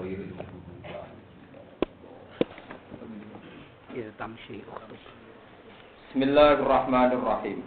[0.00, 0.64] غير المغضوب
[3.96, 5.16] إذ تمشي أختك
[6.16, 7.60] Bismillahirrahmanirrahim.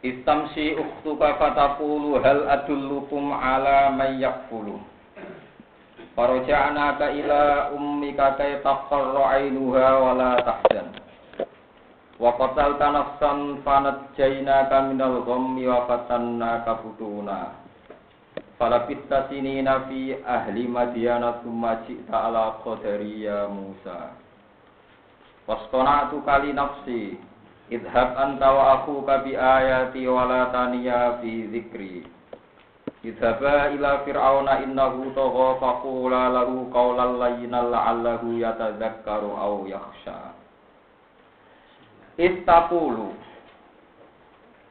[0.00, 4.80] Istamsi ukhtuka fataqulu hal adullukum ala may yakfulu.
[6.16, 10.96] Farja'naka ila ummika kay taqarra 'ainuha wa la tahzan.
[12.16, 17.52] Wa qatalta nafsan fanajjaynaka minal ghammi wa fatannaka futuna.
[18.57, 24.17] Falabitta sinina fi ahli madyana thumma ji'ta ala qadari ya Musa.
[25.47, 27.15] Wastona'tu kali nafsi
[27.71, 32.03] Idhab anta wa akhuka bi ayati wa la taniya fi zikri
[33.03, 40.35] Idhaba ila fir'auna innahu tagha faqula lahu qawlan layyinan la'allahu yatadzakkaru aw yakhsha
[42.19, 43.15] Istaqulu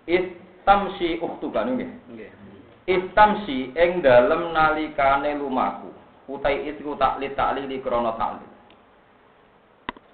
[0.04, 2.45] Istamsi ukhtuka nggih Nggih.
[2.86, 5.90] Istamsi ing dalem nalikane lumaku
[6.30, 8.56] utai itu taklit taklili krana taklil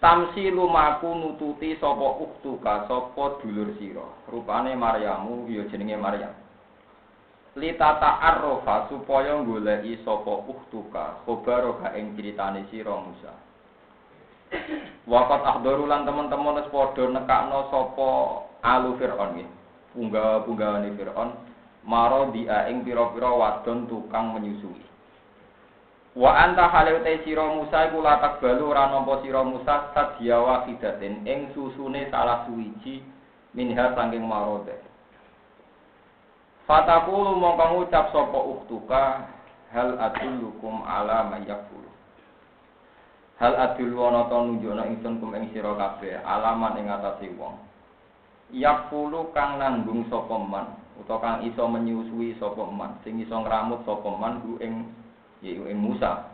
[0.02, 4.02] Tamsi lumaku nututi sapa uktuka sapa dulur sira.
[4.26, 6.34] Rupane Maryamu ya jenenge Maryam.
[7.54, 13.30] Litata arrofa supaya goleki sapa uktuka khobaroka ing critane sira Musa.
[15.06, 18.08] Waqat ahdaru teman-teman wis padha nekakno sapa
[18.58, 19.48] alu Firaun nggih.
[19.94, 21.30] Punggawa-punggawani Firaun
[21.82, 24.82] maro dia ing pira-pira wadon tukang menyusui.
[26.12, 31.24] Wa anta halil te sira Musa iku latak balu ora nampa sira Musa sadya wahidatin
[31.24, 33.00] ing susune salah suwiji
[33.56, 34.76] minha saking marode.
[36.68, 39.02] Fatakulu mongko ngucap sapa uktuka
[39.72, 41.88] hal adullukum ala mayyakul.
[43.40, 47.56] Hal adul wana ta nunjukna ingsun kum ing sira kabeh alaman ing atase wong.
[48.52, 54.10] Yakulu kang nanggung sapa man utawa kang iso menyusui sapa man sing iso ngramut sapa
[54.12, 54.92] man ku ing
[55.40, 56.28] yaiku ing Musa.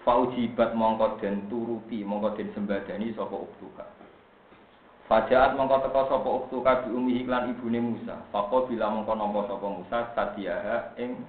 [0.00, 3.84] Faujibat mongko den turuti mongko den sembadani sapa uktuka.
[5.06, 8.18] Fajaat mongko teka sapa uktuka bi umi iklan ibune Musa.
[8.34, 11.20] Faqo bila mongko nampa sapa Musa sadiaha ing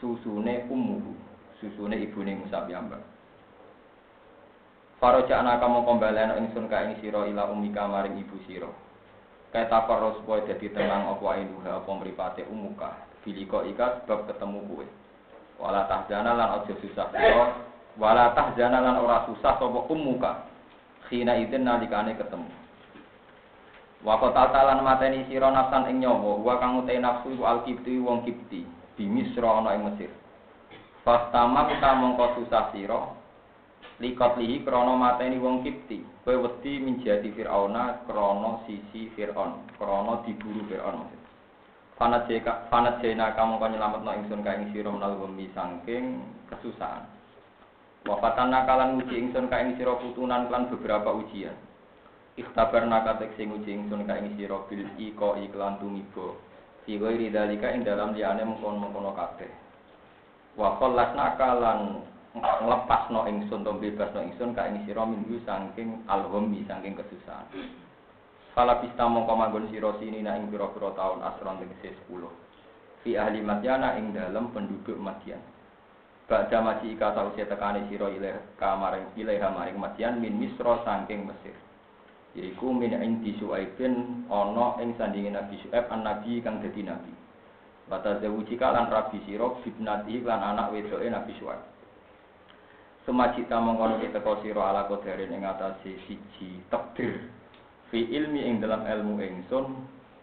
[0.00, 1.12] susune ummuhu.
[1.60, 3.02] Susune ibune Musa piyambak.
[5.00, 8.68] Faraja anaka mongko balena ingsun ka ing sira ila umika maring ibu sira.
[9.50, 14.86] Kae tafarro supaya dadi tenang apa induha apa mripate umuka biliko ika sebab ketemu kue.
[15.60, 17.46] Wala tahjana lan aja susah sira,
[18.00, 20.48] wala tahjana lan ora susah sapa ummuka.
[21.10, 22.48] Khina idin nalikane ketemu.
[24.00, 28.64] Wa qatatalan mateni sira nafsan ing nyawa, wa kang utai nafsu iku al-kipti wong kipti,
[28.96, 30.08] di Misra ana ing Mesir.
[31.04, 33.12] Fastama kita mongko susah sira,
[34.00, 36.00] likot lihi krono mateni wong kipti.
[36.24, 41.20] Kowe wedi minjati Firauna krono sisi Firaun, krono diburu Firaun maksud.
[42.00, 47.04] Fanat jena kamu kan nyelamet no ingsun ka ing sira menawi wemi saking kesusahan.
[48.08, 51.52] Wafatan nakalan uji ingsun ka ing sira putunan beberapa ujian.
[52.40, 56.40] Ikhtabar nakatek sing uji ingsun ka sira bil iko iklan tumibo.
[56.88, 59.52] Fi ghairi dalika ing dalam liyane mengkon-mengkono kabeh.
[60.56, 62.00] Wa khallas nakalan
[62.38, 67.46] nglepas no ingsun to bebas no ingsun ka ing sira minggu saking alhumi saking kesusahan.
[68.54, 72.26] Fala pista mongko manggon sira sini na ing pira-pira taun asron tegese 10.
[73.02, 75.42] Fi ahli Madyana ing dalem penduduk Madyan.
[76.30, 81.56] Ba'da maji ika sause tekane sira ilaih kamaring ilaih maring Madyan min Misra saking Mesir.
[82.38, 87.10] Yaiku min indi Su'aibin ana ing sandinge Nabi Su'aib an nabi kang dadi nabi.
[87.90, 91.69] Bata zawujika lan rabi sira bibnati lan anak wedoke Nabi Su'aib.
[93.10, 97.26] Semajita mongkono teko sira ala kodarin ing atase siji takdir.
[97.90, 99.66] Fi ilmi ing dalam ilmu ingsun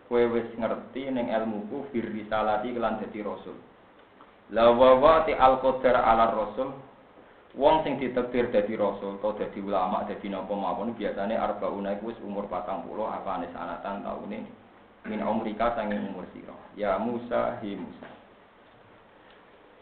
[0.08, 3.60] kowe wis ngerti ning ilmuku fir risalati kelan dadi rasul.
[4.56, 6.72] La wa wa ti al qadar ala rasul
[7.60, 12.20] wong sing ditakdir dadi rasul atau dadi ulama dadi napa mawon biasane arbauna iku wis
[12.24, 14.48] umur 40 apane sanatan taune?
[15.04, 16.56] Min umrika sanging umur sira.
[16.80, 18.08] Ya Musa hi Musa.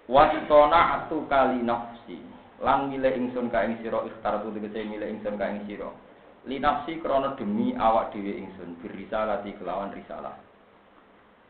[0.09, 1.94] Wastona atu kali nafsi
[2.63, 5.91] lan milih ingsun ka ing sira ikhtar tu tegese milih ingsun ka ing sira.
[6.45, 10.37] Linafsi krono demi awak dhewe ingsun birisalati kelawan risalah.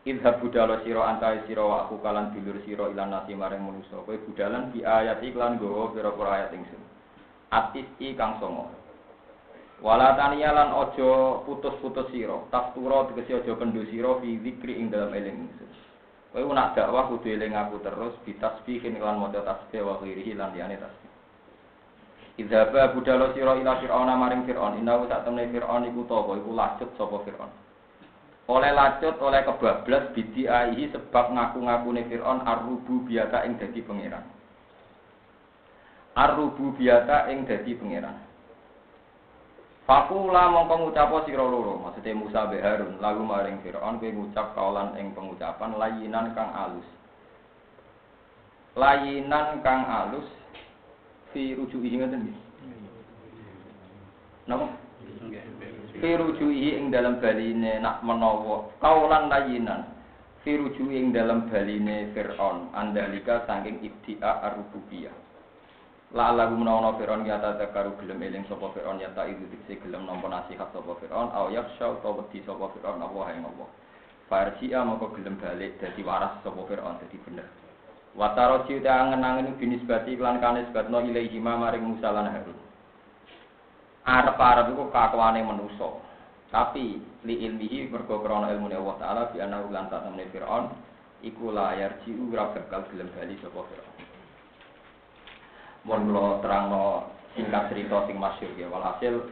[0.05, 4.69] Idhab budalo siro antai siro aku kalan dulur siro ilan nasi maring manusa kowe budalan
[4.69, 6.81] bi ayat iklan gowo pira-pira ayat ingsun.
[7.49, 8.69] Atis i kang songo.
[9.81, 15.11] Wala taniya lan aja putus-putus siro taftura tegese aja kendho siro fi zikri ing dalam
[15.11, 15.69] eling ingsun
[16.35, 20.75] kowe nak dakwah kudu eling aku terus bitasbihin lan maca tasbih wa ghirihi lan liyane
[20.75, 21.13] tasbih
[22.35, 26.91] Idhaba budalo sira ila Fir'auna maring Fir'aun innahu sak temne Fir'aun iku tapa iku lacut
[26.99, 27.47] sapa Fir'aun
[28.45, 34.21] oleh lacut oleh kebablas bidiaihi sebab ngaku-ngakune Firaun arrubu biata ing dadi pangeran.
[36.13, 38.13] Arrubu biata ing dadi pangeran.
[39.85, 44.97] Fakula mongko ngucapo sira loro, maksudnya Musa be Harun, lalu maring Firaun kowe ngucap kaulan
[44.97, 46.89] ing pengucapan layinan kang alus.
[48.73, 50.25] Layinan kang alus
[51.29, 52.37] fi rujuki ngoten nggih.
[54.49, 54.65] Napa?
[56.01, 59.89] Firujuhi ing dalam baline nak menawa kaulan layinan.
[60.45, 65.24] Firujuhi ing dalam baline Fir'aun andalika saking ibti'a ar-rububiyah.
[66.13, 70.05] La lagu menawa Fir'aun ya takaru gelem eling sapa Fir'aun ya tak itu diksi gelem
[70.05, 73.69] nampa nasihat sapa Fir'aun au yakhsha utawa wedi sapa Fir'aun Allah ing Allah.
[74.29, 77.47] Farji'a moko gelem balik dadi waras sapa Fir'aun dadi bener.
[78.15, 82.65] Wataro ciuta angen-angen binisbati lan kanisbatno ilaihi maring Musa lan Harun.
[84.05, 85.97] arep-arep iku kakuane manusa.
[86.53, 90.71] Tapi li ilmihi mergo krana ilmune Allah taala bi ana lan satemene Firaun
[91.25, 94.04] iku layar jiu ora bakal gelem bali sapa Firaun.
[95.85, 99.29] Mun kula terangno singkat cerita sing masyhur ya walhasil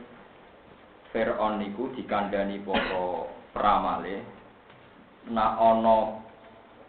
[1.10, 4.22] Firaun niku dikandani para pramale
[5.34, 6.22] nak ana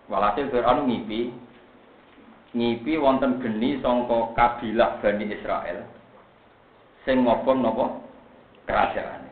[0.09, 1.33] walhasil Firaun ngipi
[2.53, 5.79] ngipi wonten geni sangka kabilah Bani Israel
[7.09, 7.87] sing ngobong napa
[8.69, 9.23] kerajaan.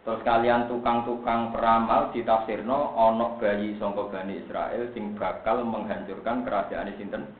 [0.00, 7.30] Terus kalian tukang-tukang peramal ditafsirno ana bayi sangka Bani Israel sing bakal menghancurkan kerajaan sinten?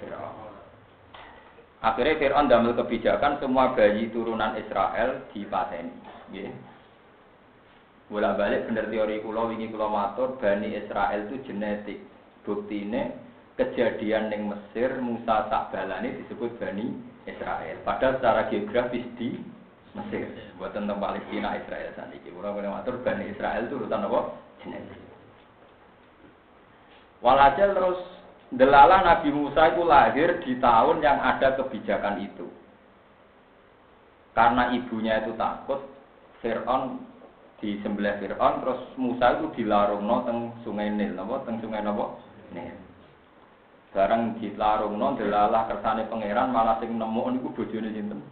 [0.00, 0.41] Firaun.
[1.82, 5.90] Akhirnya Fir'aun damel kebijakan semua bayi turunan Israel dipateni.
[6.30, 6.54] Nggih.
[8.06, 11.98] Bola balik bener teori kula wingi kula matur Bani Israel itu genetik.
[12.46, 13.18] Buktine
[13.58, 16.92] kejadian ning Mesir Musa tak balane disebut Bani
[17.26, 17.76] Israel.
[17.82, 19.42] Padahal secara geografis di
[19.92, 20.24] Mesir,
[20.56, 22.30] buat tentang Palestina Israel saat ini.
[22.32, 24.20] Orang yang matur Bani Israel itu urusan apa?
[24.62, 25.00] Genetik.
[27.22, 28.00] Walhasil terus
[28.52, 32.46] delala Nabi Musa itu lahir di tahun yang ada kebijakan itu.
[34.32, 35.84] Karena ibunya itu takut,
[36.40, 37.00] Fir'aun
[37.60, 41.44] di sebelah Fir'aun, terus Musa itu dilarung no teng sungai Nil, apa?
[41.44, 42.16] Teng sungai apa?
[42.56, 42.76] Nil.
[43.92, 44.40] Barang
[44.96, 48.24] non delalah kersane pangeran malah sing nemu niku bojone sinten?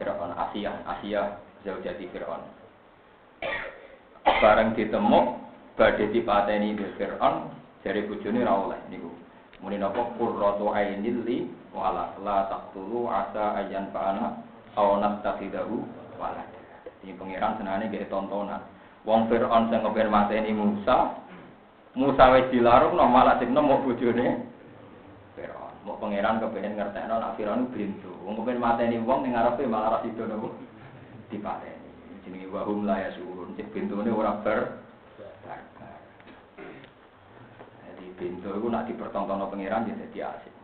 [0.00, 2.40] Firaun Asia, Asia jauh jadi Firaun.
[4.24, 5.20] Barang ditemu
[5.76, 7.52] badhe dipateni di Firaun
[7.84, 9.23] jare bojone ra oleh niku.
[9.64, 14.44] Muni napa qurratu ainil li wala la taqtulu asa ayan fa'ana
[14.76, 15.80] aw nastakhidahu
[16.20, 16.44] wala.
[17.00, 18.60] Ini pangeran senane nggih tontonan.
[19.08, 21.16] Wong Firaun sing ngepen mateni Musa,
[21.96, 24.52] Musa wis dilarung no malah sing nemu bojone
[25.84, 28.08] Mau pangeran kepengen ngertekno nak Firaun bintu.
[28.24, 30.56] Wong kepengen mateni wong ning ngarepe malah ra sida nopo
[31.28, 31.88] dipateni.
[32.24, 33.52] Jenenge wahum la yasurun.
[33.60, 34.83] Cek bintune ora ber
[38.14, 40.54] Jadi bintu itu nak dipertontonno pangeran ya dadi asik.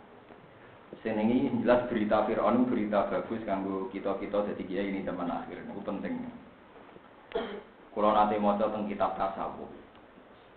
[1.02, 5.66] Senengi jelas berita Firaun berita bagus kanggo kita-kita dadi kiai ini zaman akhir.
[5.66, 6.30] Itu penting.
[7.90, 9.66] Kalau nanti mau tentang kitab tasawuf,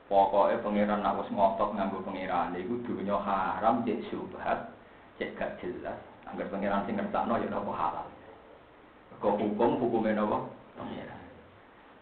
[0.06, 4.69] Pokoknya pangeran nak wis ngotot nganggo pangeran iku dunya haram cek subhat,
[5.18, 5.98] cek gak jelas.
[6.30, 8.07] Angger pangeran sing ngertakno ya napa halal.
[9.18, 10.46] Kok hukum hukumnya napa?
[10.78, 11.22] Pangeran.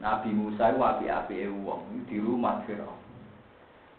[0.03, 3.00] Nabi Musa itu api-api wong di rumah Firaun.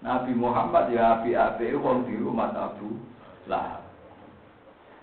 [0.03, 2.99] Nabi Muhammad ya api-api wong di rumah Abu
[3.47, 3.87] Lahab.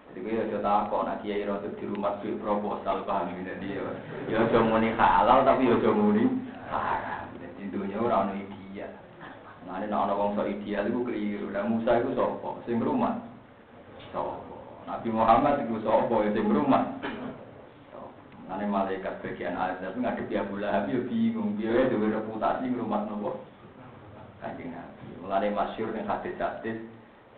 [0.10, 3.86] Jadi gue aja takut, nah kiai rotuk di rumah gue proposal paham ini dia.
[4.28, 6.28] Ya aja muni halal tapi ya aja muni
[6.68, 7.32] haram.
[7.40, 8.60] Jadi dunia orang ini
[9.70, 11.54] Nah, ini nak wong so ideal itu keliru.
[11.54, 13.22] Dan Musa itu sopo, sing rumah.
[14.10, 14.82] Sopo.
[14.90, 16.90] Nabi Muhammad itu sopo, ya sing rumah.
[18.50, 23.46] Nanti malaikat bagian azab ada Abu Lahab ya bingung dia itu reputasi rumah nopo
[24.40, 25.08] kanjeng Nabi.
[25.24, 26.80] Mulane masyhur ning hadis-hadis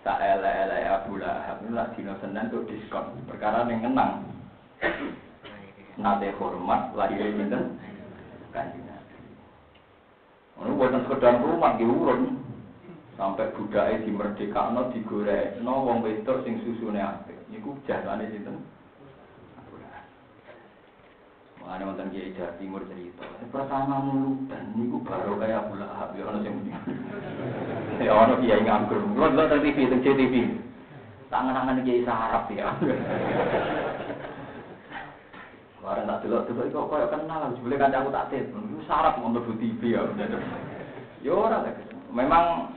[0.01, 4.25] saele-ele Abu Lahab nulak dino senen tuh diskon perkara ning kenang.
[5.99, 7.77] Nate hormat lahir dinten
[8.53, 9.15] kanjeng Nabi.
[10.61, 12.41] Ono boten sekedar rumah di urun
[13.17, 14.73] sampai budaya di merdeka
[15.61, 18.61] wong wedok sing susune apik niku jasane sinten?
[21.61, 23.25] Mengenai wonten Kiai Jawa Timur cerita.
[23.53, 26.55] Pertama mulu dan niku baru kayak Abu Lahab ya ono sing.
[28.01, 28.97] Ya ono Kiai nganggur.
[29.13, 30.35] Kulo ndelok TV teng CTV.
[31.29, 32.73] Tangan-tangan Kiai sarap ya.
[35.81, 38.45] Barang tak delok delok kok koyo kenal, jebule kancaku tak tet.
[38.49, 40.01] Iku sarap untuk TV ya.
[41.21, 41.61] Ya ora
[42.11, 42.75] Memang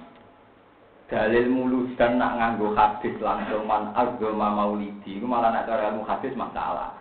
[1.10, 6.02] dalil mulus dan nak nganggo hadis langsung man agama maulidi itu malah nak cara ilmu
[6.08, 6.96] hadis masalah.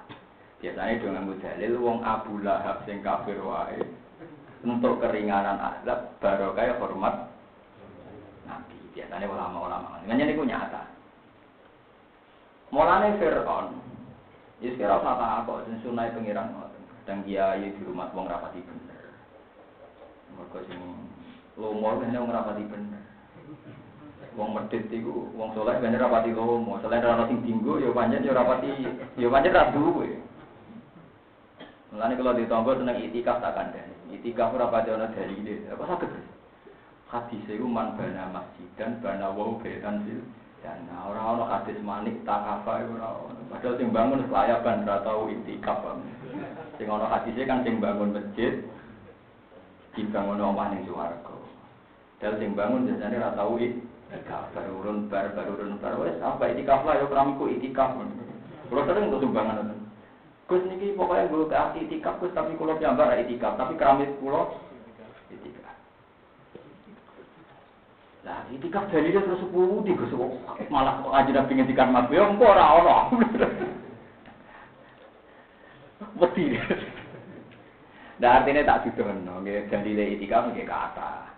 [0.63, 3.83] Biasanya dengan nganggo dalil wong Abu Lahab sing kafir wae.
[4.63, 7.27] untuk keringanan azab baru kayak hormat
[8.47, 8.79] nabi.
[8.95, 9.99] Biasanya ulama-ulama.
[10.07, 10.93] Dengan ini nyata
[12.73, 13.77] mulane Fir'aun
[14.63, 16.49] ya sekarang kata aku dan sunai pengiran
[17.05, 19.13] dan kiai di rumah wong rapati bener.
[20.33, 20.79] Mereka sing
[21.59, 23.03] lomo kan wong rapati bener.
[24.33, 26.81] Wong medit iku wong soleh kan rapati lomo.
[26.81, 28.71] Selain ora sing dinggo ya pancen ya rapati
[29.19, 30.17] ya pancen ra duwe
[31.93, 33.93] Mulane kalau ditombo seneng itikaf tak kandhani.
[34.17, 35.69] Itikaf ora pati ana dalile.
[35.69, 36.09] Apa saged?
[37.05, 40.25] Hadis iku man bana masjidan bana wau betan fil
[40.65, 43.41] dan ora ana hadis manik takafa ora ana.
[43.53, 45.85] Padahal sing bangun kelayaban ora tau itikaf.
[46.81, 48.65] Sing ana hadise kan sing bangun masjid
[49.93, 51.37] dibangun omah ning swarga.
[52.17, 54.49] Dan sing bangun biasanya ora tau itikaf.
[54.57, 57.93] Baru urun bar baru urun bar wis apa itikaf lah yo kramiku itikaf.
[58.65, 59.82] Kulo sering untuk sumbangan
[60.53, 64.53] Gus niki pokoknya gue ke itikaf Gus tapi kulo piyambak itikaf tapi keramit kulo
[65.33, 65.73] itikaf.
[68.21, 70.13] Lah itikaf dari dia terus sepuluh di Gus
[70.69, 72.97] malah aja nabi ngendikan mas yo engko ora ora.
[76.21, 76.53] Wedi.
[78.21, 81.33] Nah artinya tak didono, nggih dalile itikaf nggih kata.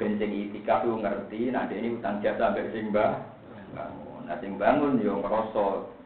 [0.00, 4.24] Ben sing itikaf ku ngerti nanti ini utang jasa ambek sing bangun.
[4.24, 5.99] Nah sing bangun yo ngrasa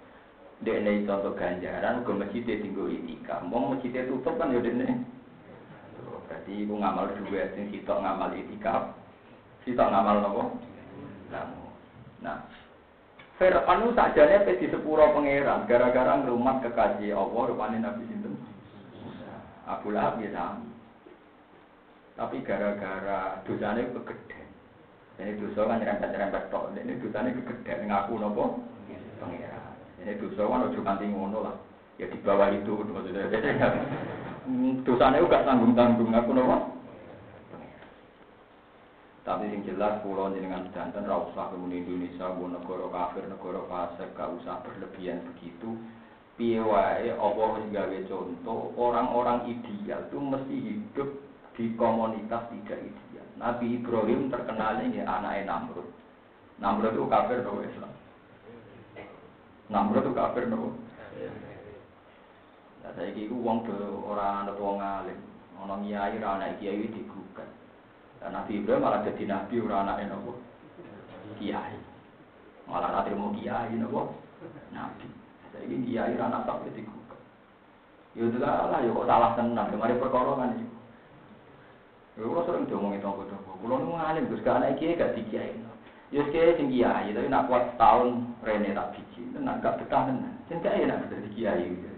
[0.72, 3.44] ini contoh ganjaran, ke masjid tinggal itikaf.
[3.44, 5.04] Mau masjid tutup kan ya dene.
[6.24, 8.96] Berarti ibu ngamal dua, sing sitok ngamal itikaf,
[9.68, 10.42] sitok ngamal nopo.
[12.24, 12.40] Nah,
[13.36, 18.38] Fir'aun sajane pe di sepuro pangeran gara-gara ngrumat kekasih Allah rupane Nabi sinten.
[19.66, 20.54] Abu Lahab ya.
[22.14, 24.46] Tapi gara-gara dosane kegeden.
[25.18, 26.72] Ini dosa kan nyerempet-nyerempet tok.
[26.78, 28.44] Ini dosane kegeden ngaku nopo?
[29.18, 29.63] Pangeran.
[30.02, 31.56] Ini dosa kan ojo kanti ngono lah.
[32.00, 33.30] Ya di bawah itu maksudnya.
[34.84, 36.56] Dosanya juga tanggung-tanggung aku nopo.
[39.24, 44.12] Tapi yang jelas pulau dengan danten ra usah kemudian Indonesia bu negara kafir, negara fasik,
[44.12, 45.80] gak usah berlebihan begitu.
[46.36, 51.08] Piye apa gawe contoh orang-orang ideal itu mesti hidup
[51.56, 53.26] di komunitas tidak ideal.
[53.40, 55.88] Nabi Ibrahim terkenalnya ya anaknya Namrud.
[56.60, 57.92] Namrud itu kafir atau Islam?
[59.72, 60.76] Namrud itu kafir nopo.
[62.84, 65.16] Nah, saya kira uang ke orang atau wong alim,
[65.56, 67.48] orang kiai, orang anak kiai digugat.
[68.20, 70.36] Dan Nabi Ibrahim malah jadi nabi orang anak nopo
[71.40, 71.80] kiai.
[72.68, 74.12] Malah nanti mau kiai nopo
[74.68, 75.08] nabi.
[75.56, 77.20] Saya kira kiai orang anak tapi digugat.
[78.12, 79.68] Ya udah lah, kok salah tenang.
[79.72, 80.68] Kemarin perkara kan itu.
[82.14, 85.63] Kalau sering diomongin tonggo-tonggo, kalau nu ngalim, terus gak anak kiai gak dikiai.
[86.14, 90.38] Ya kiai sing kiai, tapi nak kuat setahun rene tak biji, nak gak betah tenan.
[90.46, 91.74] Sing kiai nak jadi kiai.
[91.74, 91.90] Gitu.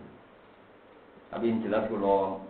[1.28, 2.40] Tapi yang jelas kalau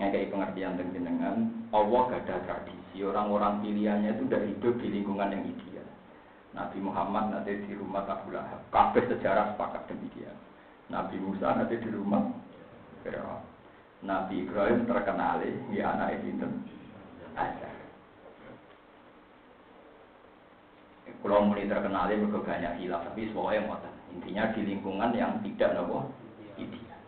[0.00, 1.36] ngekei pengertian tentang jenengan,
[1.76, 3.04] Allah gak ada tradisi.
[3.04, 5.88] Orang-orang pilihannya itu udah hidup di lingkungan yang ideal.
[6.56, 8.64] Nabi Muhammad nanti di rumah Abu Lahab.
[8.72, 10.32] Kabeh sejarah sepakat demikian.
[10.88, 12.32] Nabi Musa nanti di rumah.
[14.00, 16.48] Nabi Ibrahim terkenal di anak itu
[17.36, 17.77] Azar.
[21.18, 23.94] Kalau mulai terkenal mereka banyak hilaf, tapi semuanya ngotot.
[24.14, 26.08] Intinya di lingkungan yang tidak nopo
[26.56, 27.00] ideal.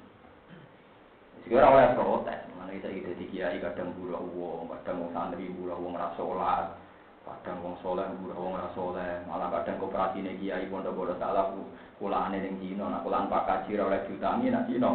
[1.47, 5.78] Sekarang oleh protes, mana kita ide di kiai kadang buruh uang, kadang mau santri buruh
[5.80, 6.76] uang rasolat,
[7.25, 11.50] kadang wong soleh buruh uang rasoleh, malah kadang koperasi nih kiai pondok bodoh salah
[11.97, 14.90] kulaan yang Cina, nak kulaan pak kaji oleh jutaan nak Cina,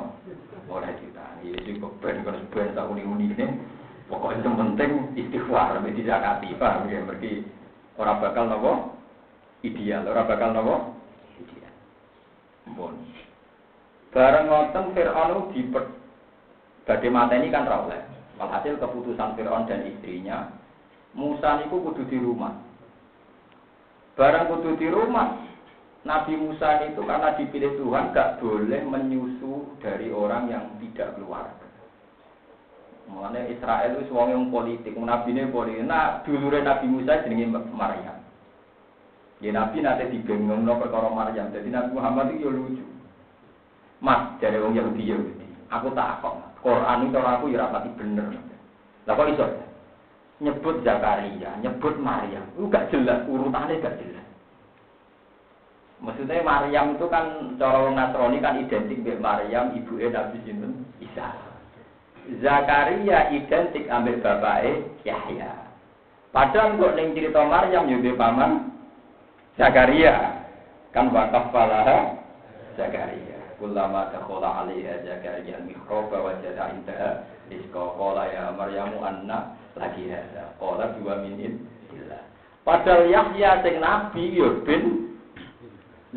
[0.70, 0.94] oleh.
[1.46, 3.46] Iya sih beban kalau beban tak uni-uni ini,
[4.10, 7.46] pokoknya yang penting istighfar, tidak paham ya, pergi
[7.96, 8.74] orang bakal nopo
[9.64, 10.76] ideal, orang bakal nopo
[11.40, 11.74] ideal.
[12.76, 12.96] Bon.
[14.16, 15.62] Bareng ngoten Fir'aun di
[16.88, 18.02] badhe mateni kan ra oleh.
[18.40, 20.52] Walhasil keputusan Fir'aun dan istrinya
[21.16, 22.52] Musa niku kudu di rumah.
[24.20, 25.40] Barang kudu di rumah,
[26.04, 31.65] Nabi Musa itu karena dipilih Tuhan gak boleh menyusu dari orang yang tidak keluarga.
[33.06, 35.86] Mulanya Israel itu wong yang politik, nabi ini politik.
[35.86, 38.18] Nah, dulure Nabi Musa jenenge Maryam.
[39.44, 41.54] Ya Nabi nanti digengeng no perkara Maryam.
[41.54, 42.86] Jadi Nabi Muhammad itu ya lucu.
[44.02, 45.46] Mas, dari wong Yahudi Yahudi.
[45.70, 46.34] Aku tak kok.
[46.66, 48.26] Quran itu aku ya rapati bener.
[49.06, 49.46] Lah kok iso?
[50.42, 52.44] Nyebut Zakaria, nyebut Maryam.
[52.58, 54.28] Itu gak jelas, urutannya gak jelas.
[56.04, 61.55] Maksudnya Maryam itu kan cara Nasrani kan identik dengan Maryam, ibu Nabi sinten Isa.
[62.42, 65.52] Zakaria identik ambil bapaknya Yahya.
[66.34, 68.74] Padahal kok ning cerita Maryam yo paman
[69.56, 70.42] Zakaria.
[70.90, 71.54] Kan wakaf
[72.76, 73.40] Zakaria.
[73.62, 77.24] Kullama dakhala alaiha Zakaria al-mihrab wa jada indaha.
[77.46, 82.20] Rizqa qala ya maryamu anna lagi hada qala dua gila
[82.66, 85.14] padahal Yahya sing nabi ya bin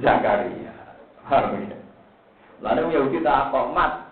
[0.01, 0.73] Zakaria.
[1.29, 1.77] Harusnya
[2.65, 4.08] lalu Yahudi tak kok mat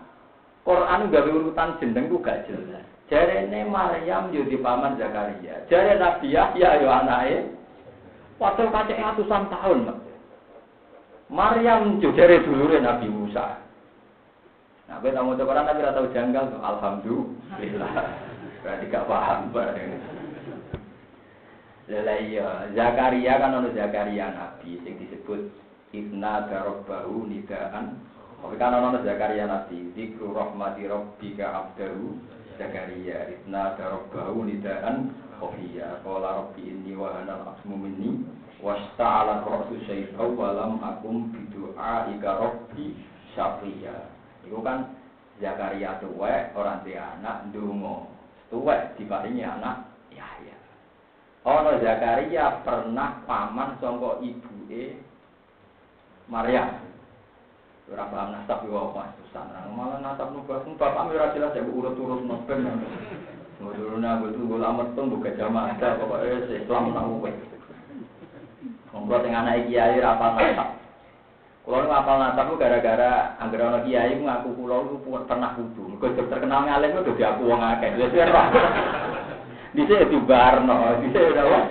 [0.67, 6.35] Quran gawe urutan jeneng ku gak jelas jarene Maryam yo di paman Zakaria jare Nabi
[6.35, 7.57] Yahya yo anake
[8.37, 9.79] padahal kacek ratusan tahun.
[11.27, 13.59] Maryam jujare dulure Nabi Musa.
[14.87, 16.61] Nah, kowe tamu Quran tapi ora tau janggal tuh.
[16.63, 17.91] Alhamdulillah.
[18.63, 19.91] Berarti gak paham bareng.
[21.87, 25.51] Lha iya, Zakaria kan ono Zakaria nabi sing disebut
[25.91, 27.99] Ibna darabbahu nidaan.
[28.37, 32.17] Tapi kan ono Zakaria nabi, zikru rahmati rabbika abdahu
[32.57, 36.01] Zakaria Ibna darabbahu nidaan khafiya.
[36.05, 38.25] Qala rabbi inni wa hanal asmu minni
[38.61, 42.97] wasta'ala ra'su syaitan walam akum bidu'a ika rabbi
[43.37, 44.09] syafiya
[44.47, 44.97] itu kan
[45.37, 48.09] Zakaria tuwek orang dia anak dungo
[48.49, 50.57] tuwek diparingi anak Yahya.
[51.45, 54.97] Ono Zakaria pernah paman songko ibu e
[56.25, 56.86] Maria
[57.87, 59.47] Paham nasab yo apa susah.
[59.71, 62.19] Malah nasab nu bapak bapak ora jelas ya urut-urut.
[63.57, 67.31] Nguruna betul gue lamet tuh buka jamaah ada pokoknya Islam nang kowe.
[68.91, 70.69] Kulo sing anak kiai ra apal nasab.
[71.63, 75.83] Kulo nu apal nasab gara-gara anggere ana kiai ngaku ku pernah kudu.
[75.95, 77.95] Mergo terkenal ngalim ku dadi aku wong akeh.
[77.95, 78.43] Wis ora.
[79.71, 80.75] Dise dibarno,
[81.07, 81.63] dise ora wae.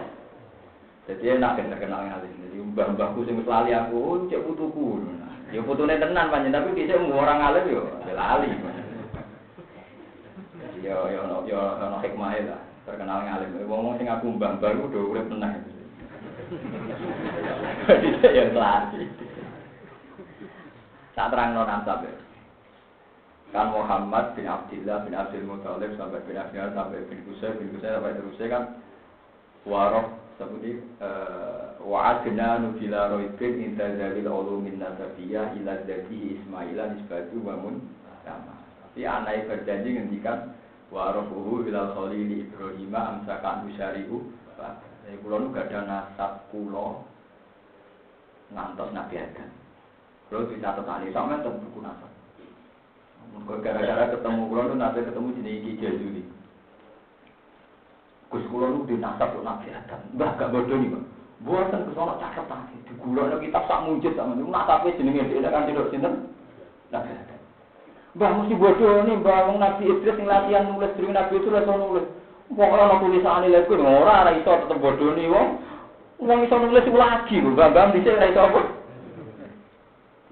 [1.12, 2.32] Jadi enak terkenal ngalim.
[2.40, 5.04] Jadi mbah-mbahku sing wis aku, cek putuku.
[5.54, 8.50] Ya putune tenan panjen tapi dise orang ngalim yo lali.
[10.82, 12.62] Yo yo yo ono hikmahe lah.
[12.82, 13.62] Terkenal ngalim.
[13.70, 15.62] Wong sing aku mbah-mbah ku udah urip tenang.
[17.86, 19.02] Jadi saya kelasi.
[21.14, 22.12] Tak terang non ansab ya.
[23.54, 27.94] Kan Muhammad bin Abdullah bin Abdul Muthalib sampai bin Abdullah sampai bin Qusay bin Qusay
[27.94, 28.62] sampai terusnya kan
[29.64, 30.84] waroh seperti
[31.80, 37.80] wa adna nubila roibin inta zalil ulumin nasabiyah ila zati Ismaila nisbatu wa mun
[38.24, 38.54] sama.
[38.84, 40.52] Tapi anaknya berjanji ngendikan
[40.92, 44.22] warohuhu ilal khalili Ibrahim amsakan usyarihu
[45.06, 47.06] jadi kulo nu gak ada nasab kulo
[48.50, 49.50] ngantos Nabi Adam.
[50.26, 52.10] Kulo di catatan ini sama itu buku nasab.
[53.62, 56.22] Gara-gara ketemu kulo nanti ketemu jenis Ki Jazuli.
[58.26, 60.02] Gus kulo nu di nasab tuh Nabi Adam.
[60.18, 61.04] Mbah gak bodoh nih bang.
[61.46, 64.50] Buatan ke sana catatan di kulo nu kitab sak mujud sama ini.
[64.50, 66.14] Nasabnya jenenge dia kan tidak sinten
[66.90, 67.40] Nabi Adam.
[68.18, 72.06] Mbah mesti bodoh nih, mbah Nabi Idris yang latihan nulis dari Nabi itu rasa nulis.
[72.46, 75.48] Pokoknya ana tulisane lha kuwi ora ora iso tetep bodoni wong.
[76.22, 78.60] Wong iso nulis lagi lho, Bambang dhisik ora iso apa.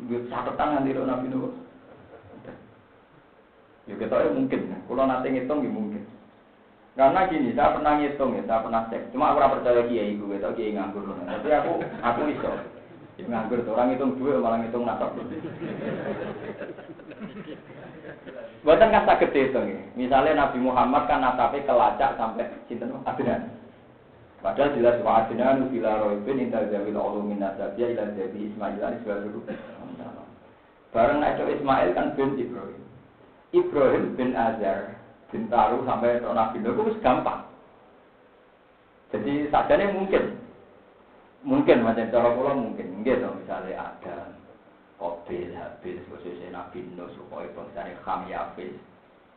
[0.06, 1.54] Gue catatan nganti Nabi Nuh.
[3.84, 6.13] Ya kita mungkin, kalau nanti ngitung ya mungkin.
[6.94, 9.10] Karena gini, saya pernah ngitung ya, saya pernah cek.
[9.10, 11.02] Cuma aku percaya kiai gue, tau kiai nganggur.
[11.26, 12.52] Tapi aku, aku iso.
[13.18, 15.10] Ya nganggur, orang ngitung dua malah ngitung nasab.
[18.64, 19.80] Buatan kan sakit itu nih.
[19.98, 23.52] Misalnya Nabi Muhammad kan nasabnya kelacak sampai cinta Adnan.
[24.40, 29.40] Padahal jelas wa Adnan bila roibin inta zawil ulumin nasabiyah ila jadi Ismail ini dulu.
[30.96, 32.82] Bareng naik Ismail kan bin Ibrahim.
[33.52, 37.46] Ibrahim bin Azar bin Taruh sampai Nabi Nuh itu gampang.
[39.14, 40.24] Jadi sajane mungkin.
[41.44, 42.86] Mungkin macam cara kula mungkin.
[43.00, 44.34] Mungkin misalnya ada
[44.94, 48.72] Kobil, habis, khususnya Nabi Nuh, supaya bangsanya Ham, Yafis.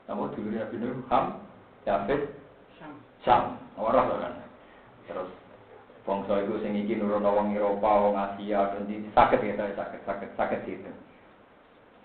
[0.08, 1.44] Nama dulu Nabi Nuh, Ham,
[1.84, 2.24] Yafis,
[3.26, 3.60] Syam.
[3.76, 4.34] Orang kan.
[5.10, 5.30] Terus,
[6.08, 10.30] bangsa itu sing iki nurun wong Eropa, wong Asia, dan di sakit ya, sakit, sakit,
[10.40, 10.92] sakit gitu.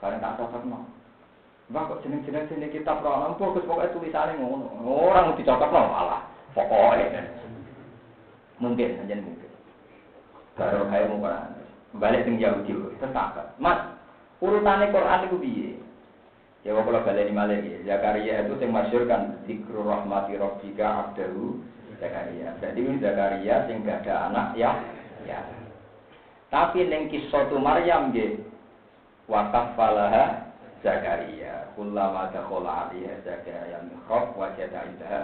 [0.03, 0.83] Karena tak cocok no.
[1.73, 4.77] Mbak kok jeneng-jeneng sini kita pernah bagus pokoknya tulisannya ngono.
[4.85, 6.21] Orang dicocok no malah.
[6.53, 7.33] Pokoknya.
[8.61, 9.51] Mungkin, aja mungkin.
[10.53, 11.25] Baru kayak mau
[11.97, 13.57] balik ting Yahudi tersakat.
[13.57, 13.89] Mas,
[14.45, 15.71] urutannya Quran itu piye?
[16.69, 17.97] Ya kalau balik di ya.
[17.97, 21.57] Zakaria itu yang masyur kan zikru rahmati rabbika abdahu
[22.05, 22.53] Zakaria.
[22.61, 24.77] Jadi Zakaria sing gak ada anak ya.
[25.25, 25.41] Ya.
[26.53, 28.45] Tapi neng kisah tu Maryam ge
[29.25, 30.52] wakaf falaha
[30.83, 31.71] Zakaria.
[31.79, 35.23] Kullama dakhala alaiha Zakaria mihrab wajada indaha.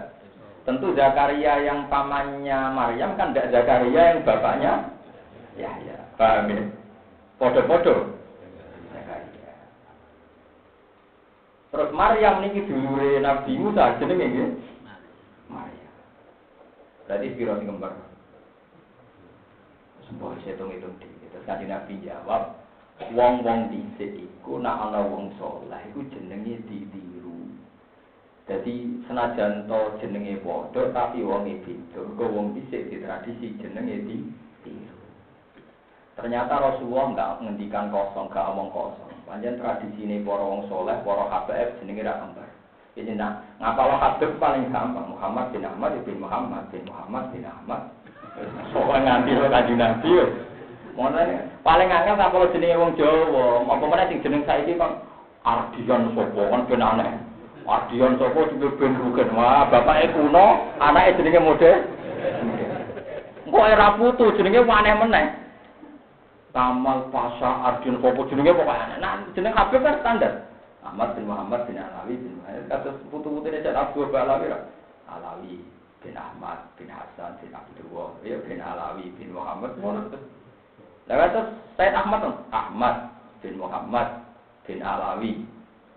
[0.64, 4.72] Tentu Zakaria yang pamannya Maryam kan tidak Zakaria yang bapaknya
[5.58, 5.98] ya ya.
[6.14, 6.62] Paham ya?
[7.38, 8.18] Podo-podo.
[11.68, 14.48] Terus Maryam niki dulure Nabi Musa jenenge nggih.
[15.52, 15.94] Maryam.
[17.04, 17.92] Berarti piro sing kembar?
[20.08, 21.06] Semua hitung-hitung di.
[21.28, 22.56] Terus kan Nabi jawab,
[23.12, 24.16] wong-wong dhisik
[24.48, 27.52] iku nak ana wong saleh iku jenenge ditiru.
[28.48, 32.00] Jadi senajan to jenenge padha tapi wonge beda.
[32.00, 34.24] Mergo wong dhisik di tradisi jenenge di
[34.64, 34.96] tiru.
[36.16, 39.12] Ternyata Rasulullah enggak ngendikan kosong, enggak omong kosong.
[39.28, 42.48] Panjen tradisi ini para wong soleh, para habaib jenenge ra kembar.
[42.96, 45.12] Ini nah, ngapal habib paling gampang.
[45.12, 47.92] Muhammad bin Ahmad bin Muhammad bin Muhammad bin Ahmad.
[48.72, 50.10] Soalnya nganti lo kaji nabi
[50.98, 53.70] Mulane paling angel ngapal jenenge wong Jawa.
[53.70, 54.98] Apa meneh sing jeneng saiki kan
[55.46, 57.14] Ardian sapa kan ben aneh.
[57.62, 59.30] Ardian sapa juga ben rugen.
[59.38, 61.70] Wah, bapake kuno, anake jenenge mode.
[63.46, 65.26] Engko era putu jenenge aneh meneh.
[66.50, 68.98] Kamal Pasha Ardian sapa jenenge pokoke aneh.
[68.98, 70.50] Nah, jeneng Habib kan standar.
[70.82, 72.66] Ahmad bin Muhammad bin Alawi bin Muhammad.
[72.66, 75.62] Kasus putu-putu ini jadi Abdul Alawi
[76.02, 78.18] bin Ahmad bin Hasan bin Abdullah.
[78.26, 79.78] Ya bin Alawi bin Muhammad.
[79.78, 80.26] Terus
[81.08, 82.20] Said Ahmad
[82.52, 82.94] Ahmad
[83.40, 84.08] bin Muhammad
[84.68, 85.40] bin Alawi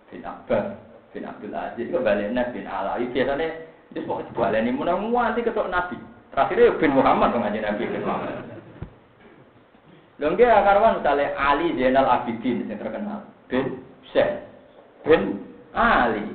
[0.08, 0.78] bin Abbas
[1.12, 1.92] bin Abdul Aziz.
[1.92, 3.12] Itu baliknya bin Alawi.
[3.12, 3.48] Biasanya
[3.92, 4.72] itu pokoknya dibalik ini.
[4.72, 6.00] Mudah nanti ketok Nabi.
[6.32, 8.48] Terakhirnya bin Muhammad dong aja Nabi bin Muhammad.
[10.22, 13.20] Lalu dia karwan misalnya Ali Zainal Abidin yang terkenal.
[13.52, 14.48] Bin Syekh
[15.04, 15.42] bin
[15.74, 16.26] Ali.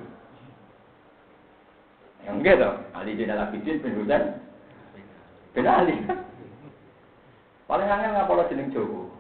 [2.26, 4.22] Yang gitu, Ali bin Al-Abidin bin Husain
[5.54, 5.96] bin Ali.
[7.66, 9.10] Paling angel nggak kalau jeneng Jowo.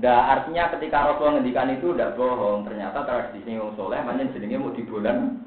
[0.00, 2.64] Nggak artinya ketika Rasul ngendikan itu udah bohong.
[2.64, 5.40] Ternyata tradisi yang soleh, mana jenengnya mau dibulan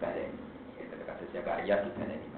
[0.00, 0.36] baleni.
[0.76, 2.28] Itu kasus Zakaria di baleni.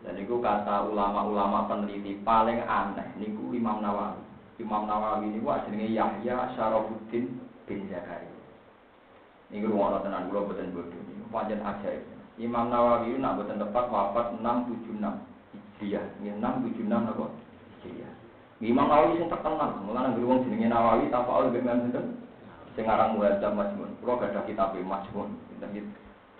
[0.00, 3.04] Dan itu kata ulama-ulama peneliti paling aneh.
[3.20, 4.24] Niku Imam Nawawi.
[4.56, 7.36] Imam Nawawi ini wah jenenge Yahya Syarafuddin
[7.68, 8.40] bin Zakaria.
[9.52, 11.00] Ini rumah tenan kula boten bodoh.
[11.28, 12.00] Pancen ajaib.
[12.40, 15.04] Imam Nawawi nak boten tepat wafat 676
[15.80, 16.04] Hijriah.
[16.24, 17.28] Ini 676 napa?
[18.60, 22.20] Imam Nawawi sing terkenal, mulane nggih wong jenenge Nawawi tafaul ben sinten?
[22.76, 23.96] Sing aran Muhadzab Majmun.
[24.04, 25.32] Kula gadah kitab Majmun.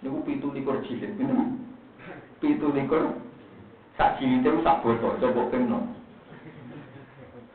[0.05, 1.17] Niku 17 jilid.
[2.41, 3.17] Pitu likur
[3.97, 5.81] sak jilid itu sak botol, coba pengno.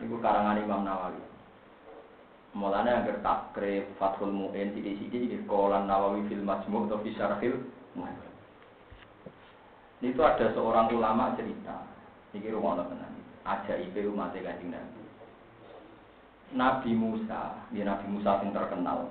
[0.01, 1.21] Niku karangan Imam Nawawi.
[2.57, 7.59] Mulanya agar takrib Fathul Mu'in sini di Kolan Nawawi fil Majmu' atau fi Syarhil
[10.01, 11.85] Itu ada seorang ulama cerita.
[12.33, 13.05] Ini rumah Allah
[13.45, 13.61] tenang.
[13.61, 15.01] Ajaib umat kanjeng Nabi.
[16.55, 19.09] Nabi Musa, dia Nabi Musa yang terkenal.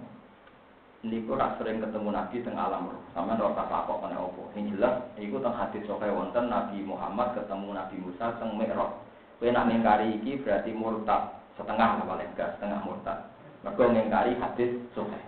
[1.05, 3.03] Ini rak sering ketemu Nabi tengah alam roh.
[3.13, 4.49] Sama rasa takok kena opo.
[4.57, 5.05] Ini jelas,
[5.37, 9.05] teng hadis sokai wonten Nabi Muhammad ketemu Nabi Musa teng Mi'raj.
[9.37, 13.19] Kowe nak mengkari iki berarti murtad setengah paling enggak setengah murtad.
[13.61, 15.25] Mereka mengkari hadis sahih.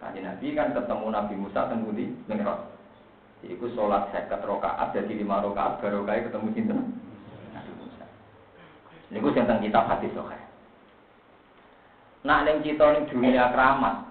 [0.00, 1.84] Kanjeng Nabi kan ketemu Nabi Musa teng
[2.24, 2.60] Mi'raj.
[3.44, 7.05] Iku sholat seket rokaat jadi lima rokaat baru ketemu Musa.
[9.14, 10.42] Niku sing teng kitab hadis sahih.
[12.26, 14.02] Nak ning cita ning dunia keramat.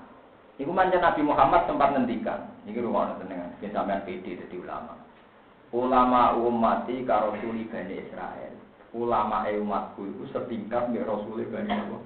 [0.56, 2.48] Iku manjen Nabi Muhammad sempat ngendikan.
[2.64, 4.96] Niki rumah dengan sampean PD dadi ulama.
[5.76, 8.56] Ulama umati karo suli Bani Israel.
[8.96, 12.02] Ulama umatku itu setingkat mbek Rasul Bani Allah.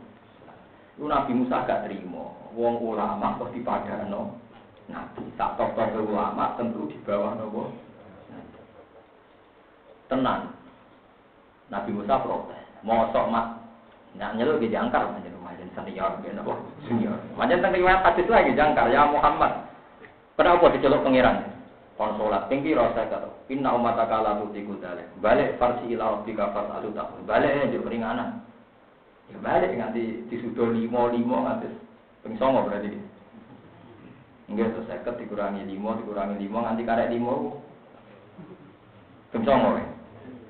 [0.98, 2.34] Itu Nabi Musa gak terima.
[2.58, 4.34] Wong ulama kok dipadano.
[4.90, 7.70] Nabi tak tok-tok ulama tentu di bawah nopo.
[10.10, 10.50] Tenang.
[11.70, 12.69] Nabi Musa protes.
[12.84, 13.60] Mosok mak
[14.18, 16.54] Nah, nyeluk di jangkar, macam macam senior, gitu, apa
[16.90, 17.14] senior.
[17.38, 19.70] Macam tentang riwayat hadis lagi jangkar, ya Muhammad.
[20.34, 21.46] Kenapa diceluk pangeran?
[22.00, 25.04] Konsolat tinggi rasa kata, inna umat akala tuti kudale.
[25.20, 27.12] Balik farsi ila rabbika fasalu tak.
[27.28, 28.40] Balik ya jadi peringanan.
[29.28, 31.68] Ya balik nganti disudo limo limo nganti
[32.24, 32.96] pengsongo berarti.
[34.48, 37.60] Enggak seket dikurangi limo dikurangi limo nganti karek limo.
[39.36, 39.99] Pengsongo.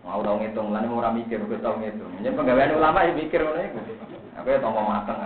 [0.03, 2.09] Mau tau ngitung, lan ora mikir, gue tau ngitung.
[2.23, 3.79] Jadi penggawean ulama ya mikir ngono iku.
[4.39, 5.19] Aku ya tombo mateng.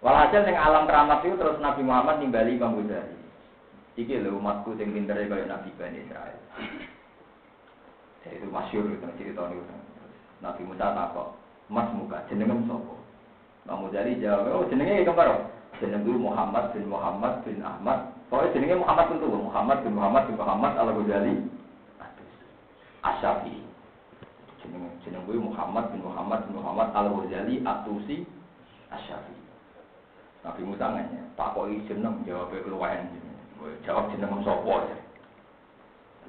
[0.00, 3.16] Walhasil ning alam keramat itu terus Nabi Muhammad nimbali Imam Ghazali.
[4.00, 6.40] Iki lho umatku sing pintere kaya Nabi Bani Israel.
[8.24, 9.60] Jadi itu masyur itu cerita itu.
[10.40, 11.36] Nabi Musa takok,
[11.68, 12.96] Mas muka jenengem sapa?
[13.68, 15.52] Imam Ghazali jawab, oh jenenge kembar.
[15.84, 18.08] Jenenge Muhammad bin Muhammad bin Ahmad.
[18.32, 21.59] Pokoknya jenenge Muhammad tentu Muhammad bin Muhammad bin Muhammad Al-Ghazali.
[23.00, 23.56] Asyafi.
[24.60, 28.28] Jeneng jeneng gue Muhammad bin Muhammad bin Muhammad Al Ghazali Atusi
[28.92, 29.36] Asyafi.
[30.40, 33.12] Nabi Musa nanya, tak kok jeneng jawab keluaran
[33.84, 34.96] jawab jeneng sopo ya.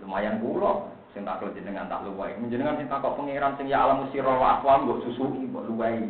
[0.04, 2.34] Lumayan pulau, sing tak jenengan tak luwai.
[2.50, 6.02] Jenengan sing tak pangeran sing ya alam sira wa aqwam mbok susui mbok luwai.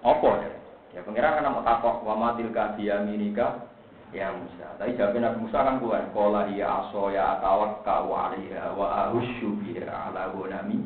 [0.00, 0.50] Apa ya?
[0.96, 3.69] Ya pangeran kan mau takok wa matil ka biyaminika
[4.10, 4.66] ya Musa.
[4.78, 9.54] Tapi jawabnya Nabi Musa kan bukan kola ya aso ya atawak kau alaiha wa ahusyu
[9.62, 10.78] biha ala gunami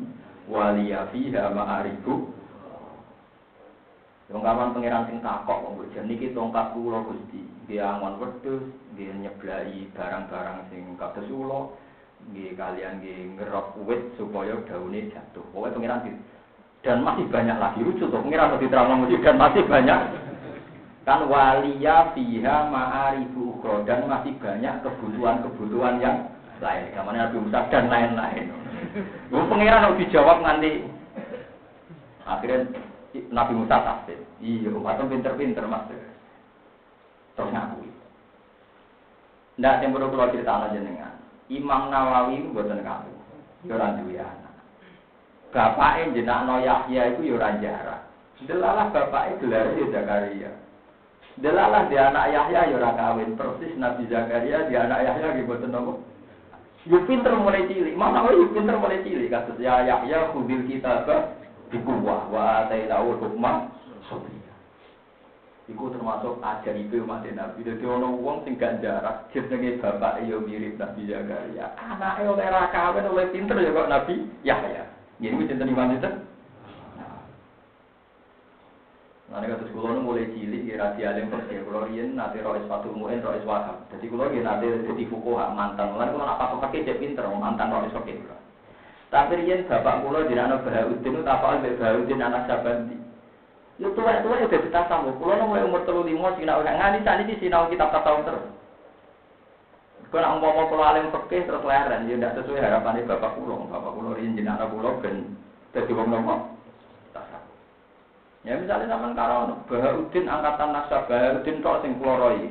[0.45, 2.33] waliya fiha ma'arifu.
[4.25, 7.45] Wong kawan pangeran sing takok wong bojan niki tongkat kula Gusti.
[7.65, 11.69] Nggih angon wedhus, nggih nyeblai barang-barang sing kados ula,
[12.33, 15.45] nggih kalian nggih ngerok wit supaya daune jatuh.
[15.53, 16.17] Pokoke pangeran
[16.85, 19.99] dan masih banyak lagi lucu tuh pangeran diterangno mesti dan masih banyak
[21.05, 26.17] kan waliya fiha ma'arifu ukhra dan masih banyak kebutuhan-kebutuhan yang
[26.57, 26.89] lain.
[26.97, 28.49] Namanya Nabi Musa dan lain-lain.
[29.29, 30.71] Gue pangeran harus dijawab nganti
[32.25, 32.73] akhirnya
[33.29, 34.17] Nabi Musa tafsir.
[34.41, 35.85] Iya, umatnya pinter-pinter mas.
[37.37, 37.89] Terus ngakui.
[39.61, 41.15] Yang perlu kalau cerita aja dengan
[41.47, 43.13] Imam Nawawi itu buatan kamu.
[43.69, 44.55] Yoran duwe anak.
[45.53, 48.09] Bapaknya jenak no Yahya itu yoran jarak.
[48.43, 50.64] Delalah bapaknya gelar di Zakaria.
[51.35, 55.99] Delalah dia anak Yahya yoran kawin persis Nabi Zakaria dia anak Yahya gitu buatan nopo.
[56.87, 57.91] Yuk pinter mulai cilik.
[57.97, 59.27] Mana yuk pinter mulai cilik.
[59.27, 61.03] Kasus ya Yahya kudil kita
[61.75, 63.67] dikuwah wa tahu hukmah
[64.07, 64.53] sobria.
[65.67, 67.67] Iku termasuk ajaib umat Nabi.
[67.67, 71.75] Jadi ono wong sing gak jarak jenenge bapak yo mirip Nabi Zakaria.
[71.75, 74.15] Anake oleh ra kawin oleh pinter ya kok Nabi
[74.47, 74.87] Yahya.
[75.19, 76.31] Jadi wis sinten
[79.35, 79.43] itu?
[79.43, 81.59] Ini kata sekolah mulai cilik, ya rasi alim persis.
[81.59, 83.83] Kalau rian nanti rois satu muin, rois wahab.
[83.91, 85.99] Jadi kalau dia nanti jadi fukuha mantan.
[85.99, 88.13] Lalu kalau apa pakai dia pinter, mantan rois oke.
[89.11, 92.97] Tapi rian bapak kulo di anak Bahaudin, tak apa Bahaudin anak Sabanti.
[93.75, 95.19] Yo tua tua udah kita sambung.
[95.19, 98.45] Kulo mulai umur telu lima sinau ngani tadi di sinau kitab tahun terus.
[100.13, 103.67] Kau nak umpama kulo alim pergi terus leren, dia tidak sesuai harapannya bapak kulo.
[103.67, 105.35] Bapak kulo rian jadi anak kulo ben
[105.75, 106.54] jadi wong.
[108.45, 112.45] Ya misalnya zaman karo Bahaudin angkatan Naksa Bahaudin kok sing kulo roi.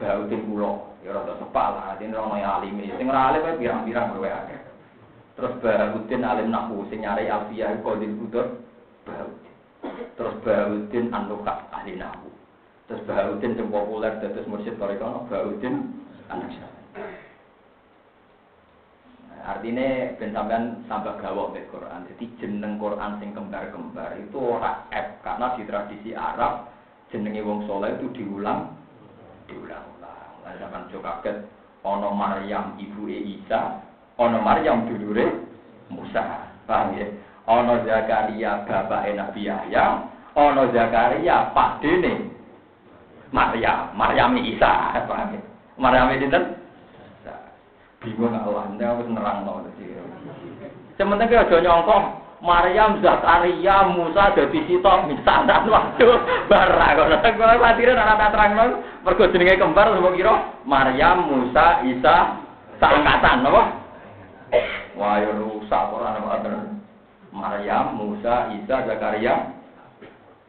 [0.00, 2.80] Bahaudin kulo, ya rada sepak lah, dene rono alim.
[2.80, 4.60] Sing ora alim pirang-pirang luwe akeh.
[5.36, 8.46] Terus Bahaudin alim nahu sing nyari Alfiyah Qadir Budur
[9.04, 9.52] Bahaudin.
[10.16, 12.32] Terus Bahaudin Anukat ahli nahu.
[12.88, 15.92] Terus Bahaudin sing populer dados mursyid Torikono Bahaudin
[16.32, 16.56] anak
[19.42, 22.06] Artinya ben sampean tambah gawok mek Quran.
[22.14, 26.70] Jadi jeneng Quran sing kembar-kembar itu ora F karena di tradisi Arab
[27.10, 28.70] jenenge wong soleh itu diulang
[29.50, 30.46] diulang-ulang.
[30.46, 31.42] Lah sampean jo kaget
[31.82, 33.82] ana Maryam Isa,
[34.14, 35.42] ana Maryam dulure
[35.90, 36.46] Musa.
[36.62, 37.10] Paham ya?
[37.42, 40.06] Ana Zakaria bapak Nabi Yahya,
[40.38, 42.30] ana Zakaria pak dene
[43.34, 45.02] Maryam, Maryam Isa.
[45.10, 45.40] Paham ya?
[45.82, 46.61] Maryam dinten
[48.02, 49.62] bingung Allah, ini harus nerang no.
[50.98, 52.02] Sementara kita nyongkok
[52.42, 56.18] Maryam, Zakaria, Musa, jadi sitok, misalnya, waduh,
[56.50, 56.92] barang.
[56.98, 58.64] Kalau khawatirin anak-anak terang no,
[59.06, 60.34] pergo jenenge kembar, semua kira,
[60.66, 62.42] Maryam, Musa, Isa,
[62.82, 63.62] seangkatan, apa?
[64.98, 66.50] Wah, ya rusak, apa
[67.30, 69.54] Maryam, Musa, Isa, Zakaria,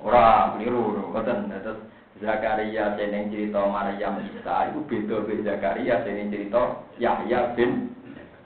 [0.02, 1.93] orang keliru, betul.
[2.24, 7.92] Zakaria seneng cerita Maryam Isa itu beda be Zakaria seneng cerita Yahya bin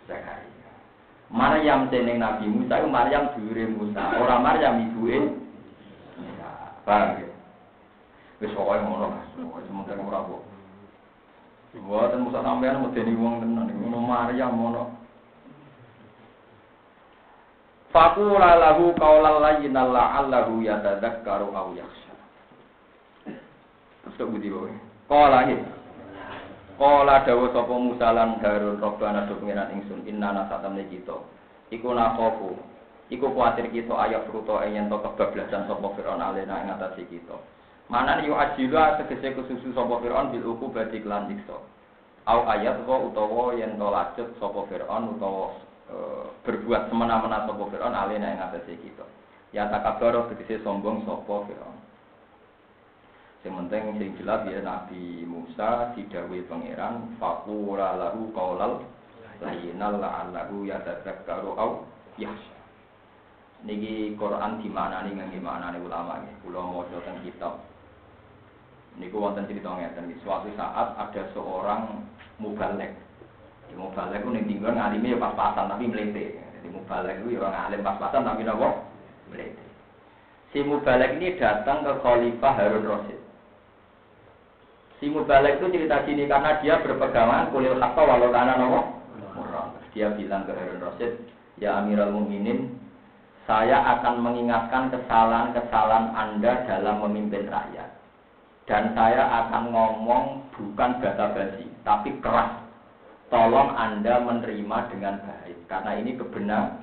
[0.10, 0.70] Zakaria.
[1.30, 5.18] Maryam seneng Nabi Musa itu Maryam dulure Musa, orang Maryam ibuke
[6.18, 6.50] Musa.
[6.82, 7.30] Paham ya?
[8.42, 10.42] Wis pokoke ngono, sementara ora kok.
[11.78, 14.84] Buatan Musa sampean medeni wong tenan, ngono Maryam ngono.
[17.94, 22.07] Fakula lahu qaulal layyinal la'allahu yatadzakkaru aw yakhsha.
[24.18, 24.74] Terus budi bae.
[25.06, 25.62] Kala iki.
[26.78, 31.14] Kala dawuh sapa Musa lan Harun Robbana do pengiran ingsun inna nasatamne kita.
[31.70, 32.58] Iku nakofu.
[33.08, 37.40] Iku kuatir kita ayat fruto yen to kebablasan sapa Firaun alena ing atase kita.
[37.88, 41.64] Mana yo ajila tegese kesusu sapa Firaun bil uku badi klan dikso.
[42.28, 45.56] Au ayat wa utawa yen to lacut sapa Firaun utawa
[45.88, 45.96] e,
[46.44, 49.08] berbuat semena-mena sapa Firaun alena ing atase kita.
[49.56, 51.87] Ya takabaro tegese sombong sapa Firaun.
[53.46, 58.82] Yang penting sing jelas ya Nabi Musa didhawuhi pangeran faqula lahu qaulal
[59.40, 61.86] layyinal la'allahu yatadzakkaru au
[62.18, 62.58] yahsha.
[63.66, 66.36] Niki Quran di mana nih nggih mana nih ulama nggih.
[66.46, 67.62] Kula maca teng kitab.
[68.98, 70.14] Niku wonten cerita ngeten.
[70.26, 72.02] Suatu saat ada seorang
[72.42, 72.94] mubalek.
[73.78, 76.38] Mubalek ku ning tinggal ngalime ya pas-pasan tapi melete.
[76.58, 78.70] Jadi mubalek ku ya orang pas-pasan tapi napa?
[79.30, 79.66] Melete.
[80.54, 83.17] Si mubalek ini datang ke Khalifah Harun Rasid.
[84.98, 88.98] Si Mubalek itu cerita gini karena dia berpegangan kulil hakka walau karena nopo.
[89.94, 91.26] Dia bilang ke Harun Rasid,
[91.58, 92.78] ya Amirul Mukminin,
[93.50, 97.98] saya akan mengingatkan kesalahan-kesalahan Anda dalam memimpin rakyat.
[98.70, 102.62] Dan saya akan ngomong bukan basa-basi, tapi keras.
[103.34, 106.78] Tolong Anda menerima dengan baik, karena ini kebenar.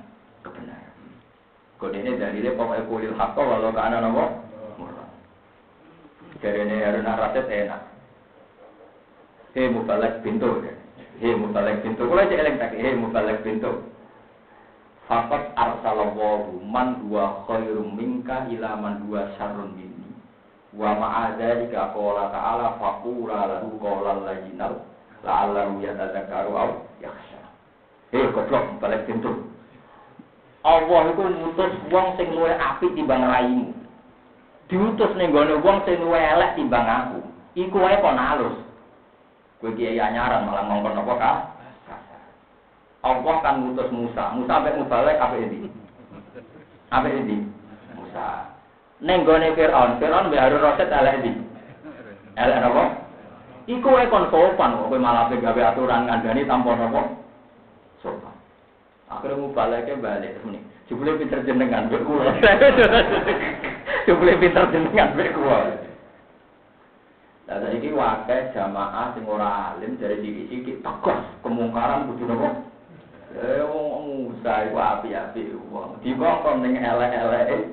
[1.75, 4.43] Kode ini dari pokoknya kulil hakka walau karena nopo.
[6.43, 7.94] Dari Harun Ar-Rasyid enak.
[9.55, 10.67] Hei mubalek pintu.
[11.23, 12.03] Hei mubalek pintu.
[12.03, 12.75] Kalau aja eleng tak.
[12.75, 13.87] Hei mubalek pintu.
[15.07, 20.11] Fakat arsalallahu man huwa khairum minka ila man huwa syarrun minni.
[20.75, 24.83] Wa ma'adzalika qala ta'ala faqula lahu qawlan layyinal
[25.23, 27.39] la'allahu yatadzakkaru aw yakhsha.
[28.11, 29.39] Hei goblok balik pintu.
[30.67, 33.71] Allah itu ngutus wong sing luwih apik timbang raimu.
[34.67, 37.23] Diutus ning gone wong sing luwih elek aku.
[37.55, 38.64] Iku wae kok nalus.
[39.65, 41.37] Kowe kiai anyaran malah ngongkon apa kah?
[43.01, 44.29] Allah kan ngutus Musa.
[44.37, 45.65] Musa sampai mubalek apa ini?
[46.93, 47.49] Apa ini?
[47.97, 48.53] Musa.
[49.01, 51.31] Neng gone Fir'aun, Fir'aun Rasid elek ndi?
[52.37, 52.93] Elek napa?
[53.65, 57.01] Iku wae kon sopan kok kowe malah gawe aturan ngandani tanpa napa?
[58.05, 58.37] Sopan.
[59.09, 60.61] Akhirnya mubaleke balik ini.
[60.85, 62.37] Jebule pinter jenengan mbek kula.
[64.05, 65.84] Jebule pinter jenengan kula.
[67.45, 72.49] Lah saiki wakai jamaah sing ora alim dari sisi tegas kemungkaran kudu napa?
[73.37, 76.01] Eh wong Musa iku api-api wong.
[76.01, 77.69] Dikongkon ning elek-elek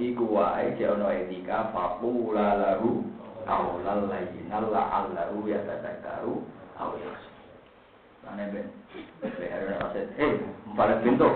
[0.00, 3.04] iku wae jek ana etika faqula lahu
[3.46, 6.40] qaulan layyinan la'allahu yatadzakkaru
[6.80, 7.30] aw yakhsha.
[8.26, 8.66] Ane ben.
[9.22, 10.08] Ben aset.
[10.18, 10.34] Eh,
[10.74, 11.28] balik pintu.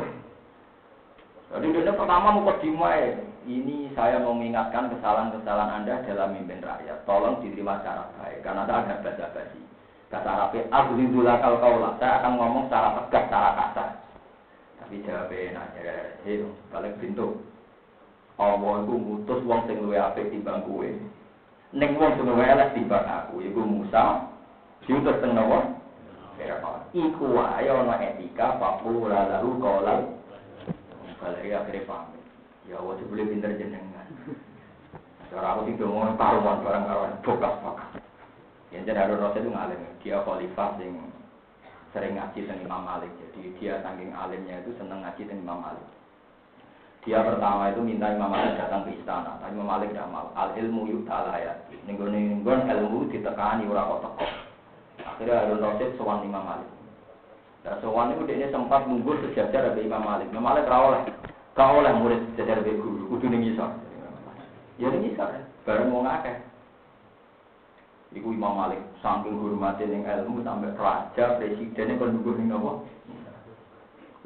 [1.55, 3.15] Jadi dia pertama mau dimai.
[3.45, 7.05] Ini saya mau mengingatkan kesalahan-kesalahan Anda dalam mimpin rakyat.
[7.05, 8.41] Tolong diterima cara baik.
[8.41, 9.61] Karena ada bahasa basi.
[10.09, 11.93] Kata Arabnya, Abdullah kal kaulah.
[12.01, 13.89] Saya akan ngomong secara tegas, secara kasar.
[14.81, 17.41] Tapi jawabnya nanya, hei, balik pintu.
[18.41, 20.89] Allah itu ngutus wong sing luwe apik timbang kowe.
[21.71, 24.29] Ning wong sing luwe elek timbang aku, iku Musa.
[24.85, 25.37] Diutus teng?
[26.95, 30.01] Iku wae ana etika papula lalu kolal.
[31.19, 32.24] Balik akhirnya pamit.
[32.65, 34.09] Ya Allah boleh pinter jenengan.
[35.29, 37.91] Cara aku sih ngomong karuan barang karuan bokas bokas.
[38.73, 39.81] Yang jadi Harun Rasul itu ngalim.
[40.01, 40.91] Dia khalifah sing
[41.95, 43.13] sering ngaji dengan Imam Malik.
[43.21, 45.87] Jadi dia saking alimnya itu seneng ngaji dengan Imam Malik.
[47.05, 49.37] Dia pertama itu minta Imam Malik datang ke istana.
[49.39, 50.33] Tapi Imam Malik tidak mau.
[50.35, 51.55] Al ilmu yuk ya.
[51.87, 54.27] Ninggon ilmu ditekani ora kok teko.
[55.05, 56.71] Akhirnya Harun Rasul sowan Imam Malik.
[57.63, 60.33] Dan sowan itu dia sempat nunggu sejajar dari Imam Malik.
[60.33, 61.05] Imam Malik rawol
[61.55, 63.71] Kau oleh murid sejajar be guru, kudu ning isor.
[64.75, 65.31] Ya ning isor,
[65.63, 66.35] bareng wong akeh.
[68.15, 72.83] Iku Imam Malik saking hormati ning ilmu sampai raja, presiden kon nunggu ning apa?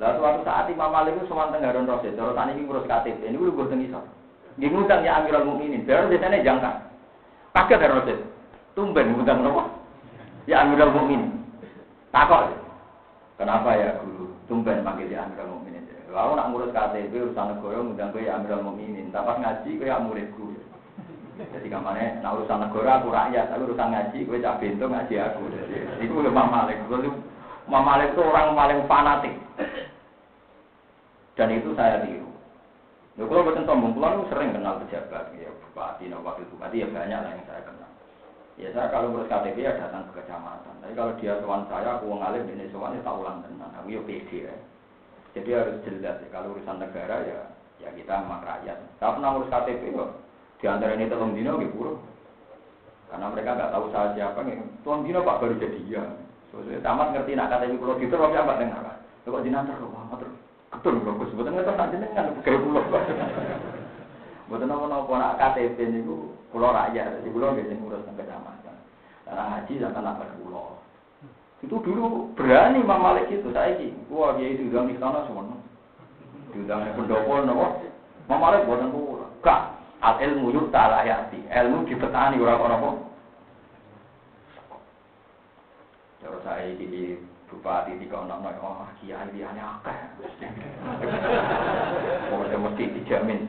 [0.01, 3.37] Lah suatu saat Imam Malik itu semanten Harun Rasid, terus tani iki ngurus KTP, ini
[3.37, 4.05] gue teng isor.
[4.57, 6.71] Nggih ngundang ya Amirul Mukminin, baru biasanya jangka.
[7.53, 8.19] Kaget Harun Rasid.
[8.73, 9.69] Tumben ngundang napa?
[10.49, 11.45] Ya Amirul Mukminin.
[12.09, 12.57] Takok.
[13.37, 14.33] Kenapa ya guru?
[14.49, 15.78] Tumben panggil ya Amirul Mukminin.
[16.09, 19.13] Lalu nak ngurus KTP urusan negara ngundang gue ya Amirul Mukminin.
[19.13, 20.57] Tapi ngaji gue ya muridku.
[21.39, 25.43] Jadi kamarnya, nak urusan negara aku rakyat, tapi urusan ngaji gue cak pintu ngaji aku.
[25.53, 26.49] Jadi itu udah Imam
[27.85, 28.11] Malik.
[28.17, 29.35] Itu orang paling fanatik.
[31.39, 32.27] Dan itu saya tiru.
[33.15, 37.19] Nah, kalau buatan sombong, kalau sering kenal pejabat, ya bupati, nah, wakil bupati, ya banyak
[37.19, 37.91] lah yang saya kenal.
[38.59, 40.75] Ya saya kalau ngurus KTP ya datang ke kecamatan.
[40.83, 43.71] Tapi kalau dia tuan saya, aku ngalim ini soalnya tak ulang tenan.
[43.79, 44.55] Aku ya pede ya.
[45.39, 46.29] Jadi harus jelas ya.
[46.35, 47.41] Kalau urusan negara ya
[47.79, 48.79] ya kita sama rakyat.
[48.99, 50.11] Kalau pernah urus KTP kok
[50.59, 51.99] di antara ini telung dino gitu buruk.
[53.07, 54.59] Karena mereka nggak tahu saya siapa nih.
[54.83, 56.03] Tuan dino pak baru jadi ya.
[56.51, 58.99] Soalnya tamat ngerti nak KTP pulau gitu tapi apa dengar kan?
[59.29, 60.35] Kok dinantar loh, terus
[60.73, 61.15] ketul loh.
[61.21, 62.83] Sebetulnya nggak tahu jenengan kayak pulau.
[64.49, 68.77] Buat nopo-nopo nak KTP niku pulau rakyat, jadi biasanya ngurus sampai kecamatan.
[69.29, 70.81] Karena haji sampai nak pulau.
[71.59, 73.91] Itu dulu berani Imam Malik itu saya ini.
[74.07, 75.59] Wah dia itu udah istana semua.
[76.55, 77.67] Diundang pendopo nopo.
[78.31, 79.27] Imam Malik buatan pula.
[79.43, 81.43] Kak, al ilmu yuk tak yati.
[81.51, 82.91] Ilmu dipetani orang-orang apa?
[86.23, 87.19] Terus saya di
[87.49, 89.99] bupati di kau nak oh kiai dia akeh.
[92.29, 93.41] Pokoknya mesti dijamin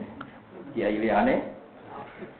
[0.74, 1.36] kiai liane.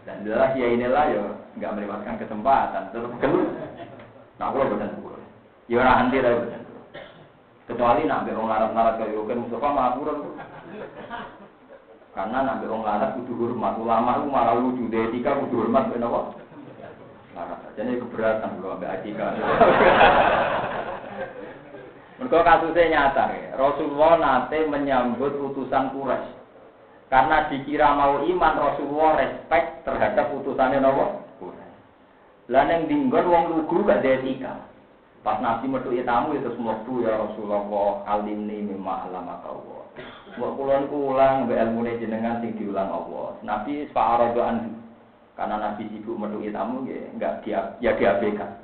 [0.03, 1.23] Dan jelas kiai inilah ya
[1.63, 2.91] nggak melewatkan kesempatan.
[2.91, 3.55] Tetap gelut.
[4.41, 5.20] Nah, kalau bukan
[5.71, 6.35] Ya ora anti ta.
[7.71, 10.19] Kecuali nak mbek wong larat-larat kaya kan Mustafa mapuran.
[12.11, 16.03] Karena nak mbek wong larat kudu hormat ulama itu malah lucu etika kudu hormat ben
[16.03, 16.35] apa?
[17.39, 17.59] Larat.
[17.79, 19.27] Jadi keberatan kalau mbek etika.
[22.19, 23.55] Mereka kasusnya nyata ya.
[23.55, 26.35] Rasulullah nate menyambut utusan Quraisy.
[27.07, 31.31] Karena dikira mau iman Rasulullah respect terhadap utusannya Nabi.
[32.51, 34.70] Lah neng dinggon wong lugu gak ada etika.
[35.21, 39.85] Pas Nabi metu tamu itu semua tuh ya Rasulullah alimni mimma alama Allah.
[40.41, 43.37] Kula niku ulang mbek ilmune jenengan sing diulang Allah.
[43.45, 44.57] Nabi fa'aradu an
[45.37, 48.61] Karena Nabi sibuk menuhi tamu, ya enggak dia ya diabaikan.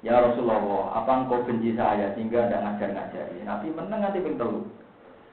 [0.00, 3.44] Ya Rasulullah, apa engkau benci saya sehingga tidak ngajar-ngajari?
[3.44, 4.64] Nabi menang nanti ping telu.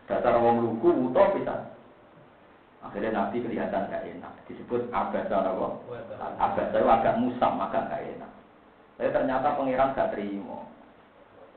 [0.03, 1.71] Dasar wong lugu wuto bisa.
[2.83, 4.33] Akhirnya Nabi kelihatan gak enak.
[4.51, 5.67] Disebut abasa apa?
[6.35, 8.31] Abasa agak musam, agak gak enak.
[8.97, 10.63] Tapi ternyata pangeran gak terima.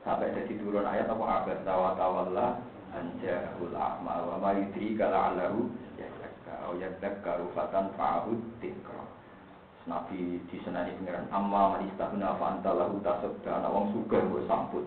[0.01, 2.47] Sampai jadi turun ayat apa abasa wa tawalla
[2.95, 5.67] anjahul a'ma wa ma yudri kala alahu
[6.67, 9.03] au yadzakkaru fatan fa'ahud dzikra.
[9.87, 14.83] Nabi disenani pengiran amma man istahna fa anta lahu tasabda ana wong sugih mbok sambut.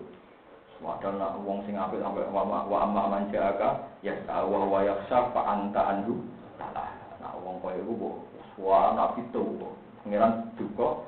[0.81, 5.33] Padahal nak wong sing apik sampai wa wa amma man ja'aka ya sawa wa yakhsha
[5.33, 6.21] fa anta anhu
[6.61, 6.89] talah.
[7.17, 8.15] Nah wong koyo iku mbok
[8.61, 9.73] wa nabi tuh
[10.05, 11.01] pengiran duka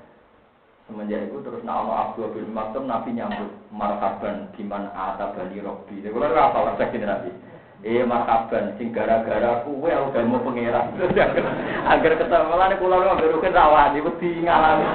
[0.93, 6.05] semenjak itu terus nak ono Abdul bin Maktum Nabi nyambut marhaban gimana atabani robbi.
[6.05, 7.33] Kalau ora apa resep Nabi.
[7.81, 10.93] Eh marhaban sing gara-gara kuwe udah mau pangeran.
[11.97, 14.85] Agar ketemu lan kula lu ambil rukin rawani wedi ngalami.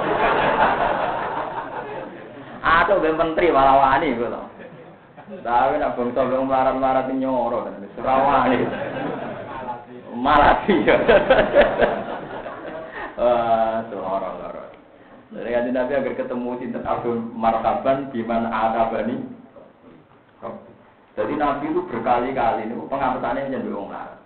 [2.79, 4.47] Atau ben menteri malah wani kula.
[5.43, 7.67] Tapi nak bangsa wong melarat-melarat nyoro
[7.99, 8.63] rawani.
[10.15, 10.95] Malah dia.
[13.19, 14.48] Wah, loro-loro.
[15.29, 18.09] Dari kanjeng Nabi agar ketemu sinten Abdul Marhaban
[18.49, 19.15] ada bani.
[21.13, 24.17] Jadi Nabi itu berkali-kali ini pengapetannya jadi wong larat.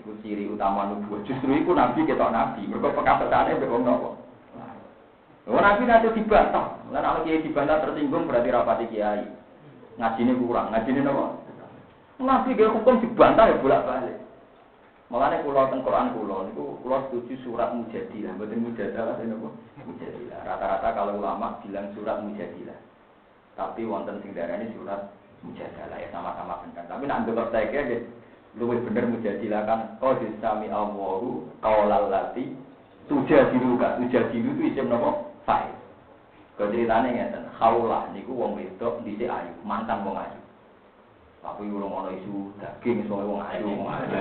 [0.00, 1.22] Iku ciri utama nubuah.
[1.28, 2.66] Justru itu Nabi kita Nabi.
[2.66, 4.10] Mereka pengapetannya berwong nopo.
[5.46, 6.82] Oh Nabi nanti dibantah.
[6.90, 9.30] Nah kalau kiai dibantah tersinggung berarti rapati kiai.
[10.00, 10.74] Ngajine kurang.
[10.74, 11.38] Ngajine nopo.
[12.18, 14.16] Nabi gak hukum dibantah ya bolak balik.
[15.06, 19.48] Makanya pulau teng Quran itu pulau setuju surat mujadilah, betul mujadilah ini apa?
[19.86, 20.38] Mujadilah.
[20.42, 22.78] Rata-rata kalau ulama bilang surat mujadilah.
[23.54, 25.14] Tapi wonten sing darani surat
[25.46, 26.84] mujadalah ya sama-sama benar.
[26.90, 27.98] Tapi ndelok saiki ya
[28.56, 32.56] luwih bener mujadilah kan qad sami Allahu qaulal lati
[33.06, 35.28] tujadilu ka tujadilu itu isim napa?
[35.44, 35.76] Fa'il.
[36.56, 40.40] Kau ceritanya ngeten, khaulah niku wong wedok dhisik ayu, mantan wong ayu.
[41.44, 44.08] Tapi urung ana isu daging soal wong ayu, wong ayu.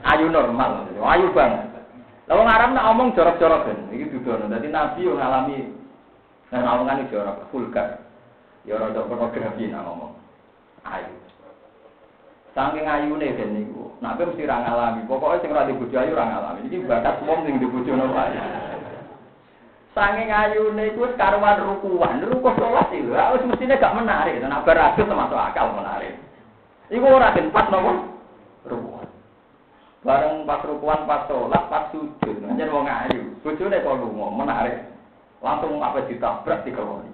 [0.00, 1.69] Ayu normal, ayu banget.
[2.30, 4.46] Lah wong Arab nak omong jorok-jorok kan, iki dudono.
[4.46, 5.66] Dadi Nabi yo ngalami
[6.54, 8.06] nah omongan iki jorok, vulgar.
[8.62, 10.14] Ya ada pornografi nak ngomong.
[10.86, 11.10] Ayu.
[12.54, 15.10] Saking ayune ben niku, nak mesti ra ngalami.
[15.10, 16.70] Pokoke sing ora dibojo ayu ora ngalami.
[16.70, 18.38] Iki bakat wong sing dibojono wae.
[19.90, 23.10] Saking ayune iku wis karuan rukuan, rukuh salat iki.
[23.10, 26.14] Lah wis mestine gak menarik, nak beratus termasuk akal menarik.
[26.94, 28.22] Iku ora ben pas nopo?
[28.70, 28.99] Rukuan.
[30.00, 33.36] Bareng pas rukuan pas salat pas sujud, njen wong ayu.
[33.44, 34.76] Bojone kok lunga menarik.
[35.44, 37.12] Langsung apa ditabrak dikeloni.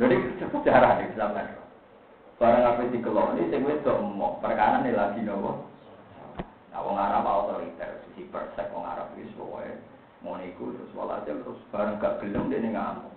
[0.00, 0.16] Jadi
[0.52, 1.48] sejarah di Islam kan.
[2.40, 5.68] Barang apa dikeloni, sing wedok emok, perkara nih lagi nopo.
[6.72, 11.60] Nah, wong Arab otoriter, sisi persek wong Arab wis pokoke ngono iku terus walhasil terus
[11.68, 13.12] bareng gak gelem dene ngamuk.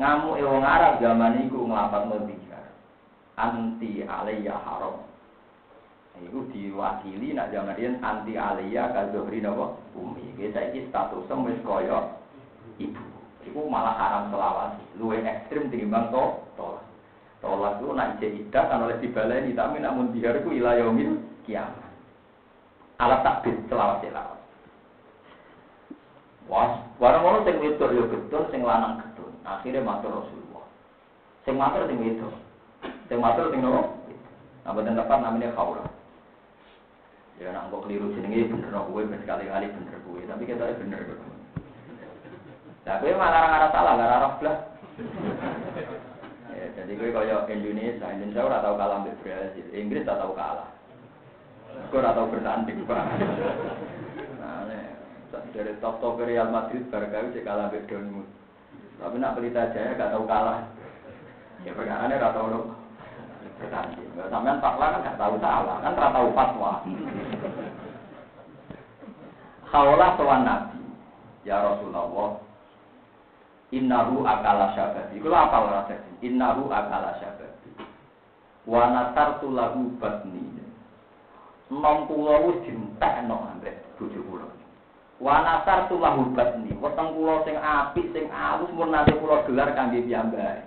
[0.00, 2.72] Ngamuk e wong Arab zaman iku nglapat mutiara.
[3.36, 5.04] Anti alaiya haram.
[6.18, 9.78] Iku diwakili nak zaman anti alaiya ka Zuhri napa?
[9.94, 10.34] Umi.
[10.34, 12.18] Iki saiki status wis kaya
[12.82, 13.04] ibu.
[13.46, 14.84] Iku malah haram selawasi.
[14.98, 16.24] Luwe ekstrim tinimbang to
[16.58, 16.84] tolak.
[17.40, 20.76] Tolak itu nak ijek idah kan oleh dibaleni tapi namun biar iku ila
[21.48, 21.88] kiamat.
[23.00, 24.12] Alat takbir selawasi.
[26.50, 29.30] Wah, warang orang sing wedok yo gedon, sing lanang gedon.
[29.46, 30.66] Akhirnya matur Rasulullah.
[31.46, 32.34] Sing matur sing wedok.
[33.06, 33.94] Sing matur sing nopo?
[34.66, 35.89] Nah, boten tepat namanya khawra.
[37.40, 41.18] Ya nak kok keliru jenenge bener kowe ben sekali-kali bener kowe, tapi kita bener kok.
[42.84, 44.58] Lah kowe malah ora salah, ora arah blas.
[46.52, 50.68] Ya, jadi kowe kaya Indonesia, Indonesia ora tau kalah mbek Brazil, Inggris ora tau kalah.
[51.88, 53.04] Kowe ora tau bertanding, Pak.
[54.36, 54.68] Nah,
[55.56, 58.28] dari top top Real Madrid barangkali cek kalah mbek Dortmund.
[59.00, 60.68] Tapi nak Pelita Jaya gak tahu kalah.
[61.64, 62.04] Ya perkara
[62.36, 62.64] tahu loh.
[63.56, 64.08] Bertanding.
[64.28, 66.72] Sampean fatwa kan gak tahu salah, kan gak tahu fatwa.
[69.70, 70.82] Khawlah sowan Nabi.
[71.46, 72.42] Ya Rasulullah.
[73.70, 75.22] Innahu akala syabati.
[75.22, 75.86] Itu apa lah
[76.20, 77.70] Innahu akala syabati.
[78.66, 80.60] Wa natartu lahu batni.
[81.70, 84.50] Nom kula wis dintekno ambek bojo kula.
[85.20, 90.00] Wanasar tulah hubat nih, weteng kulo sing apik, sing alus, mun nanti kulo gelar kangge
[90.08, 90.64] piyambak.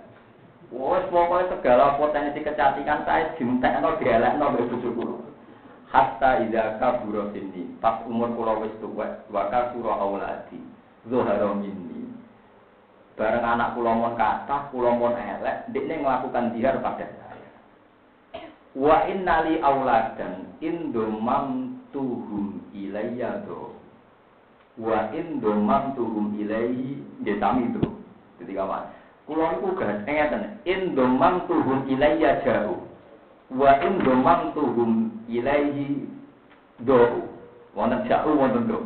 [0.70, 5.23] Wes pokoknya segala potensi kecantikan saya jintek no dielek no bojo kulo.
[5.94, 10.58] Hatta ida kaburo sini, pas umur kulo wis tuwek, waka suro awladi,
[11.06, 12.10] zoharo minni.
[13.14, 17.50] Bareng anak kulo mon kata, kulo mon elek, dia melakukan dihar pada saya.
[18.74, 23.78] Wa innali auladan indomam tuhum ilayya do.
[24.74, 27.86] Wa in domam tuhum ilayhi ya sami itu
[28.42, 28.90] jadi kawan.
[29.30, 30.58] Kulo niku gak ngeten.
[30.66, 32.82] In domam tuhum ilayya jauh.
[33.54, 35.03] Wa in domam tuhum
[35.40, 36.06] ilayhi
[36.86, 37.26] do
[37.74, 38.78] wonten jauh wonten do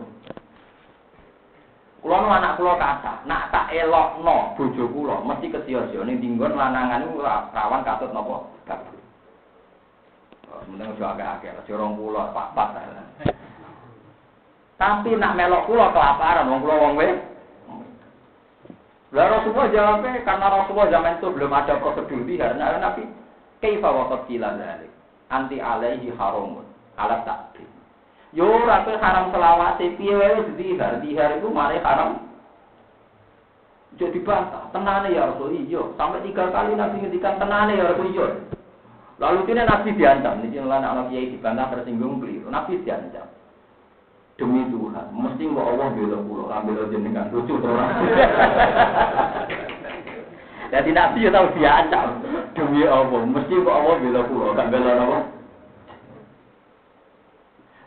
[1.98, 7.10] Kulo nu anak kulo kata, nak tak elokno bojo kulo mesti kesio-sio ning dinggon lanangan
[7.50, 8.94] rawan katut napa kabur.
[10.62, 12.76] Sementing udah agak-agak, jorong pulau, pak-pak.
[14.78, 17.14] Tapi nak melok pulau kelaparan, wong pulau wong weh.
[19.16, 23.08] Lah Rasulullah jawabnya, karena Rasulullah zaman itu belum ada prosedur bihar, nah Nabi,
[23.64, 24.92] kaifa waqat kila dhalik,
[25.28, 26.64] anti alaihi haramun,
[26.96, 27.68] ala takdir.
[28.36, 32.28] Yo rasul haram selawase piye wae dihar, dihar itu mari haram.
[33.96, 35.82] Jadi bantah, tenane ya Rasul, iya.
[35.98, 38.30] Sampai tiga kali Nabi ngendikan tenane ya Rasul, iya.
[39.18, 42.38] Lalu ini Nabi diancam, ini jelas anak kiai dibantah tersinggung beli.
[42.46, 43.26] Nabi diancam.
[44.38, 47.90] Demi Tuhan, mesti mau Allah bela pulau, ambil jenengan lucu orang.
[50.68, 52.20] Jadi Nabi ya tahu diancam.
[52.52, 55.18] Demi Allah, mesti mau Allah bela pulau, kan bela apa?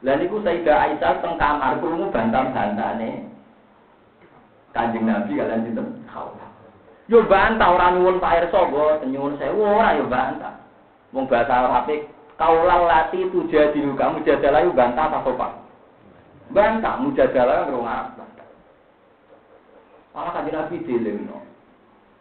[0.01, 3.29] Lah niku Sayyidah Aisyah teng kamar krungu bantah-bantane.
[4.73, 5.87] Kanjeng Nabi kalian sinten?
[7.11, 8.71] Yo bantah ora nyuwun Pak Irsa,
[9.05, 10.57] nyuwun sewu ora yo bantah.
[11.11, 11.91] Wong bahasa Arab
[12.39, 15.51] kaulah lati itu jadi kamu jadalah itu bantah apa sopan?
[16.55, 18.11] Bantah mujadalah kan orang Arab.
[20.15, 21.50] Malah kanjeng Nabi dilingno.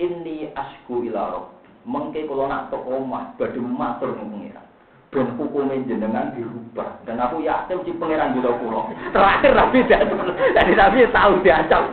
[0.00, 1.44] Ini asku ila.
[1.84, 4.64] Mengke kula nak tok omah badhe matur pengiran.
[5.12, 7.04] Ben hukume jenengan dirubah.
[7.04, 8.96] Dan aku yakin si pangeran juga kula.
[9.12, 9.84] Terakhir Nabi
[10.56, 11.92] dari Nabi tahu diacap.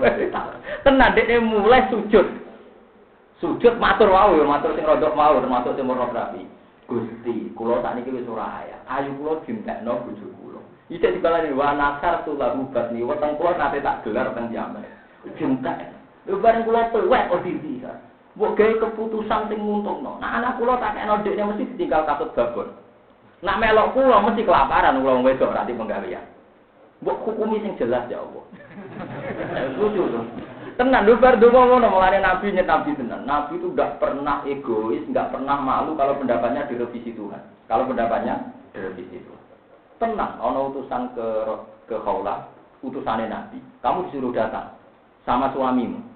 [0.88, 2.28] Tenan dekne mulai sujud.
[3.44, 6.48] Sujud matur wau ya matur sing rodok mau termasuk sing rapi.
[6.88, 8.80] Gusti, kula sakniki wis ora ayah.
[8.88, 10.62] Ayu kula dintekno bojo kula.
[10.88, 14.88] Iki dikalani wa nasar tulahu batni weteng kula nate tak gelar teng jaman.
[15.36, 15.97] Dintek.
[16.28, 17.84] Lho bareng kula tuwek kok diri.
[18.38, 20.22] Mbok gawe keputusan sing nguntungno.
[20.22, 22.70] Nah anak kula tak kena dekne mesti ditinggal katut babon.
[23.42, 26.22] Nak melok kula mesti kelaparan kula wong wedok ra penggawean.
[27.02, 28.46] Mbok hukumi sing jelas ya Allah.
[29.82, 30.26] Lucu tuh.
[30.78, 33.26] Tenan lu bar donga ngono mulane nabi nyet nabi tenan.
[33.26, 37.42] Nabi itu enggak pernah egois, enggak pernah malu kalau pendapatnya direvisi Tuhan.
[37.66, 39.44] Kalau pendapatnya direvisi Tuhan.
[39.98, 41.28] Tenang, ono utusan ke
[41.90, 42.46] ke Khawla,
[42.86, 43.58] utusannya Nabi.
[43.82, 44.78] Kamu disuruh datang
[45.26, 46.07] sama suamimu.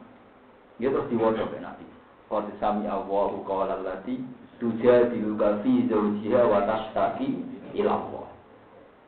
[0.81, 1.85] Dia terus diwodo ke Nabi.
[2.25, 4.17] Qad sami Allahu qawla allati
[4.57, 7.37] tujadiluka fi zawjiha wa tashtaki
[7.77, 8.27] ila Allah.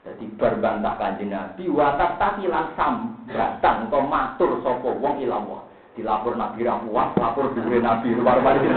[0.05, 5.49] Jadi berbantah kanjeng Nabi watas taki langsam batang kau matur sopo wong ilang
[5.97, 8.69] dilapor Nabi rapuah, lapor dure Nabi luar mari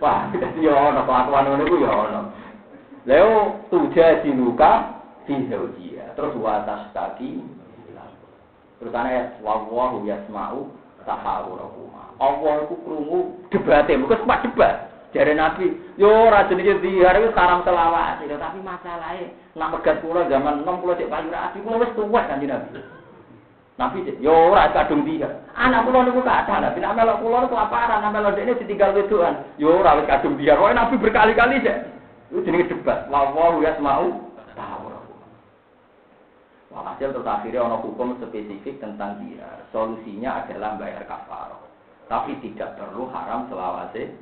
[0.00, 2.20] Wah, jadi ya ono kelakuan ngono iku ya ono.
[3.04, 4.96] Leo tuja diluka
[5.28, 6.16] fi zaujia.
[6.16, 7.44] Terus watas taki
[8.80, 12.16] Terus ana wallahu yasma'u tahawurahuma.
[12.20, 14.90] Allah iku krungu debate, muga sempat debat.
[15.10, 20.62] Jare Nabi, yo ora jenenge dihar wis karam selawat, tapi masalahnya nak megat kula zaman
[20.62, 22.78] enom kula cek payu rapi, kula wis tuwek kan Nabi.
[23.74, 25.42] Nabi cek, yo ora kadung dihar.
[25.58, 29.34] Anak kula niku kathah, Nabi nak melok kula kelaparan, nak melok dekne ditinggal wedoan.
[29.58, 30.54] Yo ora wis kadung dihar.
[30.62, 31.78] Kok Nabi berkali-kali cek.
[32.30, 33.10] Itu jenenge debat.
[33.10, 34.29] Yasma'u tahu.
[36.70, 39.66] Walhasil terus akhirnya ono hukum spesifik tentang dia.
[39.74, 41.58] Solusinya adalah bayar kafarah.
[42.06, 44.14] Tapi tidak perlu haram selawase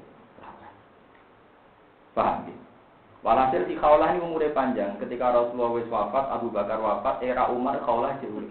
[2.17, 2.57] Paham ya?
[3.23, 4.95] Walhasil si Khawlah ini umurnya panjang.
[4.99, 8.43] Ketika Rasulullah wis wafat, Abu Bakar wafat, era Umar Khawlah jauh.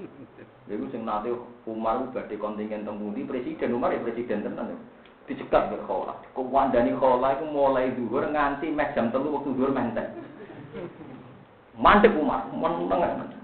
[0.68, 1.32] Lalu sing nanti
[1.64, 4.78] Umar badhe kontingen temudi presiden Umar ya presiden tenan ya.
[5.28, 6.20] Dicegat ke Khawlah.
[6.36, 10.12] Kewandani Khawlah itu mulai dhuwur nganti meh jam 3 waktu dhuwur mentek.
[11.80, 13.37] Mandek Umar, meneng.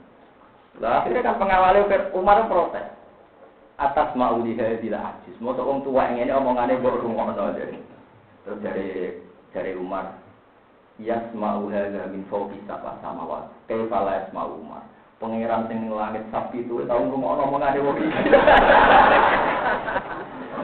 [0.81, 2.87] Lah akhirnya kan pengawalnya Umar protes.
[3.77, 5.37] Atas mauliha tidak ajis.
[5.41, 7.77] Mau wong tua ini omongannya mbok rungokno jadi.
[8.45, 8.87] Terus dari
[9.53, 10.17] dari Umar.
[11.01, 13.49] Yasma'u hadza min fawqi sab'a samawat.
[13.65, 14.85] Kaifa la yasma'u Umar?
[15.17, 18.29] Pangeran sing langit sapi itu tau ngomong omongane wong iki.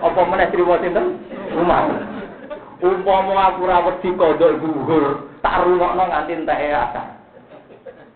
[0.05, 1.17] Apa meneh triwo sinten?
[1.57, 1.89] Umar.
[2.79, 7.18] Umpama aku ra wedi kodok gugur tak rungokno nganti entek asar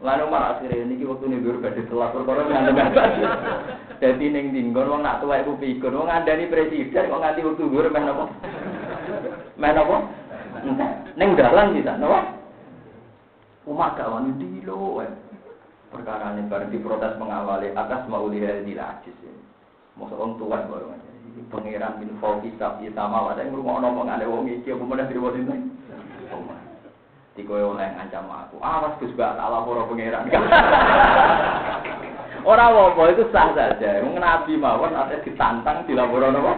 [0.03, 3.23] Lalu Umar akhirnya ini waktu ini gue badhe telat perkara nganti
[4.03, 7.87] Jadi ning dinggon wong nak tuwek ku pikun wong ngandani presiden kok nganti waktu gue
[7.87, 8.25] meh napa?
[9.55, 9.97] Meh napa?
[11.15, 12.19] Neng dalan kita, napa?
[13.63, 14.99] Umat gak wani dilo
[15.87, 19.15] Perkara ini bareng diprotes pengawali atas mau lihat di lajis.
[19.95, 21.11] Masa orang tua baru aja.
[21.47, 25.45] Pangeran bin Fawki tapi sama ada yang rumah orang ada wong iki apa mana dirwati
[25.45, 25.69] ini.
[27.33, 28.61] Di kowe oleh ngancam aku.
[28.61, 30.29] Awas Gus gak tak lapor pangeran.
[32.43, 34.03] Ora apa itu sah saja.
[34.05, 36.53] Wong nabi mawon ate ditantang dilapor napa?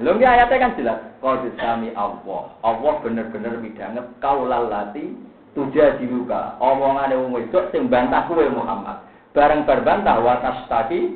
[0.00, 0.98] Lho iki ayatnya kan jelas.
[1.22, 2.50] Qad sami Allah.
[2.64, 5.14] Allah bener-bener midanget kaulal lati
[5.54, 6.58] tuja diluka.
[6.58, 9.04] Omongane wong wedok sing bantah kowe Muhammad.
[9.30, 11.14] Bareng berbantah wa tastaki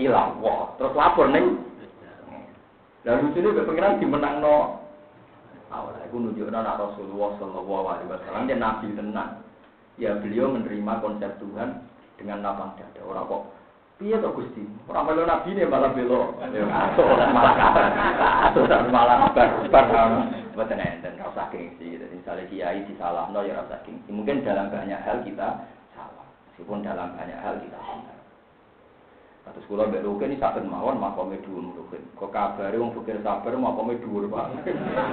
[0.00, 0.60] ila Allah.
[0.80, 1.60] Terus lapor ning
[3.04, 4.79] lucune kok pengiran dimenangno
[5.70, 9.40] awal aku nunjukkan anak Rasulullah Shallallahu Alaihi Wasallam dia nabi tenang
[9.96, 11.86] ya beliau menerima konsep Tuhan
[12.20, 13.00] dengan lapang dada.
[13.06, 13.42] Orang kok
[14.00, 17.04] Iya toh Gusti, orang melo nabi ini malah belo, ya atau
[17.36, 17.84] malah kabar,
[18.48, 20.24] atau malah kabar, kabar,
[20.56, 22.00] bukan enten rasa gengsi.
[22.00, 24.08] Jadi misalnya kiai disalah, no ya rasa gengsi.
[24.08, 28.19] Mungkin dalam banyak hal kita salah, meskipun dalam banyak hal kita benar.
[29.48, 32.02] Atus kula mbek Rukin ini saben mawon makome dhuwur Rukin.
[32.18, 34.46] Kok kabare wong pikir sabar makome dhuwur, Pak.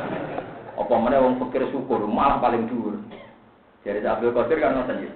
[0.82, 3.00] Apa meneh wong pikir syukur malah paling dhuwur.
[3.88, 5.12] Jadi Abdul Qadir kan ngoten ya.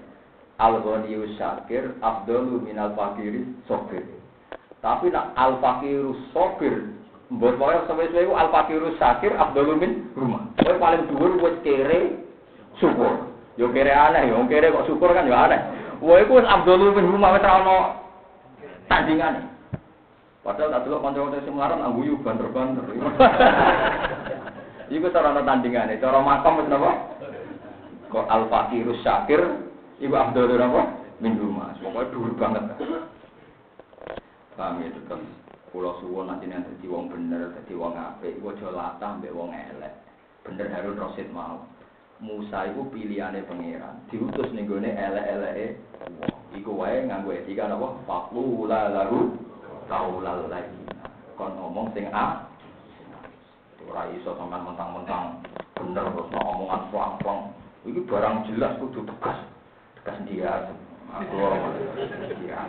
[0.61, 4.05] Al ghaniyu syakir afdalu minal fakiri sopir.
[4.79, 7.01] Tapi nak al fakiru sopir
[7.31, 10.51] Mbok pokoke sesuai itu al fakiru syakir afdalu min rumah.
[10.59, 12.19] Kowe paling dhuwur wis kere
[12.75, 13.31] syukur.
[13.55, 15.63] Yo kere aneh, yo kere kok syukur kan yo aneh.
[16.03, 17.77] Wah iku wis afdalu min rumah wis ora ono
[18.91, 19.41] tandingane.
[20.41, 22.83] Padahal tak delok kanca-kanca sing melarat nang guyu banter-banter.
[24.91, 26.91] Iku cara ana tandingane, cara makam wis napa?
[28.11, 29.39] Kok al fakiru syakir
[30.03, 30.81] Ibu Abdul apa?
[31.23, 31.71] Min rumah.
[31.79, 32.63] Pokoknya dulu banget.
[34.57, 35.21] Paham ya tetap.
[35.71, 38.35] Pulau suwon nanti nanti wong bener, jadi wong apik.
[38.35, 39.93] Iku aja latah mbek wong elek.
[40.43, 41.63] Bener Harun Rasid mau.
[42.21, 43.97] Musa itu pilihannya pangeran.
[44.13, 45.81] Diutus nih gue elek-elek
[46.51, 47.97] Iku wae nganggo etika napa?
[48.05, 49.33] Fakula lalu
[49.89, 50.83] kaulal lagi.
[51.33, 52.45] Kon ngomong sing a.
[53.89, 55.41] Ora iso sampean mentang-mentang
[55.73, 57.41] bener terus omongan pelang-pelang.
[57.87, 59.39] Iki barang jelas kudu tegas.
[59.97, 60.69] Tegas dia,
[61.09, 61.41] aku
[62.45, 62.61] dia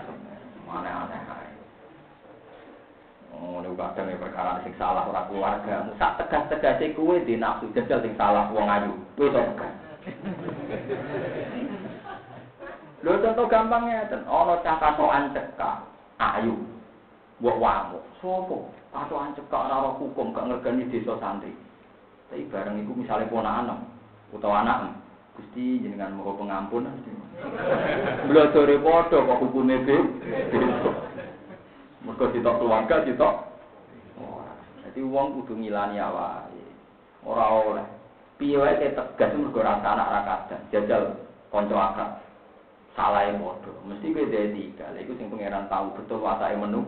[0.65, 1.32] mana aneh
[3.33, 5.89] Oh, ini kadang ya perkara sing salah ora keluarga.
[5.97, 8.93] Sak tegas-tegas e kuwe di nafsu jajal sing salah wong ayu.
[9.17, 9.73] Kuwi to tegas.
[13.03, 15.83] Lho contoh gampangnya ten, ana cah katokan cekak
[16.23, 16.55] ayu.
[17.43, 17.99] Mbok wamu.
[18.23, 18.71] Sopo?
[18.95, 21.51] Katokan cekak ora hukum gak ngergani desa santri.
[22.31, 23.91] Tapi bareng iku misalnya ponakan
[24.33, 24.97] utawa anak
[25.33, 26.85] Gusti jenengan mau pengampun.
[28.29, 29.97] Belajar padha kok hukume be.
[32.03, 33.35] Mergo sitok keluarga sitok.
[34.83, 36.67] Jadi wong kudu ngilani awake.
[37.23, 37.87] Ora oleh.
[38.37, 40.63] Piye tegas mergo rasa anak ra kadang.
[40.75, 41.03] Jajal
[41.49, 42.19] kanca.
[42.93, 43.73] Salah e padha.
[43.89, 44.93] Mesti kowe dhewe tiga.
[44.99, 46.85] Iku sing pangeran tahu betul wasake menu.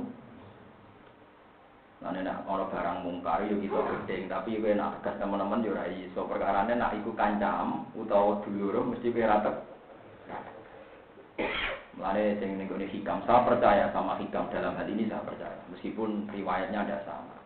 [2.04, 5.88] Nah, nak ono barang mungkar yo kita gedeng, tapi kowe nak tegas teman-teman yo ora
[5.88, 6.28] iso.
[6.28, 9.40] Perkarane nak iku kancam utawa dulur mesti kowe ra
[11.94, 16.82] Mulane sing ning hikam, saya percaya sama hikam dalam hal ini saya percaya, meskipun riwayatnya
[16.82, 17.38] ada sama.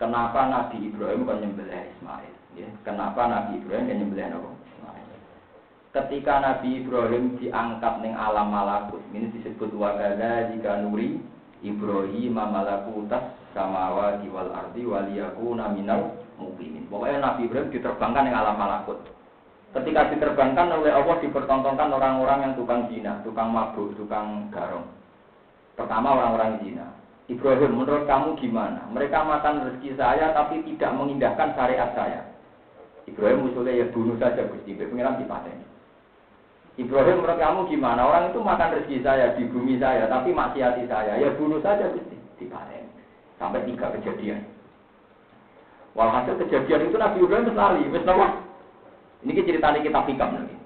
[0.00, 2.34] Kenapa Nabi Ibrahim kan nyembelih Ismail?
[2.56, 4.50] Ya, kenapa Nabi Ibrahim kan nyembelih Nabi?
[5.96, 11.16] Ketika Nabi Ibrahim diangkat ning alam malakut, ini disebut wakada jika nuri
[11.64, 16.84] Ibrahim malakutas samawati wal ardi waliyakuna minal muqimin.
[16.92, 19.08] Pokoknya Nabi Ibrahim diterbangkan ning alam malakut.
[19.74, 24.86] Ketika diterbangkan oleh Allah dipertontonkan orang-orang yang tukang zina, tukang mabuk, tukang garong.
[25.74, 26.86] Pertama orang-orang zina.
[27.26, 28.86] Ibrahim, menurut kamu gimana?
[28.94, 32.22] Mereka makan rezeki saya tapi tidak mengindahkan syariat saya.
[33.10, 35.66] Ibrahim usulnya ya bunuh saja Gusti, pengiran dipateni.
[36.78, 38.00] Ibrahim menurut kamu gimana?
[38.06, 41.18] Orang itu makan rezeki saya di bumi saya, tapi maksiati saya.
[41.18, 42.86] Ya bunuh saja Gusti, dipateni.
[43.42, 44.46] Sampai tiga kejadian.
[45.98, 48.06] Walhasil kejadian itu Nabi Ibrahim lali, wis
[49.26, 50.56] ini ceritanya kita hikam lagi.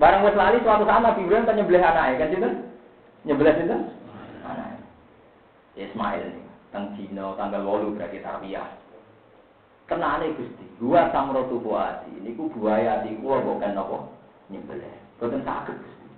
[0.00, 2.50] Barang wes lali suatu saat Nabi Ibrahim kan nyembelih anak kan itu?
[3.28, 3.76] Nyembelih itu?
[4.40, 4.80] Anak.
[5.76, 8.72] Ismail nih, tang Cina tanggal walu berarti tarbiyah.
[9.84, 14.08] Kenane Gusti, gua samrotu buati, ini ku buaya di gua bukan apa
[14.48, 14.96] nyembelih.
[15.20, 16.08] Boten sakit Gusti.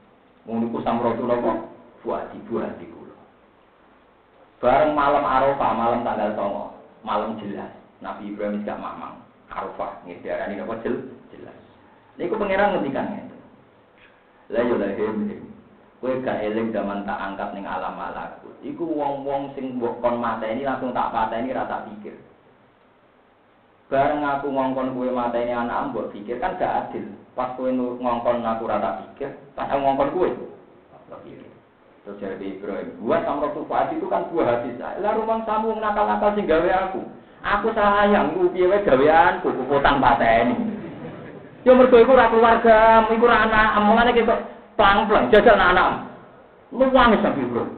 [0.46, 1.66] Wong niku samrotu napa?
[2.06, 3.18] Buati buati kula.
[4.62, 7.74] Bareng malam Arafah, malam tanggal 9, malam jelas.
[7.98, 9.23] Nabi Ibrahim gak mamang.
[9.52, 10.96] Arafah nggih diarani napa jel
[11.32, 11.56] jelas.
[12.16, 13.36] Niku pangeran ngendikan ngene.
[14.52, 14.88] La yo la.
[16.04, 18.52] Kowe gak eling zaman tak angkat ning alam malakut.
[18.60, 22.12] Iku wong-wong sing mbok kon mateni langsung tak pateni ra tak pikir.
[23.88, 27.08] Bareng aku ngongkon kowe mateni anak mbok pikir kan gak adil.
[27.32, 30.30] Pas kowe ngongkon aku ra tak pikir, pas aku ngongkon kowe.
[32.04, 35.00] Terus jadi Ibrahim, buat sama Fati itu kan buah hati saya.
[35.00, 37.00] Lalu rumah kamu nakal-nakal gawe aku.
[37.44, 40.56] Aku sayang ku piye wae gaweanku, ku potang pateni.
[41.64, 44.34] Ya mergo iku ora keluarga, iku anak, omongane kita
[44.80, 46.08] plang-plang jajal anak-anak.
[46.72, 47.70] Luwang Nabi Ibrahim.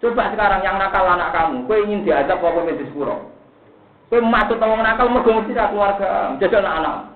[0.00, 3.28] Coba sekarang yang nakal anak kamu, kowe ingin diajak apa di sepuro?
[4.08, 7.10] Kowe maksud wong nakal mergo mesti keluarga, jajal anak-anak.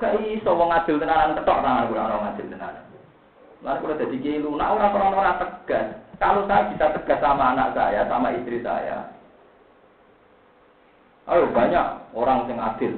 [0.00, 2.84] Gak iso wong adil tenanan ketok tangan kula ora adil tenanan.
[3.60, 5.99] Lalu kalau jadi kiai lunak orang orang orang tegas.
[6.20, 9.08] Kalau saya bisa tegas sama anak saya, sama istri saya,
[11.32, 12.92] ayo banyak orang yang adil.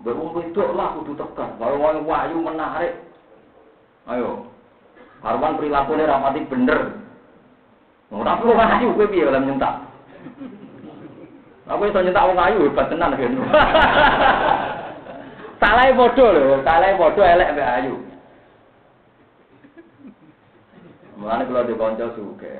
[0.00, 1.52] Berumur itu lah kudu tegas.
[1.60, 2.96] Kalau mau wahyu menarik,
[4.08, 4.48] ayo.
[5.20, 6.80] Harwan perilakunya rapati bener.
[8.08, 9.84] Ora perlu wahyu kowe piye oleh nyentak.
[11.68, 13.32] Aku iso nyentak wong ayu hebat tenan kan.
[15.60, 18.05] Salah bodoh lho, salah bodoh elek mbek ayu.
[21.26, 22.54] Mulane kula di kanca suke.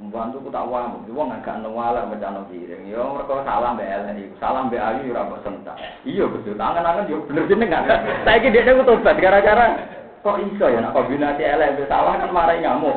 [0.00, 2.88] Pembantu ku tak wamuk, wong agak newala mencano piring.
[2.88, 4.34] Yo mereka salah mbek elek iku.
[4.40, 5.76] Salah mbek ayu ora kok sentak.
[6.08, 6.56] Iya betul.
[6.56, 7.84] Tangan-tangan yo bener jenengan.
[8.24, 9.76] Saiki dekne ku tobat gara-gara
[10.24, 12.96] kok iso ya nak kombinasi elek mbek salah kan marahi ngamuk.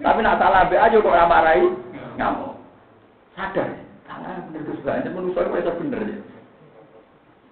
[0.00, 1.66] Tapi nak salah mbek ayu kok ora marahi
[2.16, 2.56] ngamuk.
[3.36, 3.68] Sadar.
[4.08, 6.16] Tangan bener Gus banget manusa kok iso bener ya.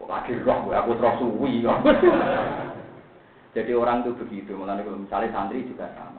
[0.00, 1.68] Kok lagi roh aku terus suwi.
[3.52, 6.17] Jadi orang itu begitu, mulane kalau misalnya santri juga sama.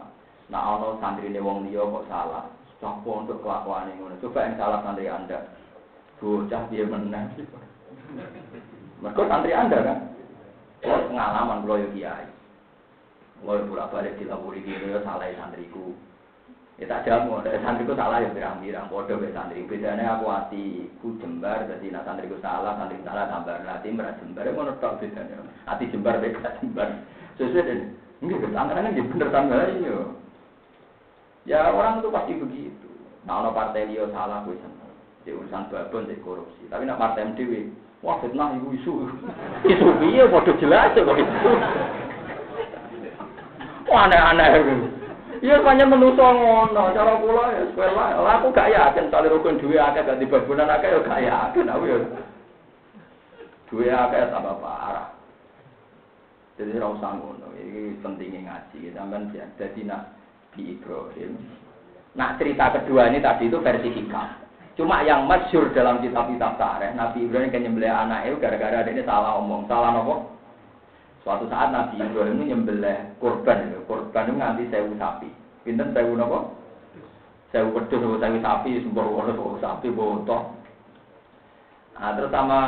[0.50, 2.50] Nah, ono santri ini wong liya kok salah.
[2.82, 4.18] Sopo untuk kelakuan ngono.
[4.18, 5.46] Coba yang salah santri Anda.
[6.18, 7.30] Bocah dia menang.
[9.02, 10.00] Mereka santri Anda kan.
[10.82, 12.28] Kalau pengalaman kalau ya kiai.
[13.40, 15.94] Kalau bolak balik dilapuri gitu ya salah santriku.
[16.80, 19.68] Ya tak jamu, santriku salah ya pirang-pirang, bodoh be santri.
[19.68, 24.48] Bedanya aku hati ku jembar, jadi nak santriku salah, santri salah tambah hati merah jembar,
[24.48, 25.44] ya mau tok bedanya.
[25.68, 27.04] Hati jembar beda jembar.
[27.36, 27.80] Sesuai dan
[28.24, 29.98] enggak tangan kan bener tambah iya.
[31.50, 32.90] Ya orang itu pasti begitu.
[33.26, 34.94] Nah, ono partai dia salah gue seneng.
[35.26, 36.70] Di urusan babon, di korupsi.
[36.70, 37.74] Tapi nak partai MDW,
[38.06, 39.10] wah fitnah ibu isu.
[39.74, 41.52] Isu iya, bodoh jelas kok itu.
[43.90, 44.62] Wah aneh-aneh.
[45.42, 48.08] Iya banyak menuso ngono, cara kula ya sekolah.
[48.22, 51.86] Lah aku gak yakin tali rukun duwe akeh ganti babunan akeh ya gak yakin aku
[51.88, 51.98] ya.
[53.72, 55.16] Duwe akeh tambah parah.
[56.60, 57.56] Jadi ora usah ngono.
[57.56, 58.92] Iki pentingnya ngaji.
[58.92, 60.19] Sampeyan jadi nak
[60.60, 61.40] di Ibrahim.
[62.20, 64.28] Nah cerita kedua ini tadi itu versi hikam.
[64.76, 69.36] Cuma yang masyur dalam kitab-kitab tareh, Nabi Ibrahim kan nyembelih anak itu gara-gara ini salah
[69.40, 69.68] omong.
[69.68, 70.40] Salah nopo?
[71.24, 75.28] Suatu saat Nabi Ibrahim itu nyembelih korban, korban itu nganti sewu sapi.
[75.68, 76.56] Pinten sewu nopo?
[77.52, 80.56] Sewu wedhus, sewu sapi, sumber wono sewu sapi, botoh.
[82.00, 82.60] Nah, terus sama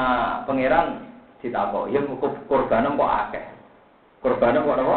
[0.43, 1.07] pangeran
[1.39, 2.03] ditakok, ya
[2.51, 3.45] korban kok akeh.
[4.19, 4.95] Korban kok nopo?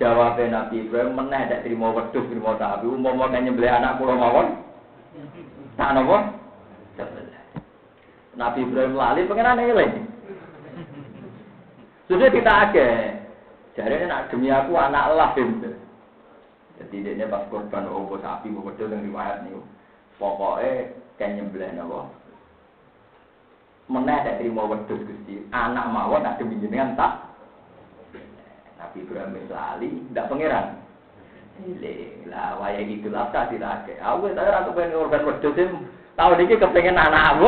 [0.00, 2.88] Jawab Nabi Ibrahim meneh tidak terima wedhus terima sapi.
[2.88, 4.48] Umpama kan nyembelih anak kula mawon
[5.76, 6.16] tak napa
[8.32, 9.92] Nabi Ibrahim lali pengen eling.
[12.08, 13.28] Sudah kita agak
[13.76, 19.04] jadi nak demi aku anak lah jadi dia pas korban obo sapi obo wedhus yang
[19.04, 19.52] riwayat nih
[20.16, 22.08] pokoknya kan nyembelih napa
[23.92, 25.44] meneh tidak terima wedhus Gusti.
[25.52, 27.29] Anak mawon nak demi jenengan tak
[28.80, 30.66] Nabi Ibrahim lali, tidak pangeran.
[32.32, 34.00] Lah, waya itu lah tak dirake.
[34.00, 35.52] Aku tak ora kepengen organ wedhus
[36.16, 37.44] tahun ini kepengen anak aku.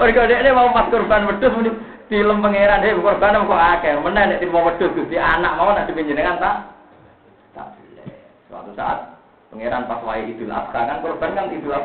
[0.00, 1.70] Mereka dia mau pas korban wedhus muni
[2.08, 3.92] film pangeran dia korban kok akeh.
[4.00, 6.56] Mana nek mau wedhus Gusti anak mau nak dipenjenengan tak?
[7.52, 7.76] Tak.
[8.48, 9.12] Suatu saat
[9.52, 11.84] pangeran pas waya itu lah kan korban kan itu lah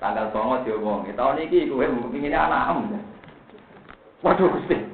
[0.00, 1.04] tanggal songo diomong.
[1.12, 2.96] Tahun ini kowe pengennya anak
[4.24, 4.89] Waduh Gusti.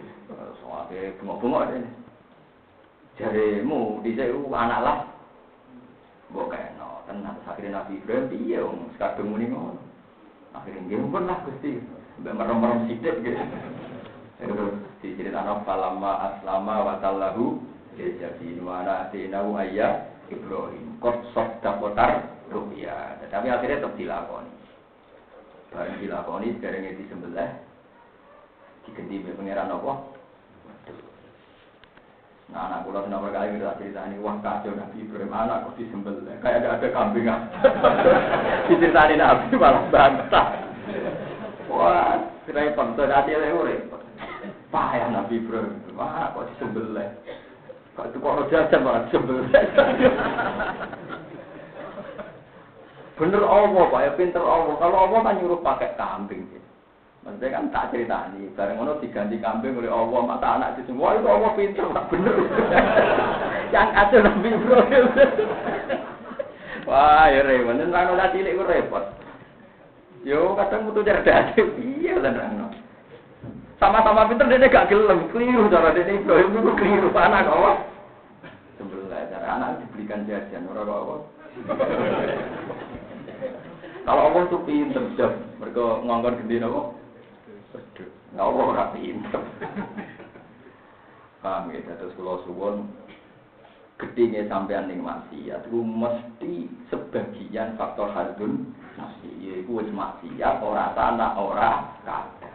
[0.87, 1.91] Oke, bengok-bengok ini.
[3.19, 4.99] Jarimu di sewu anak lah.
[6.31, 9.83] Mbok kena tenang akhirnya Nabi Ibrahim iya om sekadung muni ngono.
[10.55, 11.83] Akhirnya nggih pun lah Gusti.
[12.23, 13.43] Merem-merem sithik gitu.
[14.39, 17.59] Terus diceritakan falama aslama wa tallahu
[17.99, 23.19] jadi mana tinahu ayah Ibrahim kot sok dapotar rupiah.
[23.27, 24.55] Tapi akhirnya tetap dilakoni.
[25.75, 27.51] Barang dilakoni sekarang di sebelah
[28.87, 30.16] diganti pengiran apa?
[32.47, 36.23] Nah, anak kula kenapa kali kita cerita ini wah kacau Nabi Ibrahim anak kok disembel
[36.39, 37.27] kayak ada ada kambing
[38.71, 40.47] diceritani Nabi malah bantah.
[41.67, 43.99] Wah, repot tuh hati lewu repot.
[44.71, 46.95] Payah Nabi Ibrahim, wah kok disembel
[47.99, 49.43] Kok itu kok jajan malah disembel
[53.17, 54.77] Bener Allah, Pak ya pinter Allah.
[54.77, 56.45] Kalau Allah kan nyuruh pakai kambing.
[56.53, 56.66] Gitu.
[57.27, 61.19] Maksudnya kan tak cerita nih, bareng ngono diganti kambing oleh Allah, mata anak itu semua
[61.19, 62.39] itu Allah pinter, tak bener.
[63.75, 65.05] Yang kacau Nabi Ibrahim.
[66.87, 69.05] Wah, ya repot, dan rano tadi cilik repot.
[70.23, 71.51] Yo kadang butuh cerdas.
[71.59, 72.71] Iya lah
[73.83, 77.91] Sama-sama pinter dia gak gelem, keliru cara dia Ibrahim itu keliru anak apa?
[78.79, 81.15] Sebelah cara anak dibelikan jajan orang apa?
[84.07, 85.03] Kalau Allah tuh pinter
[85.59, 87.06] mereka nganggur gede apa?
[88.33, 89.43] Nggak Allah ora pinter.
[91.43, 92.91] Paham ya, terus kalau suwon
[93.97, 101.33] gedenya sampean ning maksiat itu mesti sebagian faktor hadun nafsi yaiku wis maksiat ora tanah
[101.41, 101.73] ora
[102.05, 102.51] kada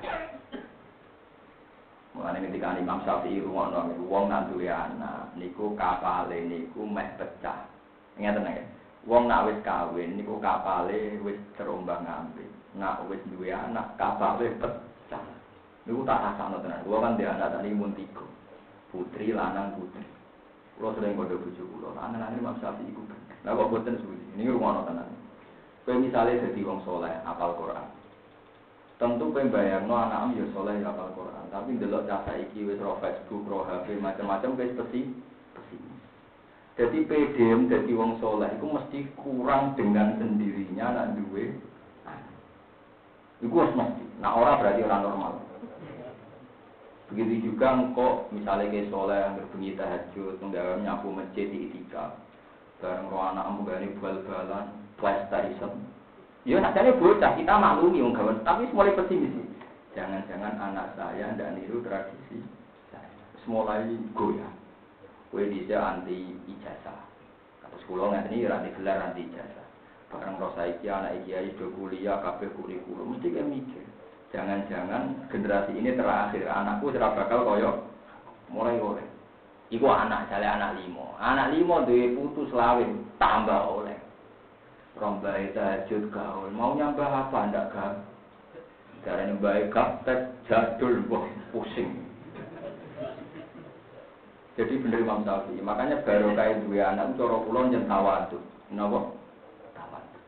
[2.11, 7.72] Mulane ketika Imam Syafi'i rungono wong nak duwe anak niku kapale niku meh pecah.
[8.19, 8.67] Ngeten nggih.
[9.07, 12.51] Wong nak wis kawin niku kapale wis terombang-ambing.
[12.76, 14.90] Nak wis duwe anak kapale pecah.
[15.86, 16.86] Niku tak rasakno tenan.
[16.86, 17.97] Wong kan dia anak tadi mun.
[18.91, 20.03] Putri lanang putri.
[20.75, 23.05] Kulo sering kode bojo kulo, anak-anak Imam Syafi'i iku.
[23.45, 23.95] Lah kok boten.
[24.34, 25.09] Ini rumono tenan.
[25.86, 27.86] Kowe misale dadi wong soleh, apal Quran.
[29.01, 33.01] Tentu kowe bayangno anakmu ya soleh ya apal Quran, tapi ndelok cah saiki wis ro
[33.01, 35.09] Facebook, ro HP, macam-macam wis pesi
[35.57, 36.01] pesimis.
[36.77, 41.49] Jadi PDM jadi wong soleh itu mesti kurang dengan sendirinya nak duwe.
[43.41, 44.05] Iku harus mesti.
[44.21, 45.34] Nah orang berarti orang normal.
[47.12, 52.16] Begitu juga engkau misalnya kayak yang berbunyi tahajud, menggawe nyapu masjid di itika,
[52.80, 55.76] bareng roh anak menggani bal-balan, PlayStation.
[56.47, 59.43] Ya nadanya bocah kita maklumi wong gawe, tapi mulai pesimis.
[59.91, 62.39] Jangan-jangan anak saya tidak niru tradisi
[62.95, 63.12] saya.
[63.43, 64.55] Mulai goyah.
[65.36, 66.95] Kue bisa anti ijazah.
[67.59, 69.68] Kata sekolah nggak ini anti gelar anti ijazah.
[70.16, 73.80] Barang roh iki anak iki aja kuliah, kabeh kurikulum, mesti kayak mikir.
[74.32, 77.84] Jangan-jangan generasi ini terakhir anakku sudah bakal koyo
[78.47, 79.03] mulai oleh.
[79.71, 81.15] Iku anak saya anak limo.
[81.19, 83.95] Anak limo duwe putus lawin tambah oleh.
[84.95, 86.51] Rombai tajud gaul.
[86.51, 87.93] Mau nyambah apa ndak gak?
[89.01, 91.91] Cara baik kaptek jadul boh pusing.
[94.59, 95.63] Jadi bener Imam Syafi'i.
[95.63, 98.38] Makanya baru kayak dua anak cara kula nyen tawadu.
[98.75, 98.99] Napa?
[99.73, 100.19] Tawadu.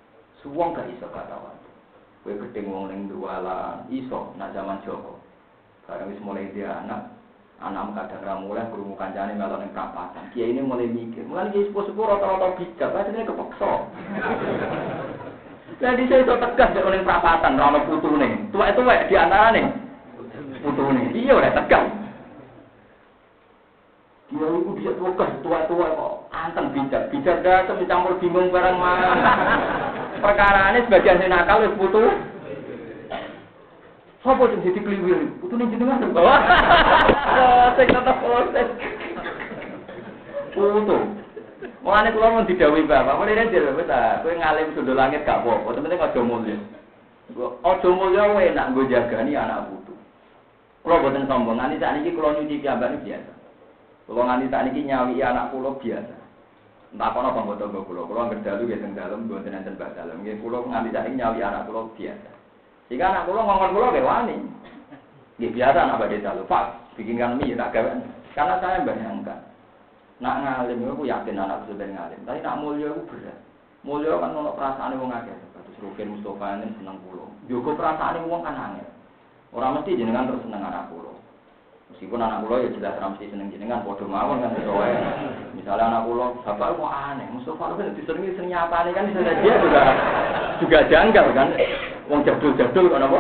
[0.41, 1.52] Suwong gak iso tawadu.
[2.23, 5.19] Kue gedeng wong ning dualan, iso nak zaman Joko.
[5.83, 7.11] Barang wis mulai dia anak,
[7.59, 10.31] anak kadang ra mulai krungu kancane melok ning perapatan.
[10.31, 13.71] Kiai ini mulai mikir, mulai kiai sepuh-sepuh rata-rata bijak, ini kepeksa.
[15.83, 18.31] Jadi saya itu tegas di oleh perapatan, rano putu nih.
[18.55, 19.67] Tua itu di antara nih.
[20.63, 21.05] Putu nih.
[21.27, 22.02] Iya udah tegas.
[24.33, 26.13] Dia itu bisa tegas, tua-tua kok.
[26.33, 27.13] Anteng bijak.
[27.13, 29.11] Bijak dah mencampur bingung barang mana.
[30.17, 32.01] perkara ini sebagian sing nakal wis putu.
[34.25, 35.37] Sopo sing dadi kliwir?
[35.37, 36.09] Putune jenengan.
[36.17, 36.41] Wah,
[37.77, 38.67] sing tetep proses.
[40.57, 40.97] Putu.
[41.83, 45.75] Mulane kula mun didhawuhi Bapak, mulane dhewe wis ta, kowe ngalim sundul langit gak apa-apa,
[45.77, 46.55] penting aja mulya.
[47.59, 49.93] Aja mulya enak nggo jagani anak putu.
[50.81, 53.42] Kula boten sombong, nganti sakniki kula nyuci piyambak biasa.
[54.03, 56.15] Kula nganti sakniki nyawi anak kula biasa.
[56.93, 60.19] Entah kono apa tangga kula, kula anggere dalu nggih teng dalem mboten enten bak dalem.
[60.21, 62.29] Nggih kula nganti sak nyawi anak kula biasa.
[62.91, 64.35] Jika anak kula ngomong kula nggih wani.
[65.39, 66.65] Nggih biasa anak badhe dalu, Pak,
[66.99, 67.91] bikinkan mie tak gawe.
[68.33, 69.39] Karena saya bayangkan,
[70.17, 73.37] nak ngalim aku yakin anak sudah ngalim, tapi nak mulia aku berat.
[73.85, 75.37] Mulia kan ono perasaan wong akeh.
[75.53, 77.25] Terus Rukin Mustafa ini seneng kula.
[77.45, 78.89] Juga perasaan wong kan angel.
[79.53, 81.12] Orang mesti jenengan terus seneng anak kula.
[81.93, 84.93] Meskipun anak kula ya jelas ramsi seneng jenengan padha mawon kan soe.
[85.53, 89.83] Misalnya anak kula bapak kok aneh, Mustafa kan diseringi sering nyapa kan sudah dia juga
[90.57, 91.53] juga janggal kan.
[92.09, 93.19] Wong jadul-jadul kan apa?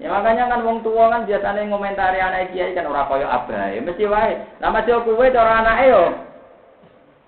[0.00, 4.08] Ya makanya kan wong tua kan biasanya ngomentari anak kiai kan ora kaya abai, mesti
[4.08, 4.32] wae.
[4.64, 6.04] Lah masih kowe cara anake yo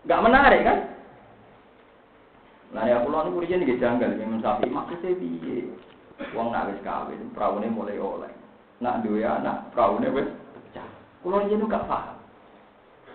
[0.08, 0.78] enggak menarik kan?
[2.72, 5.68] Lah ya kula niku riyen nggih janggal, Imam Syafi'i maksudnya piye?
[6.32, 8.39] Wong nak kawin, praune mulai oleh
[8.80, 10.88] nak dua anak, praune wis pecah.
[11.20, 12.16] Kulo riyen gak paham.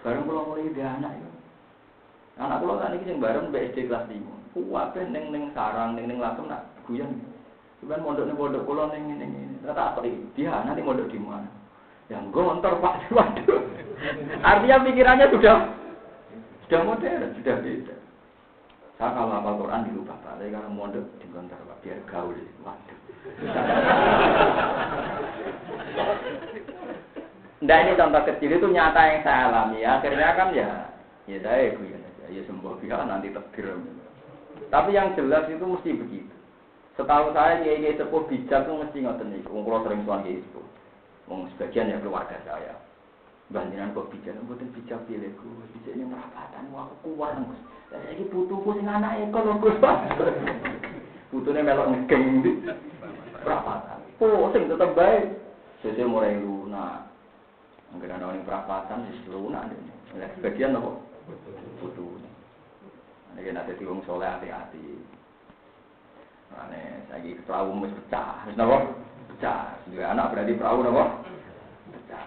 [0.05, 1.29] Bareng kulo mulai dia anak itu.
[2.37, 4.53] Anak kan iki sing bareng BSD kelas 5.
[4.53, 7.09] Kuwabe ning ning sarang ning ning langsung nak guyon.
[7.81, 9.31] Cuman mondok ning pondok kulo ning ning
[9.65, 10.21] apa iki?
[10.37, 11.49] Dia nanti mondok di mana?
[12.13, 13.65] Yang gontor Pak waduh.
[14.45, 15.57] Artinya pikirannya sudah
[16.69, 17.95] sudah modern, sudah beda.
[18.95, 22.37] Saya kalau hafal Quran di lupa Pak, tapi kalau mondok di gontor Pak biar gaul.
[22.61, 22.99] Waduh.
[27.65, 29.81] Nah ini contoh kecil itu nyata yang saya alami.
[29.81, 30.69] Akhirnya kan ya,
[31.25, 32.25] ya saya ya aja.
[32.29, 33.73] Ya sembuh pihak nanti tegir.
[34.69, 36.35] Tapi yang jelas itu mesti begitu.
[36.95, 39.41] Setahu saya kiai kiai sepuh bijak itu mesti ngoten nih.
[39.43, 40.65] Kalau sering tuan kiai sepuh.
[41.25, 42.75] Wong sebagian ya keluarga saya.
[43.49, 45.45] Bandiran kok bijak, mboten bijak pilihku.
[45.77, 47.37] Bijak ini merapatan, wah kuat.
[47.93, 49.77] Saya ini butuhku sing anak ekor lho Gus.
[51.29, 52.51] putune melok ngegeng ndi.
[53.43, 54.01] Perapatan.
[54.17, 55.44] Pusing tetep baik.
[55.83, 57.09] Sese mulai lunak.
[57.91, 59.71] Angger ana ning perapatan wis lunak.
[60.15, 60.91] Lah sebagian apa?
[61.83, 62.19] Putu.
[63.35, 65.03] Ini nanti wong soleh hati-hati.
[66.55, 68.47] Ane saiki perahu wis pecah.
[68.47, 68.95] Wis napa?
[69.35, 69.75] Pecah.
[69.91, 71.03] Dua anak berarti perahu napa?
[71.91, 72.25] Pecah.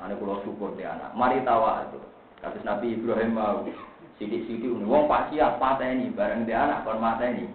[0.00, 1.12] Ane kula syukur di anak.
[1.12, 2.00] Mari tawa itu.
[2.40, 3.64] Kasus Nabi Ibrahim mau
[4.16, 4.84] sidik-sidik ini.
[4.84, 7.48] Wong pak siap pateni bareng di anak kon mateni.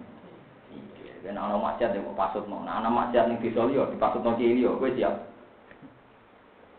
[1.22, 2.66] Dan anak maksiat yang pasut mau.
[2.66, 5.31] Nah, anak ning desa liya dipasut nang kiai liya, kowe siap.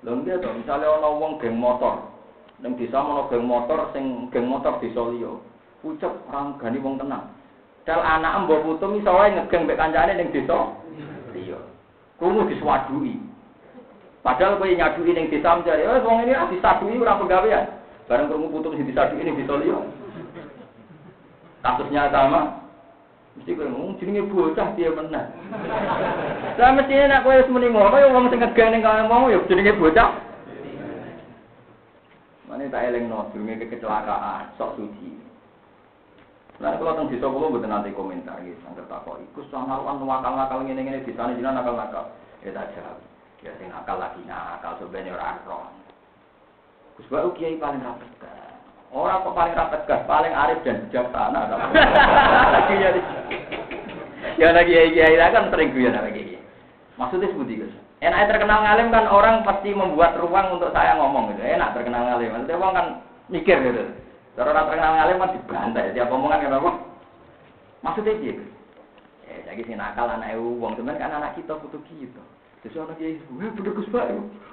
[0.04, 2.12] Lho nggih to, misale ana wong geng motor.
[2.60, 5.32] Ning desa ana geng motor sing geng motor desa liya.
[5.80, 7.32] Pucuk orang gani wong tenang.
[7.88, 10.76] Dal anak mbok putu misale ngegeng mek kancane ning desa
[11.32, 11.60] liya.
[12.20, 13.16] Kumu diswadui.
[14.24, 17.66] Padahal kowe nyadui ning desa mencari, "Eh, wong ini ora disadui ora pegawean."
[18.08, 19.80] Bareng krungu putu sing disadui ning desa liya.
[21.64, 22.63] Kasusnya sama,
[23.34, 25.26] Mesti kowe ngomong jenenge bocah piye meneh.
[26.62, 29.74] Lah mestine nek kowe wis muni ngono ya wong sing ning kaya mau ya jenenge
[29.82, 30.10] bocah.
[32.46, 35.18] Mane tak elingno jenenge kecelakaan sok suci.
[36.62, 39.18] Nah, kalau tentang desa kulo mboten nanti komentar gitu, angker takok.
[39.20, 42.14] Iku sangalan nakal-nakal ngene-ngene di sana jinan nakal-nakal.
[42.46, 43.02] Ya tak jawab.
[43.42, 45.68] Ya sing nakal lagi nakal sebenarnya ora roh.
[46.96, 48.08] Gus Bau kiai paling rapet.
[48.94, 51.50] Orang kok paling rapet gas, paling arif dan bijaksana.
[51.50, 52.90] Lagi ya.
[54.38, 56.38] Ya lagi kiai kiai kan sering guyon lagi.
[57.02, 57.74] Maksudnya seperti Gus.
[58.06, 61.42] Enak terkenal ngalim kan orang pasti membuat ruang untuk saya ngomong gitu.
[61.42, 62.38] Enak terkenal ngalim.
[62.38, 62.88] Maksudnya orang kan
[63.34, 63.84] mikir gitu.
[64.38, 65.94] Kalau orang terkenal ngalim kan dibantai.
[65.98, 66.72] Tiap omongan kan apa?
[67.82, 68.44] Maksudnya gitu.
[69.26, 72.22] Eh, jadi si nakal anak ewu wong teman kan anak kita butuh gitu.
[72.62, 73.90] Terus anak kiai, gue butuh Gus.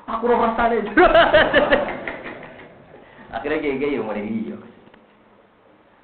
[0.08, 0.80] Aku ora rasane.
[3.30, 4.58] Akhirnya kiai kiai yang mulai iya.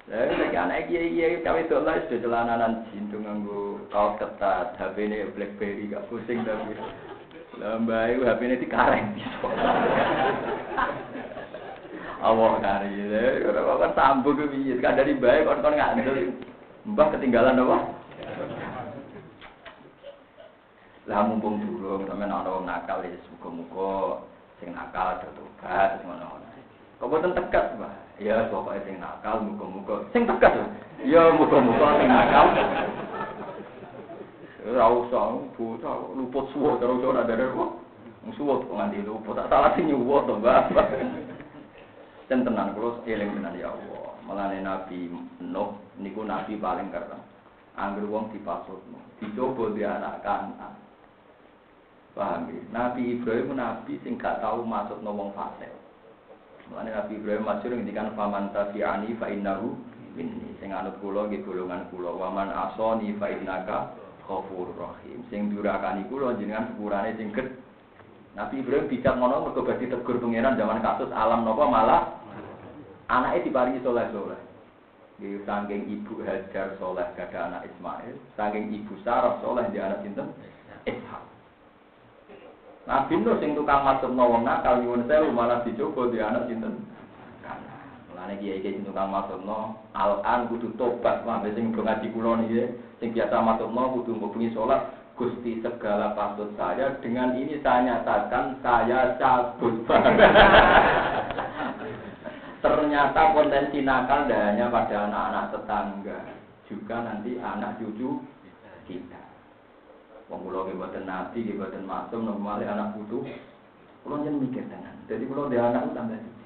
[0.07, 4.95] Lalu lagi anak kiai kiai kawin itu lah sudah celananan jintung nganggo kaos ketat, HP
[5.03, 6.79] ini BlackBerry gak pusing tapi.
[7.59, 9.07] Lambai HP ini dikareng.
[12.17, 12.97] Awak kari,
[13.45, 16.33] kalau kan sambung ke biji, kan dari baik kon kon ngandel,
[16.89, 17.77] mbah ketinggalan apa?
[21.05, 24.25] Lah mumpung dulu, ana wong nakal ya muga-muga
[24.57, 26.46] sing nakal tertobat ngono.
[26.97, 27.93] Boten tegas, Mbah?
[28.17, 30.09] Ya pokoke sing nakal muga-muga.
[30.09, 30.69] Sing tegas lah.
[31.05, 32.45] Ya muga-muga sing nakal.
[34.67, 37.71] Ora usah bocah luput suwo terus ora ada kok.
[38.33, 39.37] Suwo kok nganti luput.
[39.37, 40.73] Tak salah sing nyuwo to, Mbah.
[42.27, 44.17] Dan tenan kula eling tenan ya Allah.
[44.25, 45.07] Melane Nabi
[45.39, 47.21] Nuh niku nabi paling keren.
[47.77, 50.73] Angger wong dipasutno, dicoba di anak kanan.
[52.17, 52.57] Paham ya?
[52.73, 55.69] Nabi Ibrahim nabi sing gak tau masuk wong fasik.
[56.67, 59.75] Mulane Nabi Ibrahim masyhur ngendikan faman tabi'ani fa innahu
[60.13, 60.51] minni.
[60.59, 62.11] Sing anut kula nggih golongan kula.
[62.11, 63.95] Waman asoni fa innaka
[64.27, 65.23] ghafurur rahim.
[65.31, 67.31] Sing durakani kula jenengan sepurane sing.
[68.37, 72.01] Nabi Ibrahim bijak ngono mergo badhe tegur pangeran zaman kasus alam napa malah
[73.09, 74.37] anake diparingi soleh-soleh.
[75.17, 80.29] Di saking ibu Hajar soleh gada anak Ismail, saking ibu Sarah soleh di anak sinten?
[80.85, 81.36] Ishak.
[82.87, 86.87] Nabi Nuh sing tukang masuk wong nakal nyuwun sewu malah dicoba di anak sinten.
[88.07, 92.39] Mulane kiai kiai sing tukang masuk no, al-an kudu tobat sampe sing do ngaji kula
[92.39, 92.63] niki
[93.03, 94.87] sing biasa masuk no kudu ngubungi sholat
[95.19, 99.83] Gusti segala pasut saya dengan ini saya nyatakan saya cabut.
[102.63, 106.19] Ternyata potensi nakal tidak hanya pada anak-anak tetangga,
[106.69, 108.21] juga nanti anak cucu
[108.85, 109.26] kita.
[110.27, 113.23] Wong kula nggih mboten nabi, nggih mboten maksum, normal anak putu.
[114.03, 114.95] Kula jeneng mikir tenan.
[115.07, 116.43] Jadi kula ndek anak tambah iki.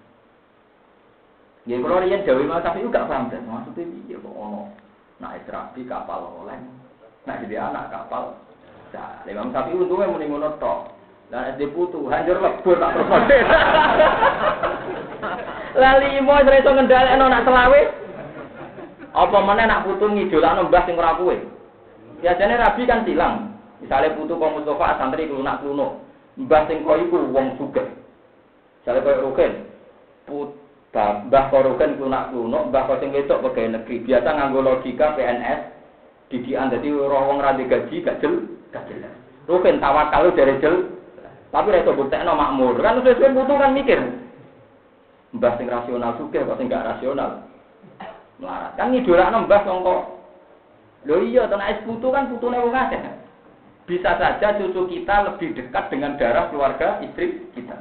[1.66, 4.70] Nggih kula riyen Jawa Mas tapi gak paham dan maksudnya piye kok ono
[5.18, 6.58] nak terapi kapal oleh.
[7.26, 8.38] Nak jadi anak kapal.
[8.92, 10.94] Nah, Imam Sapi untungnya muni ngono tok.
[11.32, 13.08] Lah SD putu hancur lebur tak terus.
[15.82, 17.82] Lali imo ora iso ngendhalekno nak selawe.
[19.16, 21.40] Apa meneh nak putu ngidolakno mbah sing ora kuwe.
[22.20, 23.51] Biasanya rabi kan silang.
[23.82, 26.06] Misalnya putu kok Mustafa santri klunak kluno.
[26.38, 27.90] Mbah sing kok iku wong sugih.
[28.82, 29.52] Misalnya koyo Rukin.
[30.30, 30.50] Put
[30.92, 34.04] Mbah kok Rukin klunak kluno, mbah kok sing wedok pegawai negeri.
[34.06, 35.60] Biasa nganggo logika PNS
[36.28, 39.12] didikan dadi roh wong ra gaji gak jel, gak jelas.
[39.48, 41.00] Rukin tawakal dari jel.
[41.52, 42.76] Tapi ra iso buktekno makmur.
[42.80, 44.00] Kan sesuai putu kan mikir.
[45.32, 47.48] Mbah sing rasional sugih kok sing gak rasional.
[48.38, 48.76] Melarat.
[48.76, 49.96] Kan ngidolakno mbah sangka
[51.02, 53.02] Lho iya, tanah es putu kan putune wong akeh.
[53.92, 57.76] Bisa saja cucu kita lebih dekat dengan darah keluarga istri kita.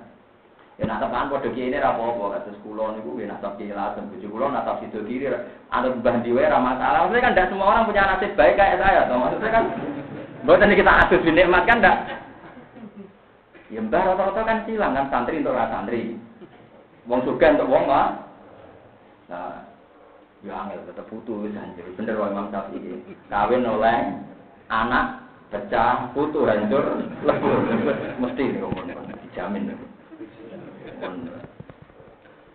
[0.83, 4.49] Ya nasaban padha kiye ini apa-apa, kados kula niku nggih nasab kiye lasem, bojo kula
[4.49, 5.29] nasab sido kiri,
[5.71, 7.05] anut mbah diwe masalah.
[7.05, 9.21] Maksudnya kan tidak semua orang punya nasib baik kayak saya, toh.
[9.21, 9.65] Maksudnya kan
[10.41, 11.99] Bukan kita adus nikmat kan enggak?
[13.71, 16.17] Ya mbah rata-rata kan silang kan santri untuk santri.
[17.05, 18.09] Wong surga untuk wong mah.
[19.29, 19.63] Nah,
[20.43, 21.85] ya angel tetep putus anjir.
[21.95, 22.99] Bener wae Imam Syafi'i.
[23.29, 24.17] Kawin oleh
[24.73, 25.20] anak
[25.51, 27.59] pecah, putu hancur, lebur.
[28.23, 28.45] Mesti
[29.27, 29.75] dijamin.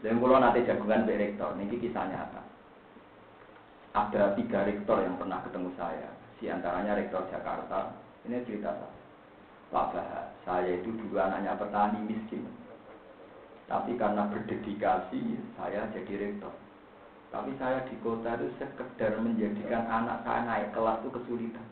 [0.05, 2.41] Dan kalau nanti jagungan Pak Rektor, ini kisah nyata.
[3.95, 6.11] Ada tiga rektor yang pernah ketemu saya.
[6.35, 7.95] Di antaranya rektor Jakarta.
[8.27, 8.95] Ini cerita saya.
[9.73, 12.45] Pak Bahas, saya itu dulu anaknya petani miskin.
[13.65, 16.53] Tapi karena berdedikasi, saya jadi rektor.
[17.33, 21.65] Tapi saya di kota itu sekedar menjadikan anak saya naik kelas itu kesulitan.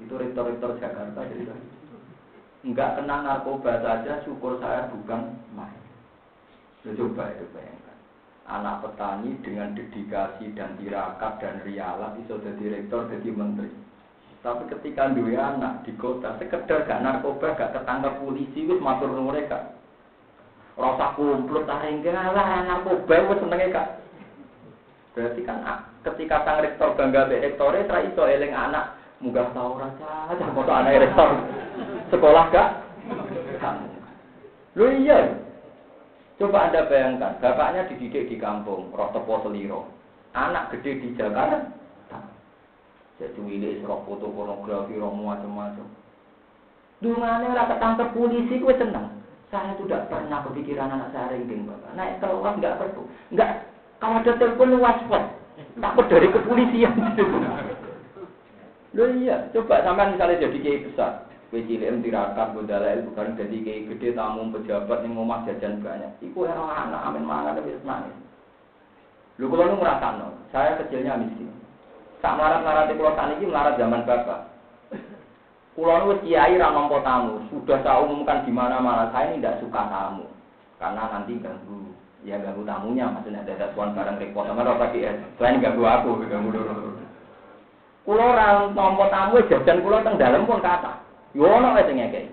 [0.00, 1.48] Itu rektor-rektor Jakarta jadi
[2.66, 5.82] Enggak kena narkoba saja, syukur saya bukan main.
[6.82, 7.98] Coba itu bayangkan.
[8.46, 13.70] Anak petani dengan dedikasi dan tirakat dan rialat bisa jadi rektor, jadi menteri.
[14.42, 19.74] Tapi ketika dua anak di kota, sekedar gak narkoba, gak ketangkap polisi, wis matur mereka.
[20.74, 23.88] Rasa kumpul, taring lah narkoba, wis senengnya kak.
[25.14, 29.80] Berarti kan ah, ketika sang rektor bangga be rektore, tra iso eling anak munggah tahu
[29.80, 31.30] rasa, aja foto anak rektor
[32.12, 32.68] sekolah gak?
[34.76, 35.32] Lu iya,
[36.36, 39.88] Coba Anda bayangkan, bapaknya dididik di kampung, roh tepo seliro.
[40.36, 41.64] Anak gede di Jakarta.
[43.16, 45.88] Jadi ini serok foto pornografi, roh macam-macam.
[47.00, 49.16] Dungannya rasa ketangkep polisi, gue senang.
[49.48, 51.96] Saya tidak pernah kepikiran anak saya ringking, Bapak.
[51.96, 53.08] Naik keluar nggak perlu.
[53.32, 53.50] Nggak,
[53.96, 55.32] kalau ada telepon waspada.
[55.80, 56.92] Takut dari kepolisian.
[58.96, 61.28] Loh iya, coba sampai misalnya jadi kiai besar.
[61.52, 66.10] Kowe cilik tirakat gondalail bukan jadi kayak gede tamu pejabat yang ngomong jajan banyak.
[66.24, 68.16] Iku era anak amin mangan wis nangis.
[69.36, 71.52] Lu kalau nu ngrasakno, saya kecilnya miskin.
[72.24, 74.40] Sak melarat-melarat kula saniki melarat zaman bapak.
[75.76, 80.24] Kulo nu kiai ra tamu, sudah saya umumkan di mana-mana saya ini tidak suka tamu.
[80.80, 81.92] Karena nanti ganggu
[82.26, 86.50] ya ganggu tamunya maksudnya ada tuan barang repot sama rasa ya selain ganggu aku ganggu
[86.50, 86.95] dulu
[88.06, 91.02] kulo orang nompo tamu jajan kulo teng dalam pun kata
[91.36, 92.32] Yo ono wae sing ngekeki.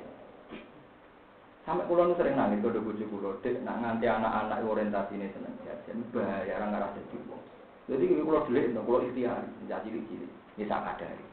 [1.67, 6.07] Sampai kulo nu sering nangis kode bojo kulo, dek nak nganti anak-anak orientasine seneng jajan,
[6.15, 7.43] bahaya ora ngarah dadi wong.
[7.91, 11.26] Jadi kulo delik, kulo ikhtiar, jadi cilik-cilik, bisa kadari.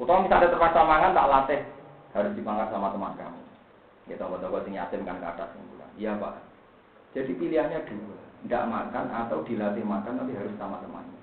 [0.00, 1.60] Utama misalnya terpaksa mangan tak latih
[2.16, 3.42] harus dipangkat sama teman kamu.
[4.08, 5.60] Ya tahu-tahu sing yatim kan kata sing
[6.00, 6.40] Iya pak.
[7.12, 8.16] Jadi pilihannya dua,
[8.48, 11.19] tidak makan atau dilatih makan tapi harus sama temannya.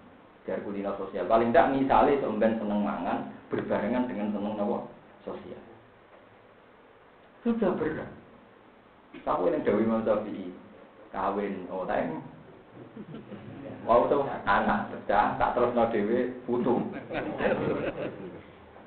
[0.47, 1.27] Biar kuliner sosial.
[1.27, 4.87] Paling tidak misalnya seumben seneng mangan berbarengan dengan seneng nawa
[5.27, 5.59] sosial.
[7.43, 8.07] Sudah berat.
[9.27, 10.55] Tahu yang Dewi Imam Syafi'i
[11.11, 12.23] kawin, oh tayang.
[13.83, 16.79] Wow tuh anak pecah, tak terus no dewi putu.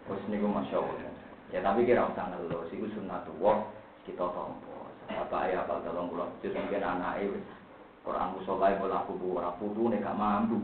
[0.08, 1.12] Terus niku masya Allah.
[1.50, 3.68] Ya tapi kira usah ngeluh, sih sunnatullah
[4.08, 4.88] kita tompo.
[5.10, 7.34] Apa ya apa tolong pulau, justru mungkin anak itu
[8.06, 10.62] Quran musolai bola kubu orang putu nih gak mampu.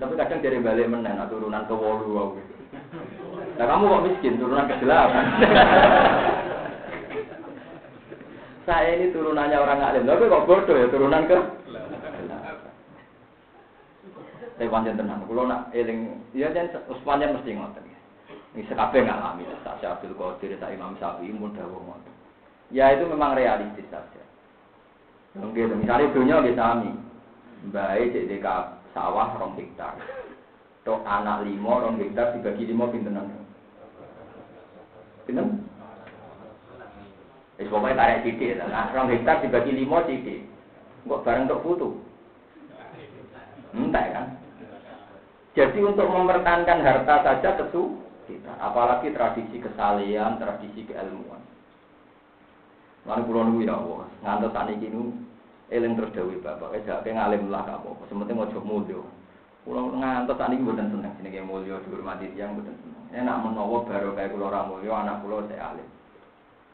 [0.00, 2.28] Tapi kadang dari balik menen, turunan ke wolu wow.
[3.58, 5.24] Nah kamu kok miskin, turunan ke delapan.
[8.62, 11.38] Saya ini turunannya orang alim, tapi kok bodoh ya turunan ke?
[14.54, 17.82] Saya panjang tenang, kalau nak eling, ya dan usmannya mesti ngotot.
[18.52, 22.14] Ini sekabe ngalami, tak Abdul Qadir, tak Imam Syafi'i pun dawuh ngotot.
[22.70, 24.22] Ya itu memang realistis saja.
[25.34, 26.92] Mungkin misalnya dunia di sami,
[27.72, 28.38] baik di
[28.92, 29.96] sawah rong hektar,
[30.82, 33.30] Tok anak limo rong hektar dibagi limo pintenan.
[35.28, 35.62] Pinten?
[37.60, 38.66] Wis pokoke tarik sithik ta.
[38.66, 40.42] Nah, rong hektar dibagi lima sithik.
[41.06, 41.88] Kok bareng tok putu.
[43.72, 44.26] Entah kan?
[45.52, 51.44] Jadi untuk mempertahankan harta saja kesu kita, apalagi tradisi kesalian, tradisi keilmuan.
[53.04, 55.12] Lalu pulau nunggu ya Allah, tani kini
[55.72, 59.02] eling terus dewi bapak, eh jadi ngalim lah kamu, sementing mau coba mulio.
[59.64, 63.02] Pulau ngantos tani kini bukan seneng, kayak mulio dihormati tiang bukan seneng.
[63.24, 65.88] Enak menawa baru kayak pulau ramulio, anak pulau saya alim.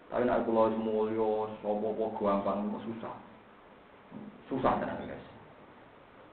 [0.08, 3.14] Tapi nak kulo semulyo, sopo-sopo gampang susah.
[4.48, 5.26] Susah tenan guys.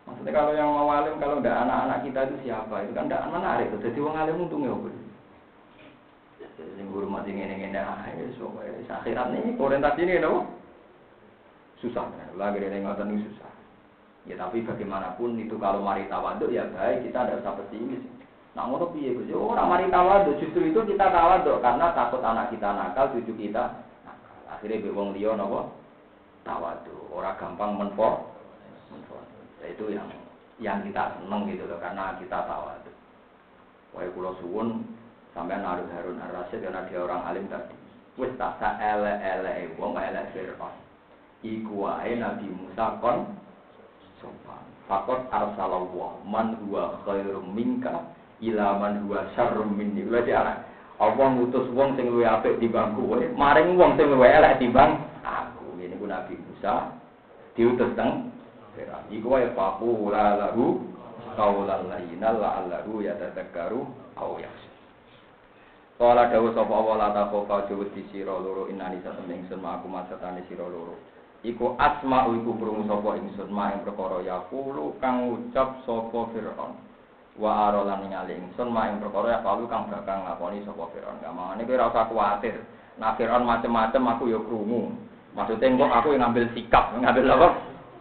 [0.07, 2.87] Maksudnya kalau yang mau alim, kalau tidak anak-anak kita itu siapa?
[2.87, 3.67] Itu kan tidak menarik.
[3.75, 4.89] Jadi wong alim untungnya apa?
[6.55, 10.47] Sing guru mati ngene-ngene ae sok akhirat nih orientasi ini no.
[11.85, 12.09] Susah.
[12.33, 13.51] Lagi dari ngoten ini susah.
[14.25, 18.01] Ya tapi bagaimanapun itu kalau mari tawaduk ya baik kita ada usah pesimis.
[18.57, 19.29] Nah Gus?
[19.29, 23.85] Ya ora mari tawadhu, justru itu kita tawadhu karena takut anak kita nakal, cucu kita
[24.01, 24.37] nakal.
[24.49, 25.69] Akhirnya be wong liya napa?
[26.45, 28.31] tawadu, ora gampang menfo.
[28.93, 29.17] menfo.
[29.59, 30.07] Ya, itu yang
[30.61, 32.91] yang kita seneng gitu loh karena kita tawadu.
[33.97, 34.87] Wahai kulo suwun
[35.33, 37.75] sampai Harun Harun Ar-Rasyid karena dia orang alim tadi.
[38.15, 40.84] Wis tak sa ele ele wong ele Fir'aun.
[41.45, 43.38] Iku wae Nabi Musa kon
[44.17, 44.65] sopan.
[44.89, 48.09] Fakot arsalallah man huwa khairum minka
[48.41, 50.01] ila man huwa syarrum minni.
[50.09, 50.41] Lha dia
[50.95, 55.77] Allah ngutus wong sing luwih apik timbang kowe, maring wong sing luwih elek timbang aku.
[55.77, 56.97] Ini ku Nabi Musa
[57.53, 58.34] diutus teng
[58.73, 59.05] Firaun.
[59.13, 60.81] Iku wae faqula lahu
[61.38, 63.85] qaulan layyinal la'allahu yatadzakkaru
[64.17, 64.72] aw yakhsha.
[65.95, 70.67] Kala dawuh sapa Allah la taqofa di sira loro inani satem ingsun aku masatane sira
[70.67, 70.99] loro.
[71.45, 76.73] Iku asma iku krungu sapa ingsun ma ing perkara yaqulu kang ucap sapa Firaun.
[77.38, 81.22] Wa arolan ningali ingsun ma ing perkara yaqulu kang bakal nglakoni sapa Firaun.
[81.22, 82.57] Gamane kowe ora usah kuwatir.
[82.97, 84.89] Nah Firaun macem-macem aku ya krungu.
[85.38, 87.47] Maksudnya kok aku yang ngambil sikap, ngambil apa?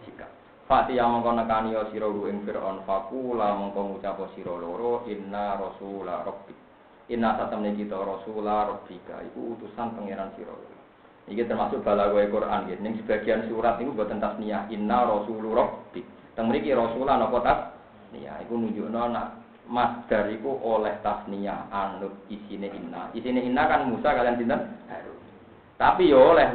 [0.07, 0.31] Sikap.
[0.65, 6.25] Fatih yang mengkon nekani ya sira ing Firaun fakula mengkon ngucap sira loro inna rasula
[6.25, 6.57] rabbik
[7.05, 10.74] Inna satamne kita Rasulullah Rabbika Iku utusan pangeran sira.
[11.25, 12.81] Iki termasuk balagoe Quran gitu.
[12.85, 16.05] Ning sebagian surat itu buatan tasniyah Inna Rasulullah Rabbik.
[16.37, 23.09] Teng mriki Rasulullah napa tasniyah iku nunjukno nak masdar iku oleh tasniyah anut isine inna.
[23.17, 24.61] Isine inna kan Musa kalian sinten?
[24.85, 25.17] Harun.
[25.81, 26.45] Tapi yo oleh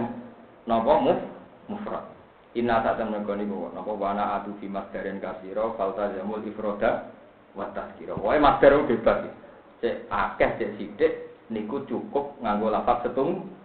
[0.70, 1.18] napa muf
[1.66, 2.06] mufrad.
[2.54, 7.10] Inna satamne niku napa wana adu fi masdarin kasira falta jamul ifroda
[7.58, 8.14] wa tazkira.
[8.14, 9.26] Wae masdar bebas.
[9.26, 9.40] Gitu
[9.80, 11.12] cek akeh cek sidik
[11.48, 13.59] niku cukup nganggo lafaz setung setunggal.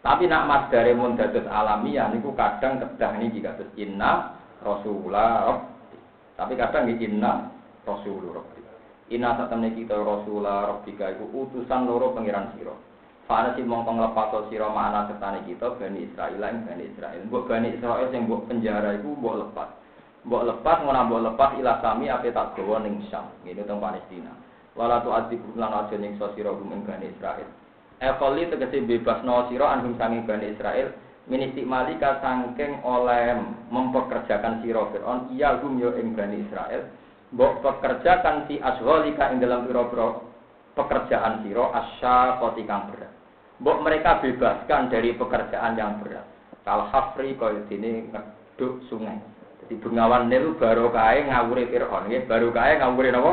[0.00, 4.32] Tapi nak mas dari dados alamiah niku kadang kedah niki kados inna
[4.64, 5.60] rasulullah
[6.40, 7.52] Tapi kadang niki inna
[7.84, 8.60] rasulullah rabbi.
[9.10, 12.72] Inna satemene kita rasulullah rabbika iku utusan loro pangeran sira.
[13.26, 17.20] Fana si mongkong lepas sira mana sertane kita Bani Israel ing Bani Israel.
[17.26, 19.68] Mbok Bani Israel sing mbok penjara iku mbok lepas.
[20.24, 23.26] Mbok lepas ngono mbok lepas ila sami ape tak gawa ning Syam.
[23.42, 24.32] Ngene teng Palestina
[24.78, 25.98] wala tu adib lan aja
[26.32, 27.50] sira gum ing Bani Israil.
[28.00, 30.88] Ekoli tegese bebas no sira anhum sangi Bani Israil
[31.28, 33.36] ministik malika sangking oleh
[33.68, 36.88] mempekerjakan sira Fir'aun iya gum yo ing Bani Israil
[37.36, 40.16] mbok pekerjakan si asghalika ing dalam pira-pira
[40.74, 43.12] pekerjaan sira asya koti kang berat.
[43.60, 46.24] Mbok mereka bebaskan dari pekerjaan yang berat.
[46.64, 49.20] Kal hafri kaya dene ngeduk sungai.
[49.60, 53.32] Jadi bengawan Nil baru kae ngawure Fir'aun nggih, baru kae ngawure napa?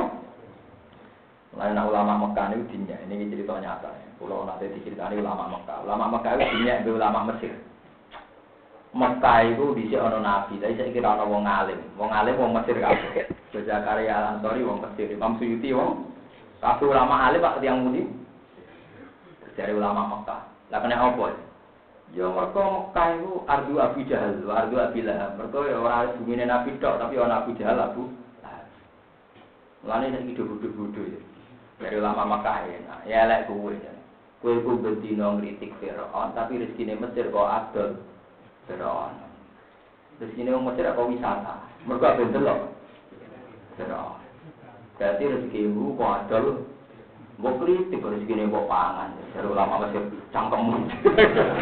[1.57, 4.06] Lain ulama Mekah ini dinya, ini cerita nyata.
[4.17, 5.85] Pulau nanti diceritani ulama Mekah.
[5.85, 7.53] Ulama Mekah itu itu ulama Mesir.
[8.97, 11.77] Mekah itu di sini nabi, tapi saya kira ono wong alim.
[12.01, 13.29] Wong alim wong Mesir kabeh.
[13.53, 16.09] Karya Ansori wong Mesir, Imam Suyuti wong
[16.57, 18.09] kabeh ulama alim Pak yang mudi.
[19.53, 20.41] Dari ulama Mekah.
[20.73, 21.37] Lah kena apa?
[22.17, 25.37] Ya mereka Mekah itu ardu Abu Jahal, ardu Abi Lahab.
[25.37, 28.09] Mereka ya orang bumi Nabi tok, tapi orang Abu Jahal Abu
[28.41, 28.65] Lahab.
[29.85, 31.21] Mulane nek bodoh-bodoh ya
[31.77, 33.77] dari ulama Makkah enak ya lek kuwe
[34.47, 37.99] kuwe ku bendino ngritik Firaun tapi rezekine Mesir kok adol
[38.63, 39.11] Firaun.
[40.23, 41.67] Rezekine wong Mesir kok wisata.
[41.83, 42.59] Mergo ben delok?
[43.75, 44.23] Firaun.
[44.95, 46.63] Berarti rezekimu kok adol?
[47.43, 49.11] Mbok kritik rezekine mbok pangan.
[49.35, 50.75] Dari ulama Mesir cangkemmu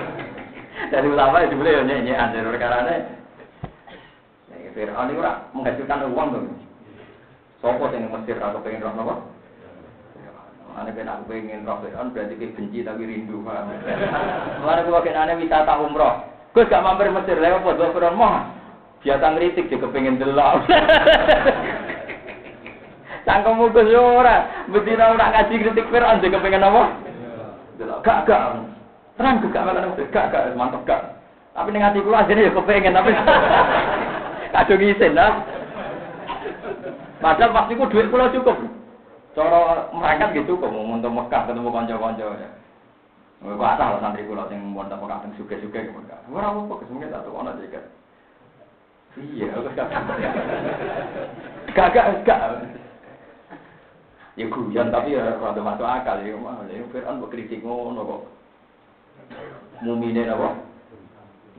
[0.94, 2.86] dari ulama itu boleh nyanyian dari perkara
[4.76, 5.24] Fir'aun itu
[5.58, 6.48] menghasilkan uang dong.
[7.64, 9.35] Sopo yang Mesir atau pengen roh nopo?
[10.76, 13.40] Ane kan aku pengen roh Fir'aun berarti dia benci tapi rindu.
[13.40, 16.20] Mana aku pakai ane wisata umroh.
[16.52, 18.52] Gue gak mampir Mesir lewat buat gue Fir'aun mah.
[19.00, 20.68] Biasa ngeritik juga pengen delok.
[23.24, 24.68] Cangkemmu Gus ora.
[24.68, 26.84] Betina ora ngaji kritik Fir'aun juga pengen apa?
[27.80, 28.04] Delok.
[28.04, 28.44] Gak gak.
[29.16, 31.02] Terang gak malah gak gak mantap gak.
[31.56, 33.16] Tapi ning ati kula ajene ya kepengen tapi
[34.60, 35.40] kadung isin lah.
[37.24, 38.75] Padahal pasti ku duit kula cukup.
[39.36, 42.50] Cara mereka gitu kok mau untuk Mekah ketemu kanca-kanca ya.
[43.44, 46.24] Kok ada lah santri kula sing mondok Mekah sing suge-suge ke Mekah.
[46.32, 47.84] Ora apa kesemene tak ono juga.
[49.16, 49.48] Iya,
[51.76, 52.40] gak gak.
[54.36, 56.64] Ya guyon tapi ya rada masuk akal ya mah.
[56.72, 58.22] Ya Fir'aun kok kritik ngono kok.
[59.84, 60.64] Mumine apa?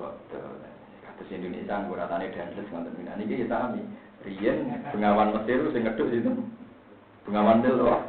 [0.01, 3.85] Kados Indonesia ngguratane dan terus ngoten iki ya sami.
[4.25, 6.33] Riyen bengawan Mesir sing ngeduk itu.
[7.27, 8.01] Bengawan Nil loh.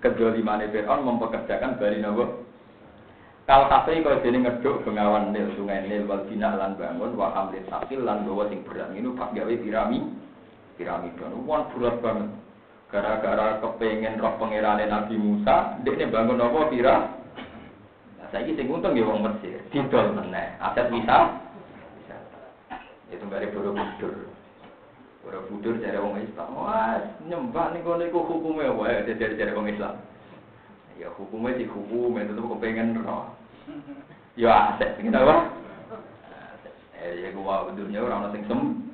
[0.00, 2.24] Kedolimannya Fir'aun mempekerjakan Bali Nabi.
[3.44, 7.66] Kal kafe kalau jadi ngeduk bengawan Nil, sungai Nil, wal bina lan bangun, wa hamlin
[7.68, 10.06] sakil lan bawa sing berat ini pak gawe pirami,
[10.80, 11.26] piramida.
[11.44, 12.30] Wan berat banget.
[12.90, 16.96] Gara-gara kepengen roh pangerane Nabi Musa, dia bangun apa pira?
[18.30, 20.54] Saiki sing untung ya wong Mesir, didol meneh.
[20.62, 21.42] Aset wisata.
[23.10, 24.29] Itu dari Borobudur.
[25.30, 26.58] Borobudur dari wong Islam.
[26.58, 29.94] Wah, nyembah ning kono iku hukume wae dari dari wong Islam.
[30.98, 33.30] Ya hukumnya di hukum itu tuh kepengen roh.
[34.34, 35.54] Ya aset sing apa?
[36.98, 38.90] Eh ya gua dunia orang sing sem.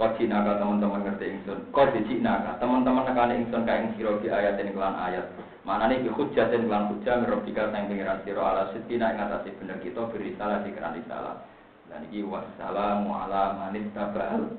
[0.00, 1.60] Kau Cina teman-teman ngerti ingsun.
[1.72, 5.28] Kau di Cina teman-teman nekani ingsun kayak siro di ayat ini kelan ayat.
[5.64, 10.04] Mana nih hujah dan kelan hujah ngerobika sang pengiran siro ala ing atasi bener kita
[10.08, 11.48] beri salah di keran salah.
[11.90, 14.54] Dan iki wassalamu ala manit tabal.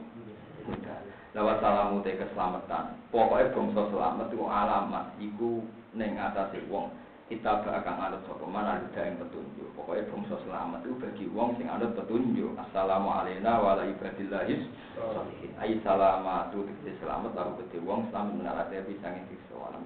[1.32, 3.00] Lawat salamu te keselamatan.
[3.08, 5.06] Pokoknya bangsa selamat itu alamat.
[5.16, 5.64] Iku
[5.96, 6.92] neng atasi wong
[7.32, 9.72] kita akan anut sapa man ada yang petunjuk.
[9.72, 12.52] Pokoknya bangsa selamat itu bagi wong sing anut petunjuk.
[12.60, 14.92] Assalamualaikum warahmatullahi wabarakatuh.
[15.00, 15.52] sholihin.
[15.56, 19.84] Ai salamatu tegese selamat lalu gede wong selamat menarate bisa ngisi soalan.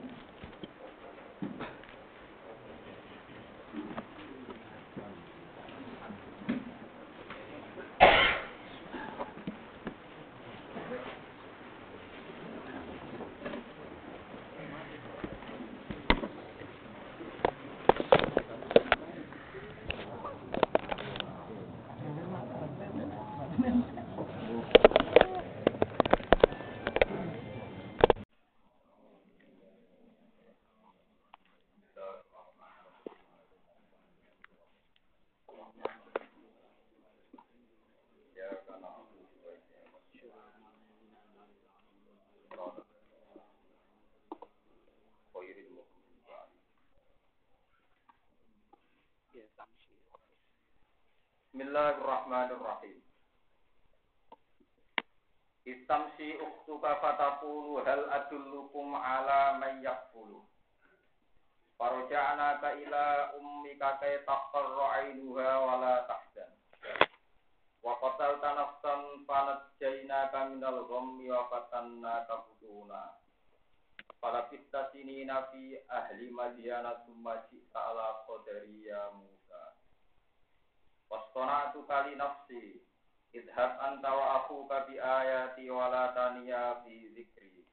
[51.55, 52.99] Bismillahirrahmanirrahim.
[55.65, 60.43] Istamsi uktuka fataqulu hal adullukum ala man yakfulu.
[61.79, 66.51] Farja'naka ila ummika kay taqarra 'ainuha wa la tahzan.
[67.79, 73.15] Wa qatalta nafsan fanajjaynaka minal ghammi wa fatannaka futuna.
[74.19, 74.49] Fala
[74.91, 79.13] sinina fi ahli madyana summa ji'ta ala qadari ya
[81.10, 81.14] Musa.
[81.14, 82.82] Wastona'tu kali nafsi.
[83.34, 87.65] Idhab anta wa akhuka bi ayati wa la taniya fi zikri.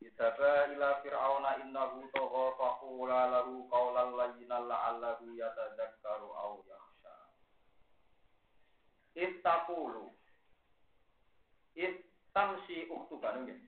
[0.00, 7.16] Idhaba ila fir'auna innahu tagha faqula lahu qawlan layyinan la'allahu yatadzakkaru aw yakhsha.
[9.14, 10.14] Istaqulu.
[11.74, 13.58] Istamsi uktuka nggih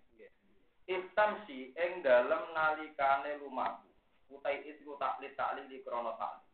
[0.86, 3.90] Istamsi ing dalem nalikane lumaku.
[4.31, 6.52] Utai itu taklit taklili krana taklit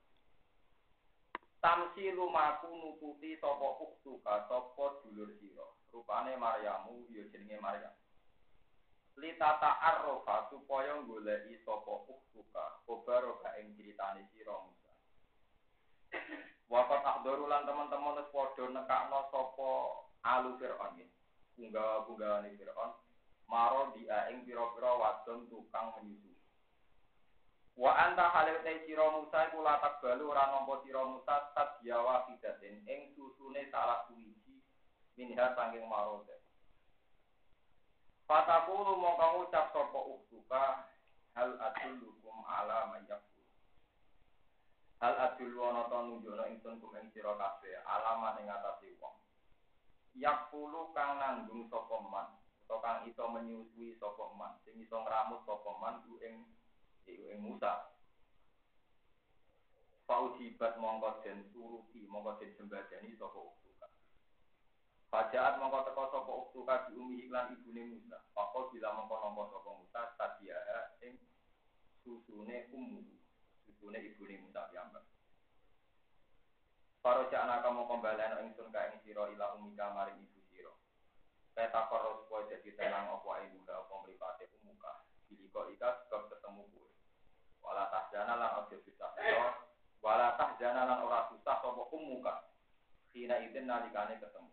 [1.58, 5.66] Tamsi lumaku nututi sapa uktuka sapa dulur sira.
[5.90, 7.94] Rupane Maryamu ya jenenge Maryam.
[9.18, 14.92] Litata arrofa supaya goleki sapa uktuka kobaroka ing critane sira Musa.
[16.68, 19.68] Wafat ahdoru lan teman-teman wis padha nekakno sapa
[20.22, 21.08] alu Fir'aun ya.
[21.58, 22.92] Punggawa-punggawane Fir'aun
[23.48, 26.27] maro dia ing pira-pira wadon tukang menyusui.
[27.78, 32.82] Wa anta halil te sira Musa iku latak balu ora nampa sira Musa tadyawa fidatin
[32.90, 34.58] ing susune salah suwiji
[35.14, 36.42] minha sanging marode.
[38.26, 40.90] Fatakulu mongko ngucap sapa uktuka
[41.38, 43.46] hal adullukum ala mayyakul.
[44.98, 49.14] Hal adullu ana ta nunjukno ingsun kum ing sira kabeh alamat ing atase wong.
[50.18, 55.70] Yakulu kang nanggung sapa man, utawa kang iso menyusui sapa man, sing iso ngramut sapa
[55.78, 56.42] man ing
[57.08, 57.88] iku ing Musa.
[60.08, 63.86] Faujibat mongko den turuti mongko den sembadani sapa uktuka.
[65.12, 68.20] Fajaat mongko teko sapa uktuka di umi iklan ibune Musa.
[68.32, 70.56] Pakau bila mongko nampa sapa Musa tadia
[71.04, 71.16] ing
[72.04, 73.04] susune ummu.
[73.64, 75.04] Susune ibune Musa piyambak.
[76.98, 80.68] Para anak kamu kembali anak ingsun ka ing sira ila umika maring ibu sira.
[81.56, 85.08] Takor supaya jadi tenang apa ibu apa mripate umuka.
[85.24, 86.27] Biliko ika sebab
[87.78, 89.10] wala tahjana lan ojo susah.
[89.14, 89.54] Sira
[90.02, 92.50] wala tahjana lan ora susah sapa umuka
[93.14, 94.50] Sina idin nalikane ketemu.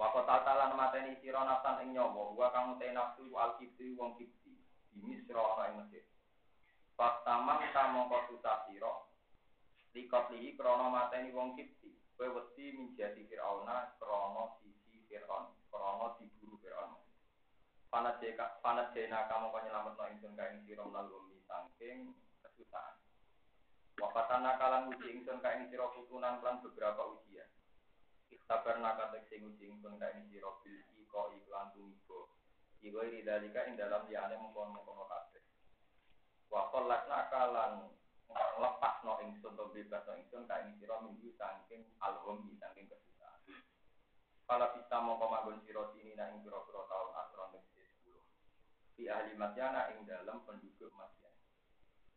[0.00, 4.56] Wa qatatalan mateni sira nafsan ing nyawa wa kang te nafsu al wong kibti
[4.96, 6.08] di misra ana ing Mesir.
[6.96, 9.04] Pas tamang mongko susah sira
[9.92, 16.96] likotlihi krana mateni wong kibti kowe wedi minjati Firauna krana sisi Firaun krana diburu Firaun.
[17.92, 22.12] Panat jena kamu kau nyelamat no ingsun kain siro melalui sangking
[22.44, 22.96] kesusahan.
[23.98, 27.48] Wafatan nakalan uji ingsun kain siro putunan plan beberapa ujian.
[28.28, 32.36] Ikhtabar nakatek sing uji ingsun kain siro bil iko iklan tumibo.
[32.84, 35.42] Iko iri dalika ing dalam liane mengkono mengkono kabeh.
[36.52, 37.90] Wakol lakna kalan
[39.78, 43.62] bebas no ingsun ka ing sira minggu saking alhum saking kesusahan.
[44.42, 48.98] Kala bisa mongko manggon sira sini na ing pira-pira taun asron tegese 10.
[48.98, 51.27] Di ahli Madyana ing dalam penduduk Madyan.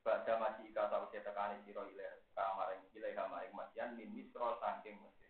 [0.02, 5.30] Baca masih ika tau tekani sira ile kamaring ile kamaring Madyan min misra saking Mesir.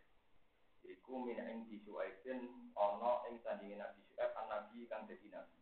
[0.87, 5.59] Iku min ing disuaipin ana ing sandinge Nabi Syuaib an Nabi kang dadi nabi.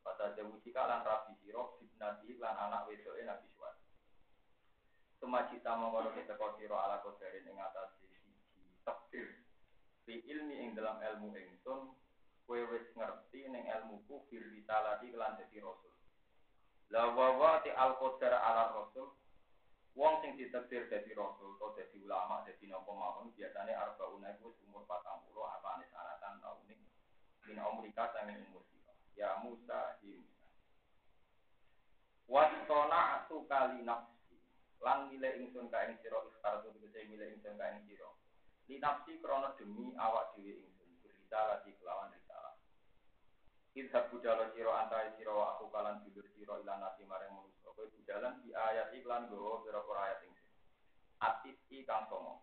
[0.00, 1.60] Pada jawusika lan rabi sira
[2.00, 3.76] nabi lan anak wedoke Nabi Syuaib.
[5.20, 8.32] Semaji sama kalau kita siro ala kodarin ing atas sisi
[8.88, 9.36] takdir.
[10.08, 11.92] Fi ilmi ing dalam ilmu ingsun,
[12.48, 15.99] kue wis ngerti ning ilmuku fil risalati kelan dadi rasul.
[16.90, 19.14] La wa ti al qadar ala rasul.
[19.94, 24.86] Wong sing ditakdir dadi rasul atau dadi ulama dadi napa mawon biasane arbauna iku umur
[24.86, 26.78] 40 apane sanatan taun ning
[27.46, 28.94] min umrika sanging umur sira.
[29.14, 30.48] Ya Musa hi Musa.
[32.30, 34.38] Wasona atu kali nafsi
[34.80, 38.10] lan milih ingsun ka ing sira ikhtar tu tegese milih ingsun ka ing sira
[38.70, 42.14] li nafsi krana demi awak dhewe ingsun berita lagi kelawan
[43.78, 47.70] Idhab budala sira antara sira aku kalan dulur sira ilan nasi maring manusa.
[47.70, 50.50] Kowe budalan di ayat iklan gowo pira-pira ayat ingsun
[51.22, 52.42] atis i kang somo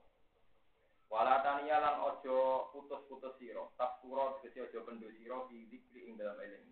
[1.07, 3.63] Wala taniya lan ojo putus-putus sira.
[3.75, 6.67] Tak pura tegese ojo pendu sira di zikri ing dalam eling.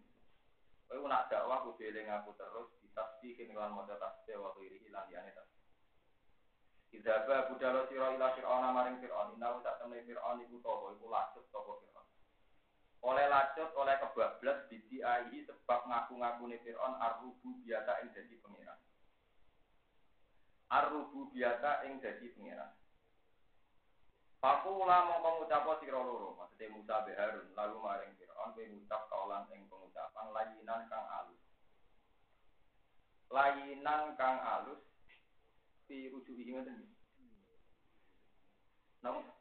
[0.87, 5.35] Kowe nak dakwah kudu eling aku terus ditasbih lan maca tasbih wa kiri lan liyane
[5.35, 5.55] tasbih
[6.95, 9.35] Idaba budalo sira ila Fir'aun maring Fir'aun.
[9.35, 12.07] Inau tak temne Fir'aun iku toko iku lacut toko Fir'aun.
[13.03, 18.79] Oleh lacut, oleh kebablas bidiai sebab ngaku-ngakune Fir'aun arrubu biasa ing dadi pangeran.
[21.35, 22.71] Biasa ing dadi pangeran.
[24.39, 29.65] Fakula mongko ngucap sira loro, maksudnya Musa Harun, lalu maring Fir'aun kowe ngucap kaulan ing
[29.67, 31.41] pengucapan layinan kang alus.
[33.33, 34.79] Layinan kang alus
[35.89, 36.87] fi rujuhi ngoten.
[39.03, 39.34] Napa?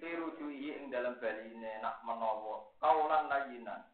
[0.00, 3.84] Fi rujuhi ing dalam baline nak menawa kaulan layinan.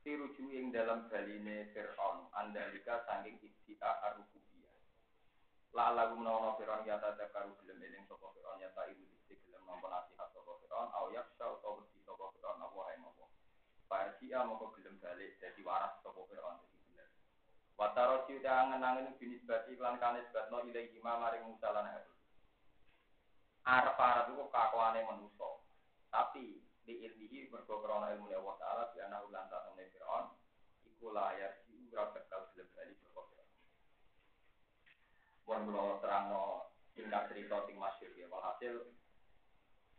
[0.00, 4.72] Fi rujuhi ing dalam baline Fir'aun andalika saking istia arububiyah.
[5.76, 9.60] La lagu menawa Fir'aun ya tadakaru gelem eling sapa Fir'aun ya ta ibu disi gelem
[9.68, 13.28] nampa nasihat sapa Fir'aun au yaksha utawa wedi sapa Fir'aun apa ae napa.
[13.84, 16.70] Farsia moko gelem balik dadi waras sapa Fir'aun
[17.80, 21.88] Wataro ciuta angen-angen binis bati klan kanis batno ilai hima maring Musa lan
[23.64, 23.92] Harun.
[23.92, 25.50] Arep-arep iku kakuane manusa.
[26.10, 26.60] Tapi
[26.90, 30.26] di ilmihi mergo krana ilmu Allah taala bi ana ulan ta temne Firaun
[30.82, 33.50] iku layar si ora bakal gelem bali saka Firaun.
[35.46, 36.44] Mun kula terangno
[36.98, 38.90] tingkat cerita sing masyhur ya walhasil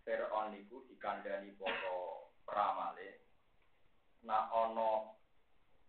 [0.04, 3.24] Firaun niku dikandani para pramale
[4.28, 5.16] nah ana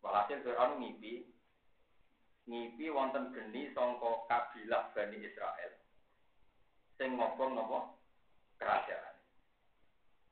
[0.07, 1.27] walhasil Firaun ngipi
[2.47, 5.82] ngipi wonten geni sangka kabilah Bani Israel
[6.97, 7.97] sing ngobong napa
[8.61, 9.17] kerajaan.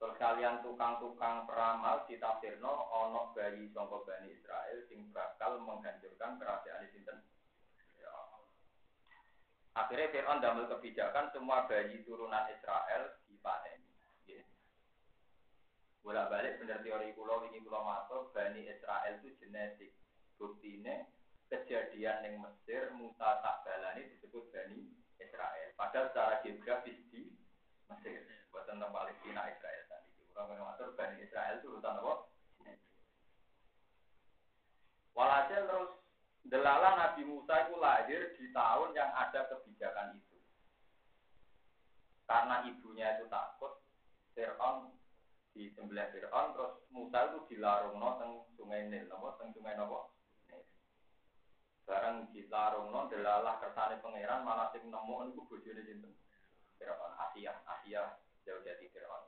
[0.01, 7.21] Terus kalian tukang-tukang peramal ditafsirno ana bayi sangka Bani Israel sing bakal menghancurkan kerajaan sinten.
[8.01, 8.17] Ya.
[9.77, 13.93] Akhirnya Fir'aun damel kebijakan semua bayi turunan Israel dipateni.
[16.01, 19.93] Bolak balik bener teori kulo ini kulo matur Bani Israel itu genetik.
[20.41, 21.13] Buktine
[21.53, 25.00] kejadian yang Mesir Musa tak balani disebut Bani
[25.31, 25.71] Israel.
[25.79, 27.31] Padahal secara geografis di
[27.87, 30.11] Mesir, buatan tentang Palestina Israel tadi.
[30.35, 32.15] Orang mengatur Bani Israel itu urutan apa?
[35.15, 35.91] Walhasil terus
[36.47, 40.39] delala Nabi Musa itu lahir di tahun yang ada kebijakan itu.
[42.25, 43.83] Karena ibunya itu takut,
[44.39, 44.95] Fir'aun
[45.51, 50.15] di sebelah Fir'aun, terus Musa itu dilarung no teng sungai Nil, no, teng sungai Nopo.
[51.91, 56.15] Barang dilarung non delalah kersane pangeran malah sing nemu niku bojone sinten?
[56.79, 58.15] Firaun Asia, Asia
[58.47, 59.27] jauh jadi Firaun.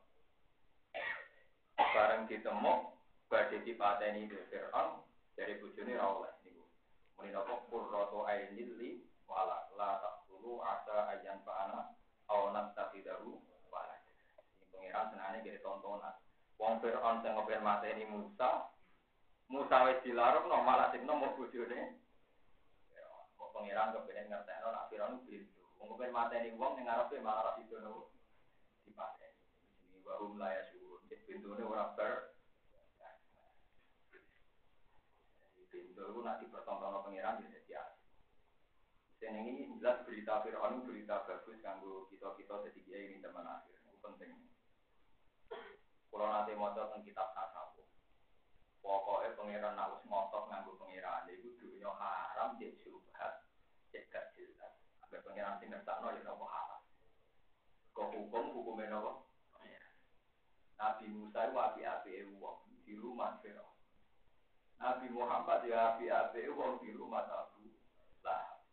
[1.74, 2.94] Barang ditemu
[3.26, 5.02] badhe dipateni di Firaun
[5.34, 6.62] dari bojone ra oleh niku.
[7.18, 11.98] Muni napa qurratu ainil li wala la taqulu asa ayan fa'ana
[12.30, 13.42] aw nastafidahu
[13.74, 13.98] wala.
[14.70, 16.14] Pangeran senane gede tontonan.
[16.62, 18.70] Wong Firaun sing ngopen mateni Musa,
[19.50, 22.01] Musa wis dilarung no malah sing nemu bojone
[23.62, 25.62] pangeran kepengen ngerti no nak firon pintu.
[25.78, 28.10] Mungkin mata ini uang yang ngarepe malah itu no
[28.82, 29.38] dipakai.
[29.86, 30.98] Ini baru mulai suruh.
[31.06, 32.34] Pintu ini orang ber.
[35.70, 38.02] Pintu itu nak dipertonton pangeran bisa siap.
[39.22, 43.78] Dan ini jelas berita Fir'aun berita bagus kanggo kita-kita jadi dia ini teman akhir.
[43.78, 44.34] Itu penting.
[46.10, 47.86] Kalau nanti mau tentang kitab tasawuf,
[48.82, 52.91] pokoknya pangeran nak us ngotot nganggo pangeran itu dunia haram jadi
[53.92, 54.72] cedak jelas.
[55.04, 56.80] Abe pengiran sing ngersakno ya nopo halal.
[57.92, 59.28] Kok hukum hukumnya nopo?
[59.60, 59.84] Ya.
[60.80, 62.58] Nabi Musa itu api-api wong
[62.88, 63.76] di rumah Firaun.
[64.80, 67.68] Nabi Muhammad ya api-api wong di rumah Abu
[68.24, 68.64] lah.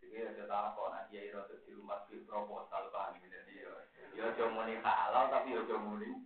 [0.00, 3.68] Jadi ya ada takon nanti ya itu iya, di rumah di proposal bahan ini dia.
[3.68, 3.72] Ya,
[4.16, 6.16] ya cuma nih halal tapi ya cuma nih.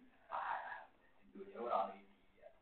[1.35, 2.55] Dunia orang ideal.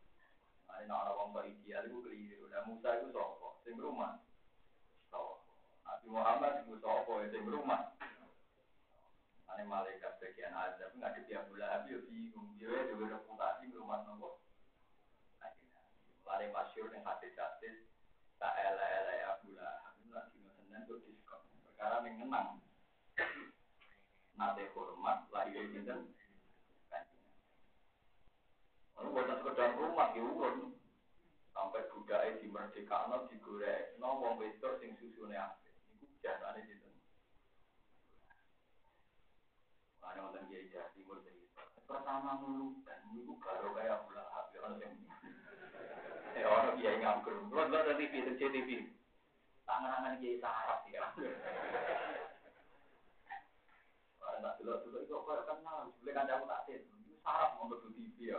[0.64, 2.48] Mana orang orang dia itu keliru.
[2.48, 4.16] Nah Musa itu sopo, sing rumah.
[6.12, 7.96] Muhammad itu sopo, sing rumah.
[9.48, 12.52] Ane malaikat bagian azab nggak ada Abu Lahab ya bingung.
[12.60, 14.44] Dia juga reputasi rumah nopo.
[16.28, 17.88] Lari masyur yang hadis-hadis
[18.36, 21.40] tak elek-elek Abu Lahab itu lagi ngesen untuk diskon.
[21.64, 22.60] Perkara yang menang.
[24.36, 26.12] Nate hormat lagi dari sinten.
[29.00, 30.76] Lalu buatan sekedar rumah diurun
[31.56, 34.44] sampai budaya di merdeka digoreng, no wong
[34.80, 34.92] sing.
[35.00, 35.24] Iku
[36.22, 36.94] jasane sinten.
[40.02, 41.66] Ada nonton kiai Jawa Timur cerita.
[41.82, 42.38] Pertama
[42.86, 44.94] dan itu baru kayak bulan habis orang yang
[46.38, 47.34] eh orang kiai nganggur.
[47.50, 48.70] Lo dari TV dari TV.
[49.66, 51.02] Tangan-tangan kiai sarap ya.
[54.22, 55.90] Orang tak dulu itu kok kenal.
[55.98, 56.78] Boleh kan aku tak sih.
[56.78, 58.38] Itu sarap untuk TV ya.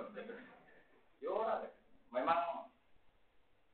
[1.20, 1.68] Ya orang.
[2.12, 2.72] Memang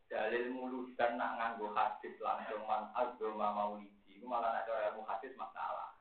[0.09, 3.98] dalil mulus dan nak nganggo hadis langsung man agama maulidi.
[4.19, 5.95] Itu malah ada ilmu hadis masalah.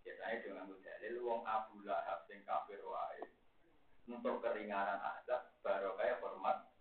[0.00, 3.20] Biasanya dengan dalil wong Abu Lahab sing kafir wae.
[4.08, 6.72] Untuk keringanan azab baru kayak hormat.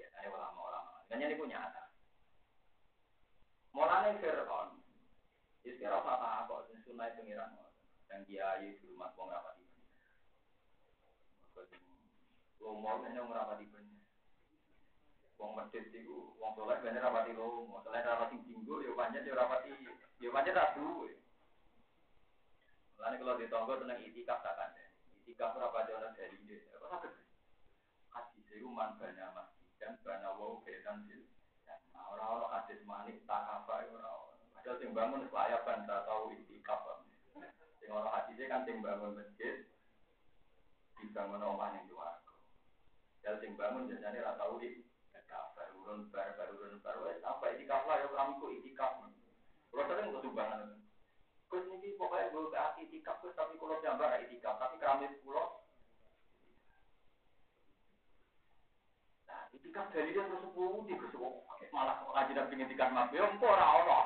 [0.00, 1.04] Biasanya ulama-ulama.
[1.12, 1.92] Dan ini punya nyata.
[3.76, 4.80] Mulane Fir'aun.
[5.68, 7.52] Istilah apa apa sing sunai pengiran
[8.08, 9.68] dan kiai di rumah wong rapati.
[12.56, 13.99] Lo mau hanya merapati bener.
[15.40, 19.72] Wong medit iku wong soleh bener rapati lo, selain rapati tinggu, yo panjang yo rapati,
[20.20, 21.16] yo panjang tak duwe.
[23.00, 24.76] Lalu kalau di tonggo tentang itikaf tak kan?
[25.24, 26.60] Itikaf berapa jalan dari dia?
[26.76, 27.12] Apa sakit?
[28.12, 31.24] Hadis itu man banyak masjid dan banyak wow kedan sil.
[31.96, 34.36] Nah orang-orang hadis manik tak apa orang.
[34.52, 37.00] Padahal sing bangun kan tak tahu itikaf.
[37.80, 39.64] Sing orang hadisnya kan sing bangun masjid
[41.00, 42.20] dibangun omah yang dua.
[43.24, 44.89] Dan sing bangun biasanya rata tahu itikaf.
[45.90, 46.94] Barurun bar barurun bar.
[47.02, 48.92] Apa itikaf lah ya kami kok itikaf.
[49.74, 50.78] Kalau sering kesumbangan.
[51.50, 55.66] Gus ini pokoknya gue ke itikaf tapi kalau gambar itikaf tapi keramik pulau.
[59.26, 60.94] Nah itikaf dari dia terus sepuluh di
[61.74, 63.98] malah ngaji dan pingin mati ya kok ora ono.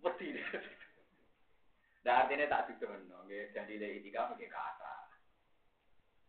[0.00, 0.28] Wedi.
[2.08, 5.01] Nah artinya tak didono, jadi dari itikaf kata.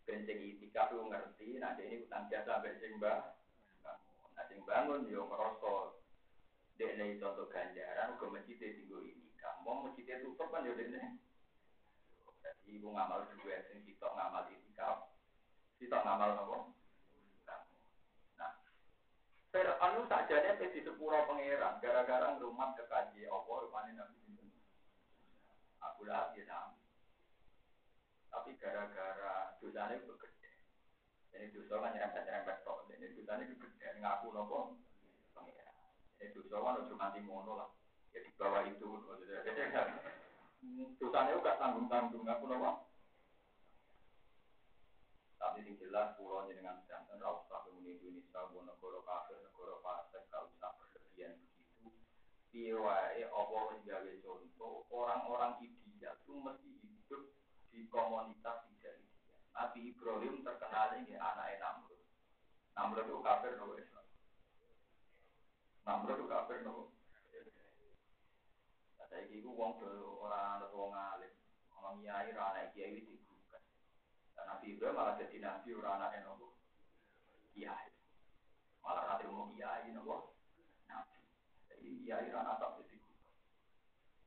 [0.03, 3.39] Kencing itikaf lu ngerti, nah ini utang jasa bencing mbak.
[4.35, 6.03] Nah sing bangun yo merosot
[6.73, 9.29] Dene contoh ganjaran ke masjid tinggal ini.
[9.37, 11.21] Kamu masjid tutup kan ya dene.
[12.41, 15.13] Jadi ibu ngamal juga sing kita ngamal itikaf.
[15.77, 16.57] Kita ngamal nopo?
[18.39, 18.51] Nah,
[19.53, 24.49] Fir'aun saja nih di sepuro pangeran gara-gara rumah kekaji Allah rupanya nabi sinten.
[25.77, 26.81] Aku lah dia nabi.
[28.33, 30.51] Tapi gara-gara dosanya itu gede.
[31.31, 32.91] Ini dosa kan nyerempet-nyerempet tok.
[32.91, 33.87] Ini dosanya gede.
[34.03, 34.75] Ngaku nopo
[35.31, 35.75] pangeran.
[36.19, 37.69] Itu soal ojo nanti mono lah.
[38.11, 38.87] Ya di bawah itu.
[40.99, 42.27] Dosanya juga tanggung-tanggung.
[42.27, 42.91] Aku nopo.
[45.39, 50.47] Tapi yang jelas pulau dengan sedangkan rauh usah kemudian Indonesia, negara kafir, negara pasir, kalau
[50.55, 51.91] usah berlebihan begitu.
[52.47, 57.23] Piwai Allah menjaga contoh orang-orang ideal itu mesti hidup
[57.75, 58.72] di komunitas.
[59.53, 62.01] Nabi Ibrahim terkenal ini anak Namrud.
[62.73, 64.05] Namrud itu kafir nopo Islam.
[65.85, 66.83] Namrud itu kafir nopo.
[69.13, 69.77] Saya kira uang
[70.25, 71.29] orang ada wong alim,
[71.77, 73.61] orang kiai, orang kiai itu bukan.
[74.33, 76.57] Dan Nabi Ibrahim malah jadi nabi orang anak nopo.
[78.81, 80.33] Malah nanti mau kiai nopo.
[80.89, 81.17] Nabi.
[82.09, 82.97] Jadi orang atap jadi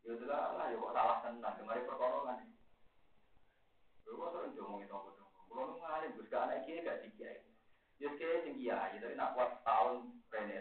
[0.06, 2.38] Ya lah, ya kok salah tenang, kemarin perkara kan.
[4.06, 5.15] Gue sering ngomongin nopo dong.
[5.56, 7.40] Kalau lu ngalim, gue sekarang kiai gak di kiai.
[7.96, 10.60] Ya kiai sing kiai, tapi nak kuat tahun rene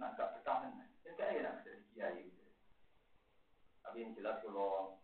[0.00, 0.80] Nah, gak bertahan.
[1.04, 2.24] Ya kayak enak dari kiai.
[3.84, 4.96] Tapi yang jelas kalau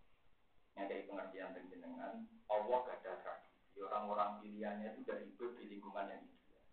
[0.72, 3.76] kayak pengertian dengan Allah gak ada tradisi.
[3.84, 6.64] Orang-orang pilihannya itu dari hidup di lingkungan yang ideal.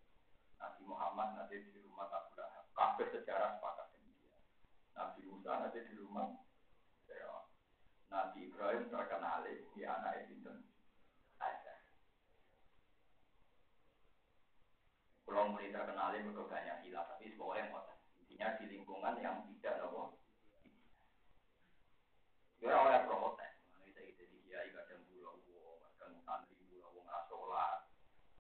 [0.56, 2.66] Nabi Muhammad nanti di rumah Abu Lahab.
[2.72, 4.40] Kafir sejarah sepakat dia.
[4.96, 6.32] Nabi Musa nanti di rumah
[7.12, 7.44] ya.
[8.08, 10.37] Nabi Ibrahim terkenal di anak itu.
[15.38, 17.94] kalau mulai terkenalin mereka banyak hilaf, tapi semuanya ngotot.
[18.26, 20.18] Intinya di lingkungan yang tidak nopo.
[22.58, 27.86] Ya oleh protes, nanti saya jadi kiai kadang pulau wong, kadang santri pulau wong rasola,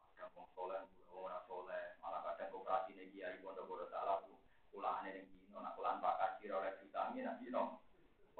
[0.09, 4.41] kadang wong soleh pulau wong rasola, malah kadang koperasi nih kiai pondok pondok salah tuh,
[4.73, 7.77] pulaan nih kino, nak pulaan pak kasir oleh kita ini nanti no,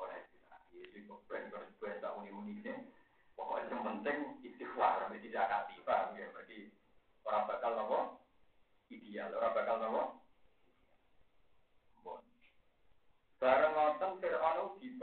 [0.01, 2.73] oleh vitamin, iya, jadi kok ben berbuat tak unik uniknya.
[3.37, 6.25] Pokoknya yang penting istighfar, tapi tidak kasih, paham ya?
[6.33, 6.73] Berarti
[7.21, 8.16] orang bakal nopo
[9.17, 10.03] ideal, orang bakal nopo.
[12.05, 12.21] Bon.
[13.41, 14.93] Bareng ngoten Fir'aun di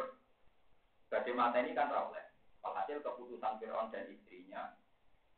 [1.10, 2.22] Badhe mata ini kan rawleh.
[2.62, 4.78] Walhasil keputusan Fir'aun dan istrinya,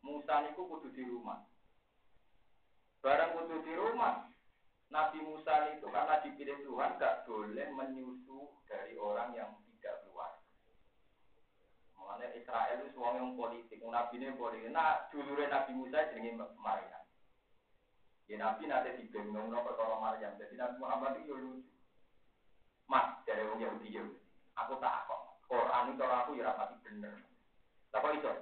[0.05, 1.41] Musa niku kudu di rumah.
[3.01, 4.29] Barang kudu di rumah,
[4.93, 10.37] Nabi Musa itu karena dipilih Tuhan gak boleh menyusu dari orang yang tidak keluar.
[11.97, 14.69] Mengenai Israel itu suami yang politik, Nabi ini politik.
[14.69, 16.96] Nah, dulure Nabi Musa jenenge Maryam.
[18.27, 20.35] Ya Nabi nanti dibingung no perkara Maryam.
[20.35, 21.71] Jadi Nabi Muhammad itu lucu.
[22.91, 24.03] Mas, dari orang Yahudi ya.
[24.59, 25.43] Aku tak kok.
[25.47, 27.15] Quran itu aku ya rapati bener.
[27.95, 28.33] Tapi itu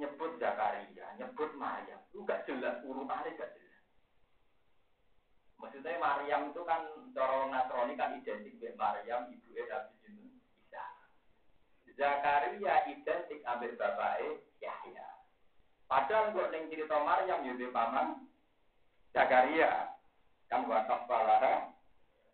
[0.00, 2.00] nyebut Zakaria, nyebut Maryam.
[2.08, 3.84] Itu gak jelas, urutannya gak jelas.
[5.60, 9.92] Maksudnya Maryam itu kan cara Nasrani kan identik dengan Maryam, ibu Nabi
[10.56, 10.84] Isa.
[11.96, 15.08] Zakaria identik ambil bapaknya Yahya.
[15.88, 18.26] Padahal kok neng cerita Maryam yudhe paman
[19.16, 19.96] Zakaria
[20.52, 21.72] kan watak balara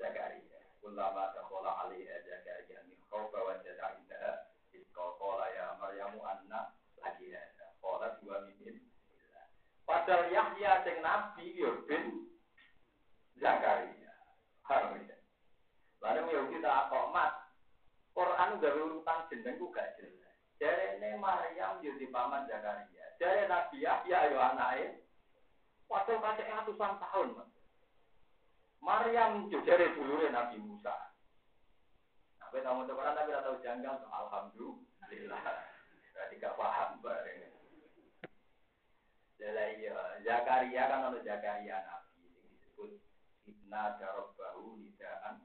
[0.02, 0.58] Zakaria.
[0.82, 7.38] Ulama sekolah alaiha Zakaria min khawfa wa jada indaha Iskokola ya Maryamu anna lagi ya.
[7.78, 8.82] Kola dua min
[9.86, 12.26] Padahal Yahya sing nabi yo bin
[13.38, 14.10] Zakaria.
[14.66, 15.22] Harusnya.
[16.02, 17.30] Lalu Yahudi tak komat
[18.10, 20.34] Quran gawe urutan jeneng ku gak jelas.
[20.58, 23.06] Jare ne Maryam yo di paman Zakaria.
[23.22, 25.11] Jare Nabi Yahya yo anake.
[25.92, 27.28] Padahal kasih ratusan tahun.
[28.80, 31.12] Maryam yo jare dulure Nabi Musa.
[32.40, 35.42] Nah, kita mau Quran tapi tahu janggal, alhamdulillah.
[36.16, 37.52] Berarti gak paham bareng.
[39.36, 42.90] Jadi iya, Zakaria kan ada Zakaria Nabi yang disebut
[43.44, 45.44] Ibna Darabbahu Nidaan.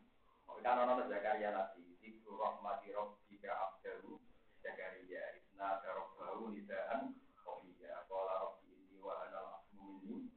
[0.63, 4.15] Kan ada Zakaria Nabi Zikru rahmati rabbika abdahu
[4.63, 10.29] Zakaria Ibna darabbahu nidaan Khofiya Qala rabbi inni wa anal asmu minni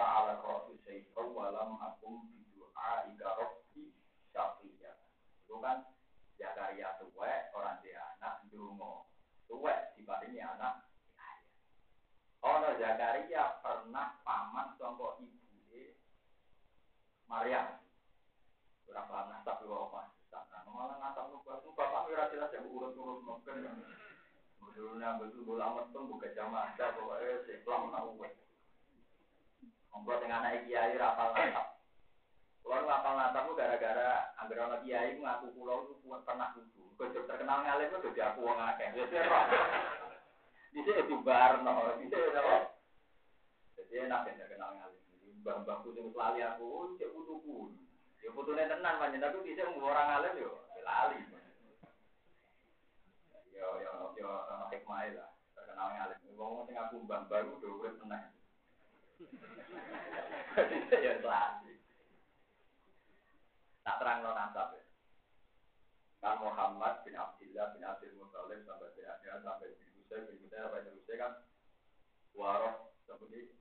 [0.00, 3.92] Wasta'ala rasu syaitan Walam akum bidu'a ika rabbi
[4.32, 4.96] syafiya.
[5.44, 5.84] Itu kan
[6.40, 9.12] Zakaria tuwek Orang dia anak Dungo
[9.44, 10.88] Tuwek diparingi anak
[12.40, 15.92] Ono Zakaria pernah paman Songko ibu
[17.28, 17.84] Maryam.
[18.88, 23.84] Berapa nasab apa Nah, malah ngatap lupa, itu bapak mira jelas ya urut-urut mungkin.
[24.62, 28.30] Betulnya betul bola amat tuh buka jamaah pokoknya seplam tahu gue.
[29.90, 31.82] Ngomong dengan anak kiai rapal natap.
[32.62, 36.86] Kalau rapal natap tuh gara-gara ambil anak kiai ngaku pulau itu buat pernah lucu.
[36.94, 38.94] Kau terkenal ngalim itu jadi aku wong akeh.
[40.70, 42.78] Di sini itu barno, di sini apa?
[43.74, 45.02] Jadi enak ya terkenal ngalim.
[45.42, 47.74] Mbah-mbah kucing lali aku, cek kutu
[48.20, 50.52] Ya fotonya tenan banyak tapi bisa orang alim yo
[50.86, 51.18] lali.
[53.50, 55.34] Yo yo yo ono hikmah lah.
[55.58, 56.18] Terkenal alim.
[56.38, 57.98] Wong sing aku mbah baru do urip.
[61.04, 61.74] Ya lali.
[63.84, 64.80] Tak terang lo nasab.
[66.20, 70.84] Kan Muhammad bin Abdullah bin Abdul Muthalib sampai tidak sampai bin Husain bin Husain sampai
[70.84, 71.32] terusnya kan
[72.36, 73.56] waroh seperti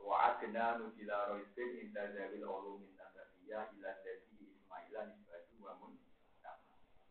[0.00, 6.00] wa'adna nubila roisin inda zawil ulumin nasabiyah ila jadi ismailah nisbatu wa mun.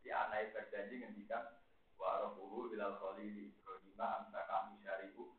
[0.01, 1.61] Di anai berjanji ngendikan
[2.01, 5.37] warohuhu bilal khalili ibrahima amsa kami syarihu.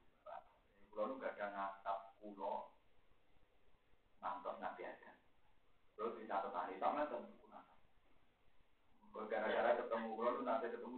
[0.87, 1.98] Kulo nu gak ada nasab
[2.35, 2.69] kulo
[4.21, 5.17] ngantos nabi Adam
[5.97, 7.79] terus di satu hari sama tentu nasab
[9.33, 10.97] gara-gara ketemu kulo nu nanti ketemu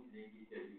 [0.51, 0.79] jadi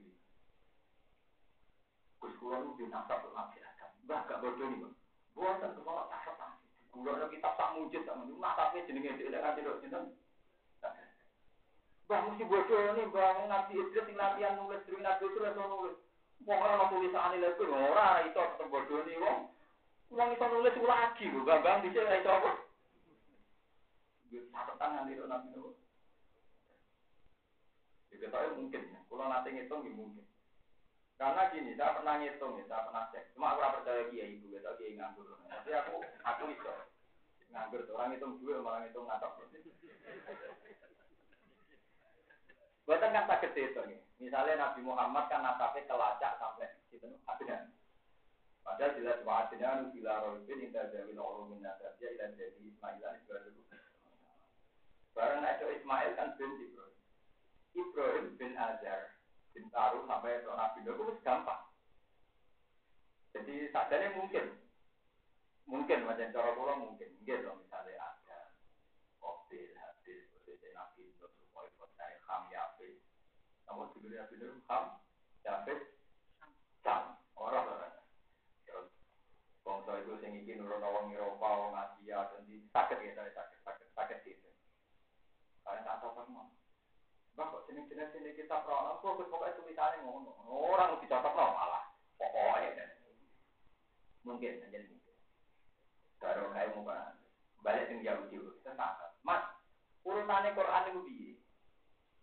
[2.19, 4.95] Gus kulo nu di nasab nabi Adam bah gak bodoh nih bang
[5.31, 6.59] Buatan kepala tak apa.
[6.91, 8.35] Kulo ada kitab tak mujud tak mujud.
[8.35, 9.99] Nah tapi dia kan tidak cinta.
[12.03, 15.95] Bang mesti bodoh nih bang nabi Idris yang latihan nulis dari nabi itu langsung nulis.
[16.43, 19.39] Mau tulisan ini lagi orang itu tetap bodoh nih wong.
[20.11, 22.51] Wong itu nulis ulah lagi lho bang bang bisa itu apa?
[24.51, 25.65] Catatan nanti itu nabi itu.
[28.11, 28.99] Jadi saya mungkin ya.
[29.07, 30.25] Kalau nanti ngitung ya mungkin.
[31.15, 33.23] Karena gini, saya pernah ngitung ya, saya pernah cek.
[33.37, 35.37] Cuma aku percaya kiai ibu, ya, kiai nganggur.
[35.47, 36.73] Tapi aku, aku itu
[37.53, 37.81] nganggur.
[37.93, 39.37] Orang hitung dua, malah ngitung ngatap.
[42.83, 43.99] Buatan kan sakit itu nih.
[44.17, 47.69] Misalnya Nabi Muhammad kan nasabnya kelacak sampai itu akhirnya.
[48.61, 53.55] Padahal jelas wa'adina nubila rohibin indah jawil ulumin nasabiyah ila jadi Ismail an Ibrahim.
[55.11, 56.97] Barang itu Ismail kan bin Ibrahim.
[57.75, 59.21] Ibrahim bin Azhar.
[59.51, 61.67] Bin Taruh sampai ke Nabi Nuh itu gampang.
[63.35, 64.55] Jadi sadanya mungkin.
[65.67, 67.09] Mungkin macam cara kula mungkin.
[67.19, 68.39] Mungkin loh misalnya ada
[69.19, 73.03] Kobil, Habil, seperti Nabi Nuh, Sukhoi, Kotai, Ham, Yafis.
[73.67, 74.83] Namun sebelumnya Nabi Nuh, Ham,
[75.43, 75.81] Yafis,
[76.83, 77.19] Sam.
[77.35, 77.67] Orang
[79.81, 83.87] bangsa itu sing iki nurun wong Eropa, wong Asia, dan di sakit ya, sakit, sakit,
[83.97, 84.49] sakit gitu.
[85.65, 86.45] Kalian tak tahu semua.
[87.33, 90.37] Bang kok jenis-jenis ini kita prono, kok pokoknya tulisannya ngono.
[90.45, 91.83] Orang cocok no malah.
[92.21, 92.89] Pokoknya kan.
[94.21, 95.01] Mungkin aja nih.
[96.21, 97.17] Baru kayak muka
[97.65, 99.41] balik tinggi Yahudi itu tentang Mas,
[100.05, 101.33] urutannya Quran itu biye.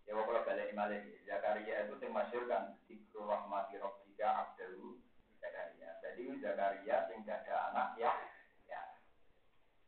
[0.06, 4.55] Ya kalau balik malah Zakaria itu yang masyur kan Zikru rahmati robbika
[6.18, 8.10] Jadi Zakaria yang ada anak ya.
[8.66, 8.82] ya.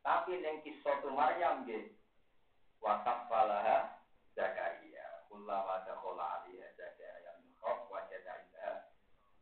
[0.07, 1.91] Tapi yang kisah Maryam gitu.
[2.79, 3.99] Wakaf falaha
[4.39, 5.27] Zakaria.
[5.27, 8.47] Kullama dakhala alaiha Zakaria min khawf wajada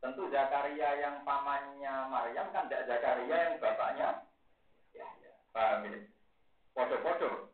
[0.01, 4.25] Tentu Zakaria yang pamannya Maryam kan tidak Zakaria yang bapaknya
[4.97, 5.33] ya, ya.
[5.53, 6.09] Paham ini?
[6.73, 7.53] Podo-podo.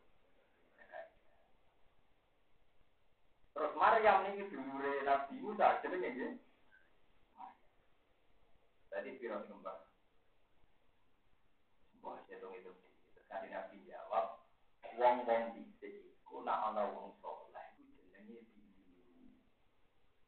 [3.52, 6.45] Terus Maryam ini dulure Nabi Musa jenenge nggih.
[8.96, 9.76] Tadi piro kembang.
[12.00, 12.72] Wah, hitung itu.
[13.28, 14.40] Tadi Nabi jawab,
[14.96, 19.36] wong-wong dhisik iku nak ana wong saleh iku jenenge biru.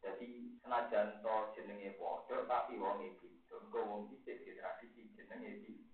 [0.04, 5.88] Jadi senajan to jenenge padha tapi wong iki Kau wong dhisik di tradisi jenenge biru.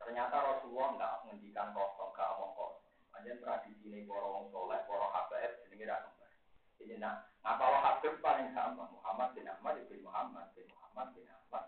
[0.00, 2.96] Ternyata Rasulullah nggak menghentikan kosong, nggak omong kosong.
[3.12, 6.32] Hanya tradisi ini para wong soleh, para habaib jenenge ra kembar.
[6.76, 11.28] Jadi nah, ngapa lo habib paling sama Muhammad bin Ahmad bin Muhammad bin Muhammad bin
[11.28, 11.64] Ahmad.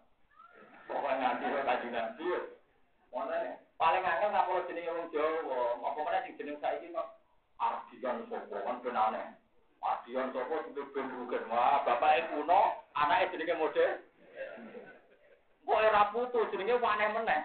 [0.89, 2.29] Pokoknya nanti lo kaji nanti.
[3.13, 7.09] Mana paling angel ngapa lo jenenge wong Jawa, apa mana sing jeneng saiki kok
[7.61, 9.37] Ardian sopo kan ben aneh.
[9.85, 11.45] Ardian sopo itu ben rugen.
[11.53, 14.01] Wah, bapake kuno, anake jenenge model.
[15.61, 17.43] Kok ora putu jenenge aneh meneh.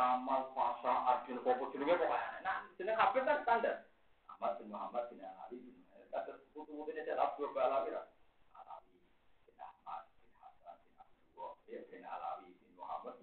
[0.00, 2.40] Amal fasa pokoknya.
[2.40, 3.84] Nah, jeneng Habib kan standar.
[4.32, 8.08] Ahmad bin Muhammad bin Ali bin Kata putu-putu ini saya Abdul Balawi lah.
[8.56, 8.96] Alawi
[9.44, 12.72] bin Ahmad bin Hasan bin Abdullah ya bin Alawi bin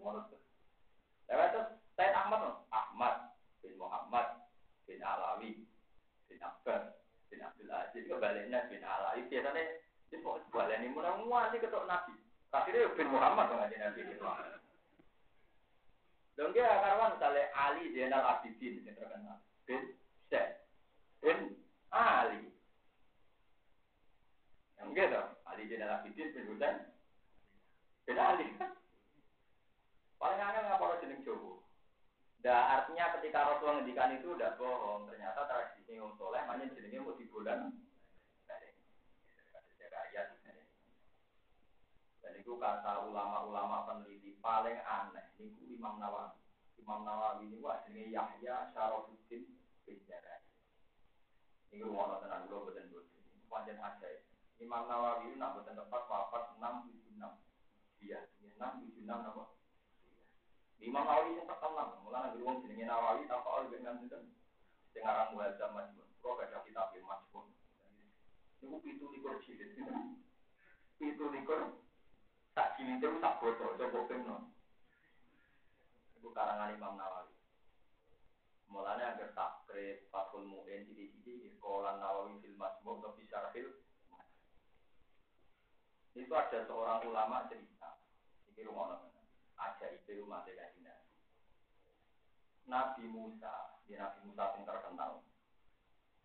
[0.04, 0.44] Muhammad semua
[1.32, 3.16] Lewat terus saya Ahmad Ahmad
[3.64, 4.28] bin Muhammad
[4.84, 5.64] bin Alawi
[6.28, 7.00] bin Abbas
[7.32, 9.64] bin Abdul Aziz kebaliknya bin Alawi biasanya
[10.14, 12.14] ini kok ini mudah-mudahan ini ketok Nabi.
[12.54, 14.22] Akhirnya bin Muhammad dong aja Nabi itu.
[16.38, 19.42] Dong dia karuan misalnya Ali Zainal Abidin yang terkenal.
[19.66, 19.98] Bin
[20.30, 20.62] Syekh.
[21.18, 21.58] Bin
[21.90, 22.46] Ali.
[24.78, 25.22] Yang gitu.
[25.50, 26.78] Ali Zainal Abidin bin Husain.
[28.06, 28.46] Bin Ali.
[30.24, 31.68] Paling aneh nggak kalau jeneng Jowo.
[32.48, 35.12] Nah, artinya ketika Rasulullah ngendikan itu udah bohong.
[35.12, 37.76] Ternyata tradisi Wong Soleh hanya jenengnya mau di bulan.
[42.24, 45.28] Dan itu kata ulama-ulama peneliti paling aneh.
[45.44, 46.40] Ini Imam Nawawi.
[46.80, 49.44] Imam Nawawi ini wah ini Yahya Syarafuddin
[49.84, 50.40] bin Jarai.
[51.76, 53.04] Ini rumah tenan betul betul.
[53.52, 54.08] Panjang aja.
[54.56, 57.44] Imam Nawawi itu nak betul tepat tujuh enam.
[58.00, 58.24] Iya,
[58.56, 59.63] enam tujuh enam apa?
[60.84, 61.96] Imam Nawawi yang terkenal.
[62.04, 64.24] Mulai nanti uang jenenge Nawawi tak kau lebih nganti kan.
[64.92, 66.08] Dengaran muhajir majmun.
[66.20, 67.48] Kau baca kitab majmun.
[68.60, 69.80] Ini itu likur jilid.
[71.00, 71.80] Itu likur
[72.52, 73.80] tak jilid itu tak botol.
[73.80, 74.52] Coba pengen.
[76.20, 77.32] Itu karangan Imam Nawawi.
[78.68, 83.70] Mulanya agar takrib, fatul mu'in, jadi-jadi, sekolah Nawawi fil masmur, atau bisa fil
[86.18, 88.02] Itu ada seorang ulama cerita.
[88.50, 89.13] Ini rumah
[89.58, 90.84] Ada itu rumah Nabi.
[92.64, 95.20] Nabi Musa, di Nabi Musa yang terkenal.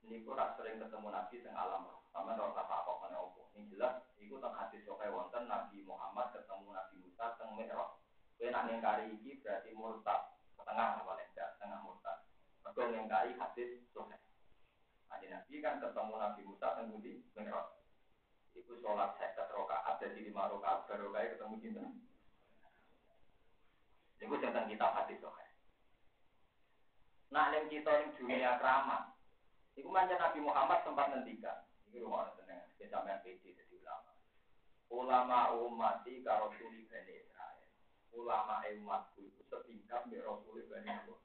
[0.06, 2.06] Ini pun sering ketemu Nabi yang alam roh.
[2.14, 3.50] Sama rasa apa mana opo.
[3.52, 7.90] Ini jelas, itu tentang hadis sokai wonten Nabi Muhammad ketemu Nabi Musa tentang Mi'raj.
[8.38, 10.38] Kue nak nengkari ini berarti murtad.
[10.54, 12.18] Setengah paling tidak, setengah murtad.
[12.62, 14.22] Mereka nengkari hadis sokai.
[15.10, 17.12] Nah, Nabi kan ketemu Nabi Musa tentang Budi.
[18.54, 21.82] Itu sholat sekat rokaat, jadi lima rokaat, baru ketemu cinta.
[24.18, 25.48] Itu tentang kitab hadis sokai.
[27.28, 29.14] Nah, yang kita yang dunia keramat,
[29.78, 31.68] itu macam Nabi Muhammad sempat ngendikan.
[31.88, 34.12] Ini rumah tenang, kita sampai PD jadi ulama.
[34.88, 37.68] Ulama umat di karosuli bani Israel.
[38.16, 41.20] Ulama umatku itu setingkat di rasuli bani Israel.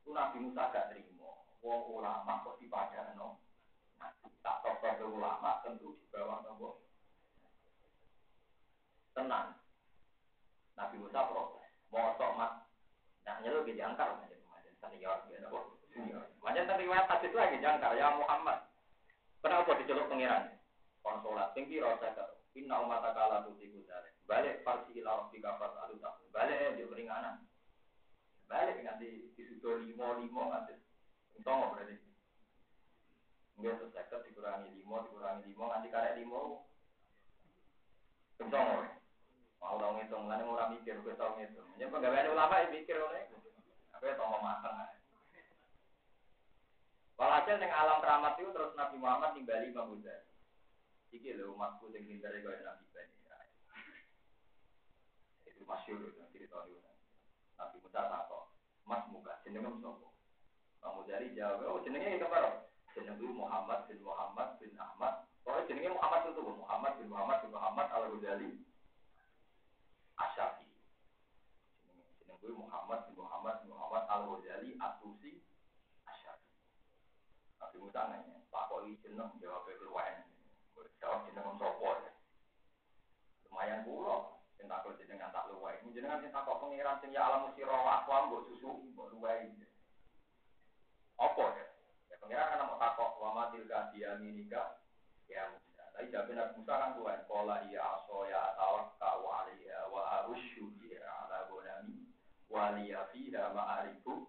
[0.00, 1.30] Itu Nabi Musa gak terima.
[1.60, 3.44] Wong ulama kok dipadano.
[4.00, 4.10] Nah,
[4.40, 6.80] tak ke ulama tentu di bawah nopo.
[9.12, 9.52] Tenang.
[10.80, 11.59] Nabi Musa protes.
[11.90, 12.52] Mat.
[13.26, 15.60] Nah, nyelu ke jangkar macam macam senior gitu.
[15.90, 16.24] Senior.
[16.40, 18.70] Macam tadi riwayat hadis lagi jangkar ya Muhammad.
[19.42, 20.56] Kenapa diceluk pangeran?
[21.00, 22.24] Konsolat tinggi rasa ke
[22.60, 23.80] Inna umat akala tu tiku
[24.26, 26.22] Balik farsi ila rabbi kafar alu tak.
[26.30, 27.42] Balik dia keringanan.
[28.46, 30.78] Balik nanti di situ limo limo nanti.
[31.34, 31.98] Untung berarti.
[33.60, 36.64] Terus seket dikurangi lima, dikurangi lima, nganti karek lima.
[38.40, 38.88] Kencang
[39.60, 41.68] Mau tau ngitung, lan ora mikir kowe tau ngitung.
[41.76, 43.28] Yen penggaweane ulama ya mikir ngene.
[43.92, 44.96] Apa ya tau mateng ae.
[47.20, 50.24] Walhasil yang alam keramat itu terus Nabi Muhammad nimbali Imam Ghazali.
[51.12, 53.14] Iki lho umatku sing pinter kaya Nabi Bani.
[55.52, 56.80] Itu masyhur itu cerita itu.
[57.60, 58.56] Nabi Musa takok,
[58.88, 60.08] "Mas muka jenengmu sapa?"
[60.80, 65.28] Imam Ghazali jawab, "Oh jenenge keparo." Jenengku Muhammad bin Muhammad bin Ahmad.
[65.44, 68.08] Pokoknya jenenge Muhammad itu Muhammad bin Muhammad bin Muhammad Al
[70.20, 70.68] Asyafi.
[72.50, 75.40] Muhammad bin Muhammad bin Muhammad Al Ghazali Atusi
[76.04, 76.50] Asyafi.
[77.60, 80.28] Nabi Musa nanya, Pak Koi jeneng jawab keluar.
[81.00, 81.90] Jawab jeneng sopo.
[83.48, 84.40] Lumayan pulau.
[84.60, 85.80] Sing takut jenengan tak luwai.
[85.96, 89.48] Jenengan sing takut pengiran sing ya alam sira wa aqwam mbok susu mbok luwai.
[91.16, 91.64] Apa ya?
[92.20, 93.88] Pengiran kan mau takok wa matil ka
[94.20, 94.84] nikah
[95.32, 95.84] ya Musa.
[95.96, 98.52] Tapi jawab Nabi Musa kan tuan pola iya aso ya
[102.60, 104.28] wa liya fiha ma'arifu.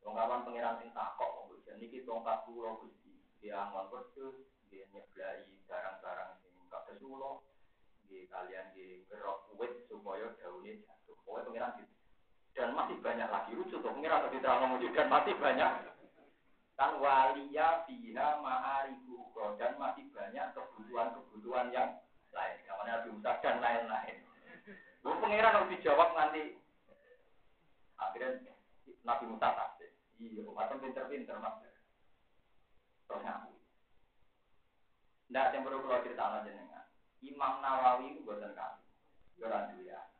[0.00, 3.12] Tongkapan pengiran sing takok kok niki tongkat kula Gusti.
[3.44, 7.44] Dia ngon wedhus, dia nyeblai barang-barang sing kados kula.
[8.08, 11.16] Nggih kalian nggih ngerok kuwit supaya daunnya jatuh.
[11.20, 11.92] Pokoknya pengiran gitu
[12.52, 15.72] dan masih banyak lagi lucu tuh pengiran lebih terang ngomong dan masih banyak
[16.76, 21.96] kan walia biha ma'arifu dan masih banyak kebutuhan-kebutuhan yang
[22.28, 22.60] lain
[23.08, 24.31] Musa dan lain-lain
[25.02, 26.58] lu pengiran harus dijawab nanti
[27.98, 28.54] akhirnya
[29.02, 29.90] Nabi Musa tasik
[30.22, 31.58] iya atau pinter-pinter mas.
[33.10, 33.52] Terus ngaku.
[35.32, 36.86] Nggak, yang perlu kalau cerita jenengan.
[37.22, 38.82] Imam Nawawi itu buatan kami.
[39.40, 40.12] Yoran ya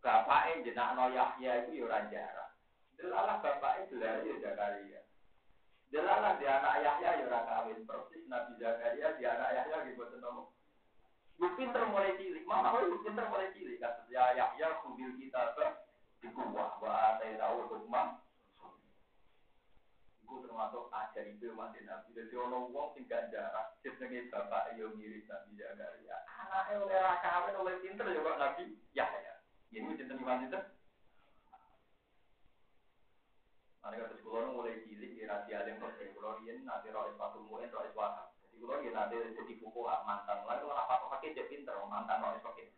[0.00, 2.56] bapaknya jenakno Yahya itu ora jarak.
[2.96, 5.00] Delalah bapaknya gelar ya Zakaria.
[5.92, 7.84] Delalah di anak Yahya ya ora kawin.
[7.84, 10.24] Persis Nabi Zakaria di anak Yahya gitu boten
[11.40, 13.80] Gue pinter mulai cilik, mana gue pinter mulai cilik.
[13.80, 15.56] Kata ya Yahya kubil kita
[16.20, 18.20] di kuah wa tahu hukmah.
[20.20, 22.12] Iku termasuk ajar itu masih Nabi.
[22.12, 26.16] Jadi ono wong sing gak jarak, jenenge bapak yo mirip Nabi Zakaria.
[26.28, 28.62] Anaknya oleh kawin oleh pinter ya kok Nabi
[28.92, 29.34] Yahya.
[29.72, 30.60] Ini cinta iman itu.
[33.80, 37.72] Mereka terus kulo mulai cilik di rahasia alim persen kulo ini nanti rois sepatu muen
[37.72, 38.29] rois wahab.
[38.60, 40.44] Kulo ini nanti jadi buku mantan.
[40.44, 42.68] Lalu kalau apa pakai jadi pinter mantan rois pakai.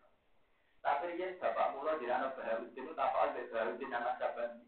[0.78, 4.66] Tapi dia bapak kulo di anak Baharudin itu apa aja Baharudin anak Sabandi.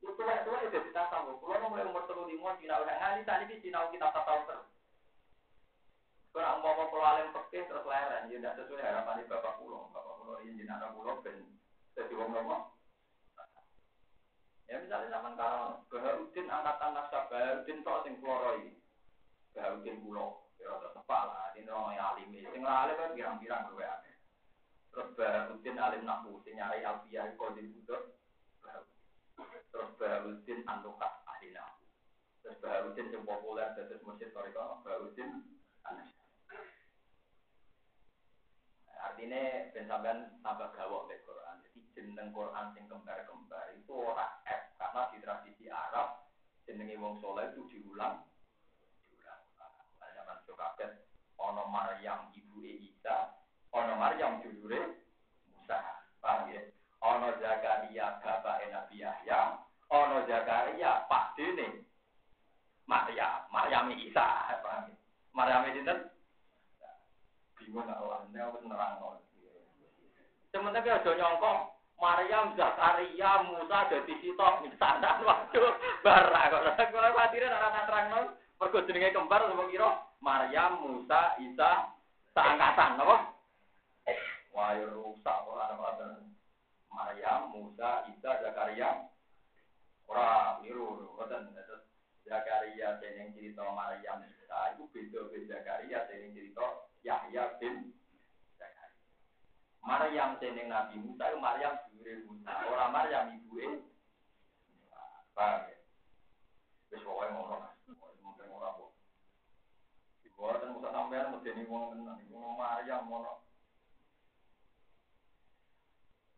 [0.00, 1.36] Itu tua tua itu kita tahu.
[1.36, 4.68] Kulo mulai umur terlalu lima Cina udah ngali tadi di Cina kita tahu terus.
[6.32, 9.92] Kalau mau mau pulau alim pergi terus leren, ya tidak sesuai harapan di bapak pulau.
[9.92, 11.44] Bapak pulau ini jenazah pulau ben
[11.92, 12.72] jadi wong nopo.
[14.64, 18.56] Ya misalnya zaman kalau Baharudin angkatan nasab Baharudin tok sing kloro
[19.52, 22.28] Baharudin pulau, ya rada kepala, ini orang yang alim.
[22.32, 24.16] Sing alim kan pirang-pirang kowe akeh.
[24.88, 26.02] Terus Baharudin alim
[26.44, 28.02] sing nyari alfiyah qadim butuh.
[29.72, 31.84] Terus Baharudin antukas ahli nahu.
[32.40, 35.30] Terus Baharudin yang populer dari masjid Toriko, Baharudin
[35.84, 36.08] Anas.
[39.02, 41.60] Artinya ben sampean tambah gawok ke Quran.
[41.68, 46.32] Jadi jeneng Quran sing kembar-kembar itu ora F karena di tradisi Arab
[46.64, 48.31] jenenge wong soleh itu diulang.
[50.62, 50.92] kaget
[51.42, 53.34] ana Maryam ibuke Isa,
[53.74, 55.02] ana Maryam dulure
[55.50, 55.78] Musa.
[56.22, 56.62] Paham ya?
[57.02, 59.58] Ana Zakaria bapake Nabi Yahya,
[59.90, 61.82] ana Zakaria padene
[62.86, 64.26] Maria, Maryam Isa,
[64.62, 64.96] paham ya?
[65.34, 65.98] Maryam dinten
[67.58, 69.18] bingung Allah, ini aku nerang
[70.52, 71.60] Sementara ada nyongkong,
[71.96, 75.72] Maryam, Zakaria, Musa, dadi sitok misalnya, waduh,
[76.04, 76.76] barang, kok.
[76.76, 78.36] aku khawatirin orang-orang.
[78.62, 79.90] Pergo jenenge kembar sama kira
[80.22, 81.90] Maryam, Musa, Isa,
[82.30, 83.34] seangkatan, apa?
[84.54, 85.98] Wah, ya rusak kok anak
[86.86, 89.10] Maryam, Musa, Isa, Zakaria,
[90.06, 91.50] ora biru, boten.
[92.22, 97.90] Zakaria seneng cerita Maryam, Isa, itu beda-beda Zakaria seneng cerita Yahya bin
[98.62, 99.02] Zakaria.
[99.82, 103.90] Maryam seneng Nabi Musa itu Maryam dure Musa, orang Maryam ibuke.
[105.34, 105.76] Paham ya?
[106.94, 107.72] Wis pokoke ngono.
[110.42, 113.46] Ibu ora Musa sampean medeni wong tenan, iku Maryam ngono.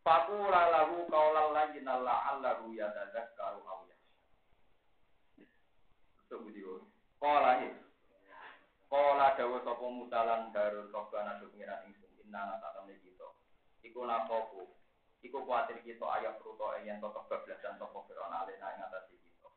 [0.05, 5.49] Fakula lahu kaulan lagi nalla allahu yatadzakkaru aw yakhsha.
[6.29, 6.85] Sebut itu.
[7.17, 7.81] Kala ini.
[8.93, 13.29] Kala dawa sapa Musa lan Harun robbana do pengiran ingsun inna tak temne kita.
[13.89, 14.69] Iku nakofu.
[15.25, 19.49] Iku kuatir kita ayat ruto yen to kebablasan sapa Firaun alena ing atas kita.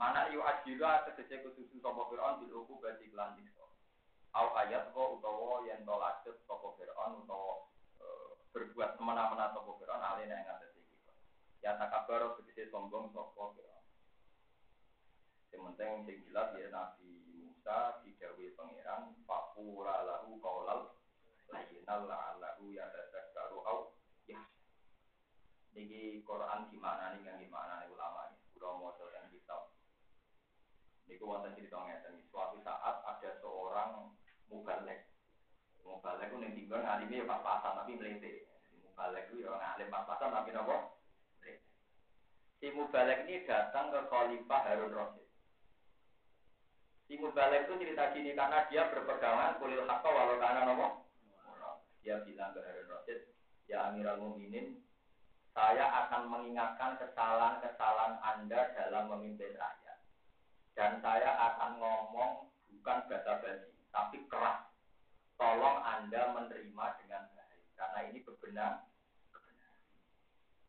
[0.00, 3.59] Mana yu ajilu tegese kususu sapa Firaun bil uku berarti lan dikso.
[4.30, 7.66] Au ayat kok utawa yen to lanjut sapa Firaun utawa
[7.98, 8.06] e,
[8.54, 10.96] berbuat semena-mena sapa Firaun alene ing atas iki.
[11.66, 13.86] Ya takabar tegese sombong sapa Firaun.
[15.50, 17.10] Yang penting sing jelas ya Nabi
[17.42, 20.94] Musa didawi pangeran fakura lahu qaulal
[21.50, 23.98] layyinal la'allahu yatadzakkaru au
[24.30, 24.38] ya.
[25.74, 28.38] Niki Quran gimana nih yang gimana nih ulama ini.
[28.54, 29.74] Udah mau dan kitab
[31.10, 32.22] Niku wonten cerita ngeten.
[32.30, 34.14] Suatu saat ada seorang
[34.50, 35.06] mubalek.
[35.86, 38.50] Mubalek itu ning tinggal ngalimi ya pas-pasan tapi melete.
[38.82, 40.76] Mubalek itu ya ngalim pas-pasan tapi nopo?
[42.60, 45.24] Si mubalek ini datang ke Khalifah Harun Rasid.
[47.08, 51.08] Si mubalek itu cerita gini karena dia berpegangan kulil hakka walau karena nopo?
[52.04, 53.32] Dia bilang ke Harun Rasid,
[53.64, 54.76] ya Amirul Mukminin,
[55.56, 59.98] saya akan mengingatkan kesalahan-kesalahan Anda dalam memimpin rakyat.
[60.76, 64.66] Dan saya akan ngomong bukan basa-basi, tapi keras.
[65.40, 68.90] Tolong Anda menerima dengan baik, karena ini bebenar.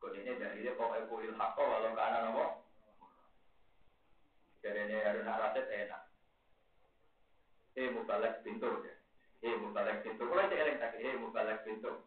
[0.01, 2.45] Kode ini dari dia pokoknya kulil hakko walau karena nopo.
[4.65, 6.03] Dari ini harus narasit enak.
[7.77, 8.95] Eh mubalek pintu ya.
[9.45, 9.53] Eh
[10.01, 10.23] pintu.
[10.25, 10.97] Kalau saya eling tak.
[10.97, 12.01] Eh mubalek pintu.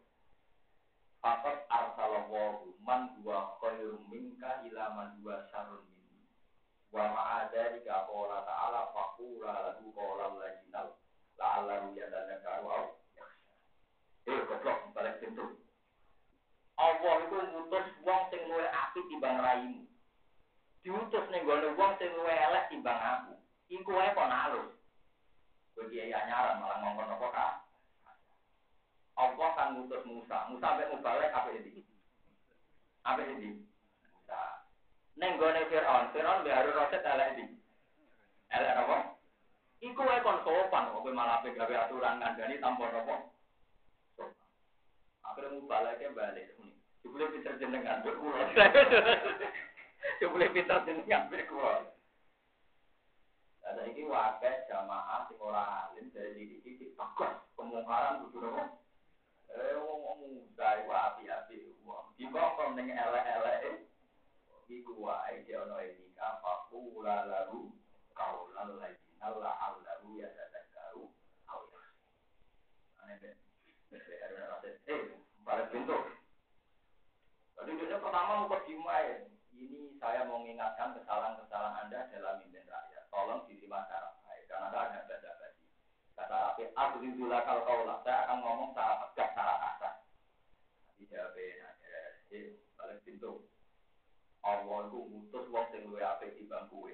[1.22, 5.46] Fakat arsalallahu man huwa khairum minka ila man huwa
[6.94, 10.94] Wa ma'ada jika qala ta'ala faqura lahu qawlan lajinal
[11.38, 12.86] la'allahu yatadzakkaru aw
[14.24, 15.44] Eh goblok balik pintu.
[16.80, 19.84] Allah itu ngutus wong sing luwih apik timbang raimu.
[20.80, 23.36] Diutus ning gone wong sing luwih elek timbang aku.
[23.68, 24.72] Iku wae kok nalus.
[25.76, 27.46] Kowe kiai anyaran malah ngomong apa ka?
[29.14, 30.48] Allah kan ngutus Musa.
[30.50, 31.84] Musa sampai mau balik apa ini?
[33.04, 33.60] Apa ini?
[34.08, 34.40] Musa.
[35.20, 37.44] Neng gone Fir'aun, Fir'aun Harun Rasid elek di.
[38.50, 39.13] Elek apa?
[39.84, 43.16] Iku wae kon sopan kok malah gawe aturan ngandani tanpa apa?
[45.28, 46.72] Akhirnya mau balik balik ini.
[47.04, 48.48] Jebule pinter jenengan mbek kula.
[50.24, 51.84] Jebule pinter jenengan mbek kula.
[53.68, 58.80] Ada iki wae jamaah sing ora alim dari iki takut kemungkaran kudu nopo?
[59.52, 62.08] Eh wong muda iku api-api wong.
[62.16, 63.84] Dibongkong ning elek-elek
[64.72, 67.68] iku wae dia ono etika fakula lalu
[68.16, 71.08] kaulan lagi Allah Allah ya tadakkaru
[71.48, 71.80] au ya
[73.00, 73.30] aneh be
[74.84, 75.00] eh
[75.40, 75.96] balik pintu
[77.54, 83.06] Tadi dia pertama mau dimai ini saya mau mengingatkan kesalahan-kesalahan Anda dalam mimpin rakyat.
[83.08, 85.64] Tolong disimak secara baik, karena ada baca basi.
[86.18, 87.98] Kata Rafi, aku rindulah kalau kaulah.
[88.02, 89.94] Saya akan ngomong secara tegas, secara kasar.
[90.98, 91.94] Dijawabin aja.
[92.74, 93.46] Balik pintu.
[94.44, 96.92] Allah iku ngutus wong sing luwih apik timbang kowe.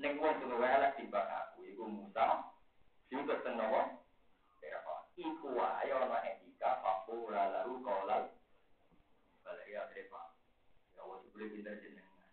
[0.00, 2.48] Ning wong sing luwih elek timbang aku iku Musa.
[3.12, 4.00] Teng napa?
[4.62, 5.02] Fir'aun.
[5.18, 8.32] Iku wae ana etika fakura lalu qaulal.
[9.44, 10.32] Balik ya trepa.
[10.96, 12.30] Ya wis boleh pindah jenengan.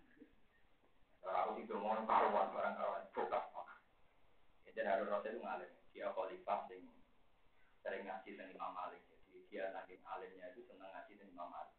[1.20, 3.68] Kalau aku tidak mau karuan barang karuan fokus pak.
[4.70, 5.72] Jadi harus itu ngalim.
[5.92, 6.86] Dia khalifah sing
[7.84, 9.04] sering ngaji dengan Imam Malik.
[9.10, 11.78] Jadi dia saking alimnya itu senang ngaji dengan Imam Malik.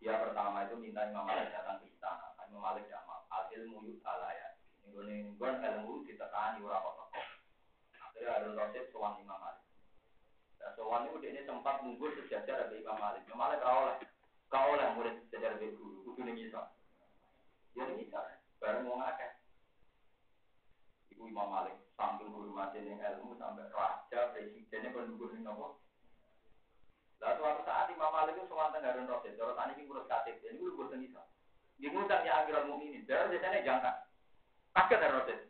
[0.00, 2.32] Dia pertama itu minta Imam Malik datang ke istana.
[2.46, 4.53] Imam Malik jawab, al ilmu yut ya.
[4.94, 7.10] Ini gue ilmu ditekani ora kok
[7.98, 9.66] Akhirnya Harun Rasid sowan Imam Malik.
[10.62, 13.26] Nah, sowan ini sempat mundur sejajar dari Imam Malik.
[13.26, 13.96] Imam Malik kau oleh,
[14.46, 16.06] kau oleh murid sejajar dari guru.
[16.06, 16.70] Kudu nih bisa.
[17.74, 18.22] Ya nih bisa.
[18.62, 19.34] Bareng mau ngakeh.
[21.10, 25.82] Ibu Imam Malik sambil guru mati ilmu sampai raja presidennya kan guru nopo
[27.22, 30.60] Lalu suatu saat Imam Malik itu sewanten Harun Rasid, cara tani ini ngurus KTP, ini
[30.60, 31.24] gue bosan bisa.
[31.80, 33.92] Di ngutang ya Amirul Mukminin, darah biasanya jangka.
[34.74, 35.40] Kaget Harun Rasid,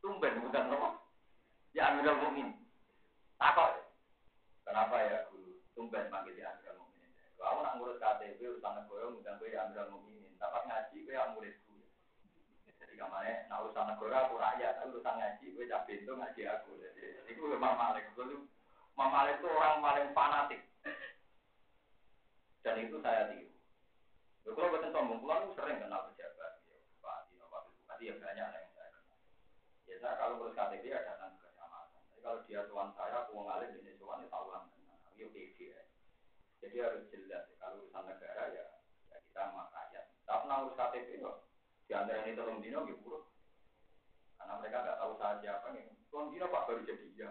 [0.00, 0.88] tumben ngutang apa?
[1.76, 2.56] Ya Amirul Mukminin.
[3.36, 3.76] Takut.
[4.64, 5.60] Kenapa ya guru?
[5.76, 7.12] Tumben panggil ya Amirul Mukminin.
[7.36, 10.32] Kalau nak ngurus KTP, urusan negara, ngutang gue ya Amirul Mukminin.
[10.40, 11.76] Dapat ngaji, gue yang muridku.
[12.80, 13.44] Jadi ke mana?
[13.52, 16.70] Nah urusan negara aku rakyat, tapi urusan ngaji, gue cap pintu ngaji aku.
[16.80, 18.08] Jadi itu Imam Malik.
[18.16, 20.60] Imam Malik itu orang paling fanatik
[22.60, 23.48] dan itu saya tiru.
[24.44, 28.69] Ya, kalau buatan sombong, kalau sering kenal pejabat, ya, bupati, wakil bupati, ya banyak yang
[30.00, 30.16] saya.
[30.16, 32.00] Ya saya kalau ngurus KTP ya datang ke kecamatan.
[32.08, 34.64] Tapi kalau dia tuan saya, aku ngalir ini tuan, ya tahu lah.
[35.20, 35.80] Ya pede ya.
[36.64, 37.56] Jadi harus jelas, ya.
[37.60, 38.64] kalau urusan negara ya,
[39.12, 40.04] ya kita sama rakyat.
[40.24, 41.36] Tapi nah urus KTP kok,
[41.84, 43.28] di antara ini tolong dino, ya buruk.
[44.40, 45.84] Karena mereka nggak tahu saya siapa nih.
[46.08, 47.30] Tolong dino pak baru jadi ya.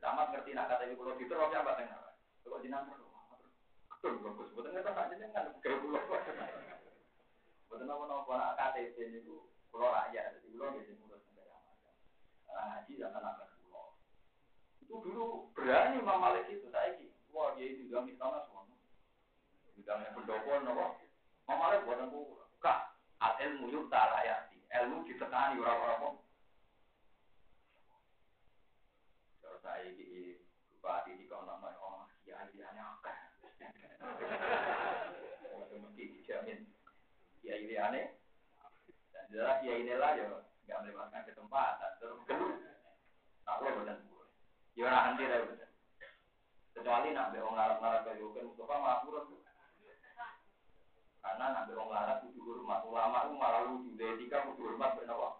[0.00, 2.00] Tamat ngerti nak KTP kalau diterus ya apa tengah.
[2.42, 2.96] Kalau jenazah
[3.92, 4.50] Betul, bagus.
[4.56, 6.02] Betul nggak tak jenengan kayak pulau.
[7.68, 11.11] Betul nopo nopo nak KTP itu Pulau rakyat, pulau ngurus macam.
[12.52, 13.96] Nah, ngaji zaman akan pulau.
[14.84, 17.08] Itu dulu berani Imam Malik itu saya ini.
[17.32, 18.68] Wah, dia itu juga misalnya semua.
[19.72, 20.86] Bidangnya pendopo, nopo.
[21.48, 22.44] Imam Malik buatan pulau.
[22.60, 22.92] Kak,
[23.24, 24.60] al ilmu yuk tak layati.
[24.72, 26.16] Ilmu ditekani orang-orang
[29.42, 30.40] Terus saya ini
[30.72, 33.18] bupati di kawan nama oh iya iya akeh.
[35.76, 36.60] Mesti dijamin.
[37.42, 38.06] Ya ini aneh.
[39.12, 41.92] Dan jelas ya inilah ya nggak melewatkan kesempatan.
[42.00, 42.24] Terus.
[43.44, 43.96] Tak boleh benar.
[44.72, 45.68] Ya orang anti lah benar.
[46.72, 49.36] Kecuali nak be orang Arab-Arab kayak kan Mustafa malah kurang.
[51.20, 53.90] Karena nak be orang Arab kudu hormat ulama itu malah lucu.
[54.00, 55.36] Etika kudu hormat benar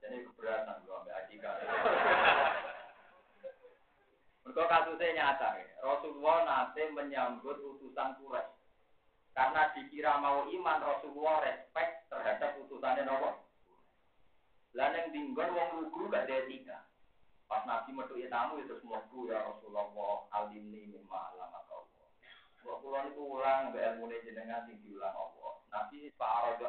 [0.00, 1.50] Jadi keberatan gua ambil adika.
[4.46, 5.68] Mereka kasusnya nyata ya.
[5.84, 8.56] Rasulullah nanti menyambut utusan Quraisy.
[9.36, 13.49] Karena dikira mau iman Rasulullah respect terhadap utusannya Nabi.
[14.78, 16.78] Lah yang dinggon wong lugu gak ada etika.
[17.50, 19.90] Pas Nabi metu tamu itu semua ya Rasulullah
[20.30, 22.06] alimni mimma alamat Allah.
[22.62, 25.58] Kok kula niku ulang mbek ilmu jenengan sing diulang Allah.
[25.74, 26.66] Nabi Pak Arado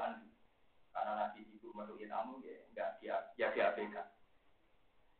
[0.91, 4.09] Karena Nabi itu metu tamu ya enggak dia ya diabaikan.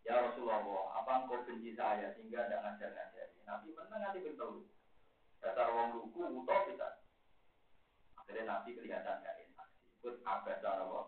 [0.01, 0.65] Ya Rasulullah,
[0.97, 3.37] apa engkau benci saya sehingga tidak ngajar-ngajari?
[3.45, 4.65] Nabi menang nanti bentuk.
[5.37, 7.05] Dasar wong lugu, utop bisa.
[8.17, 9.67] Akhirnya Nabi kelihatan gak enak.
[10.01, 11.05] Ikut abad Allah.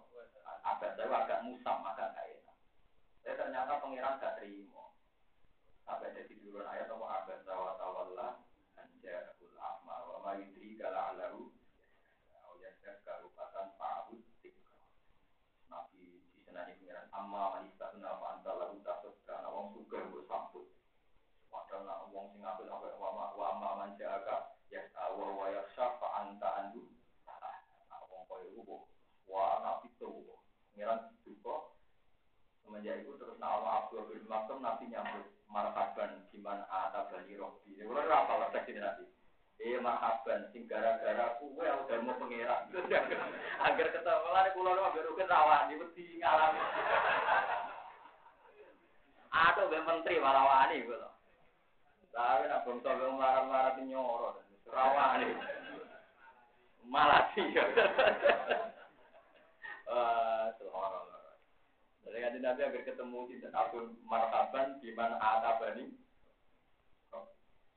[0.64, 2.58] Abad saya agak musam, agak gak enak.
[3.20, 4.84] Saya ternyata pangeran gak terima.
[5.84, 8.40] Sampai jadi turun ayat apa abad tawa tawallah
[8.80, 11.52] anjarul ahma wa ma yudri kala alahu
[12.64, 14.24] ya karupatan pa'ud
[15.68, 20.68] Nabi disenani pangeran amma manista guna fa anta lahu tasud karena wong suka mbok sambut.
[21.52, 26.00] Padahal nak wong sing apik apa wa wa amma man jaga ya wa wa yakhsha
[26.00, 26.88] fa anta andu.
[27.28, 28.88] Nah wong koyo iku
[29.28, 30.32] wa ana pitu.
[30.74, 31.70] Pangeran duka
[32.66, 37.78] semenjak itu terus nama Abdul bin Maktum Nabi nyambut marhaban gimana atabani rohbi.
[37.78, 39.06] Ini kalau apa lah ini nanti.
[39.62, 42.74] Eh marhaban sing gara-gara kuwe udah mau pengerak.
[43.70, 46.58] Agar ketemu lah kulo lu ambil rukun rawan di wedi ngalami.
[49.46, 51.10] Atau be menteri malah wani gitu.
[52.10, 54.42] Tapi nak bangsa be marah-marah nyoro
[54.74, 55.38] rawani.
[56.90, 57.46] Malah sih.
[59.84, 61.36] Eh, subhanallah.
[62.04, 65.92] Jadi kan Nabi agar ketemu di akun marhaban di mana atabani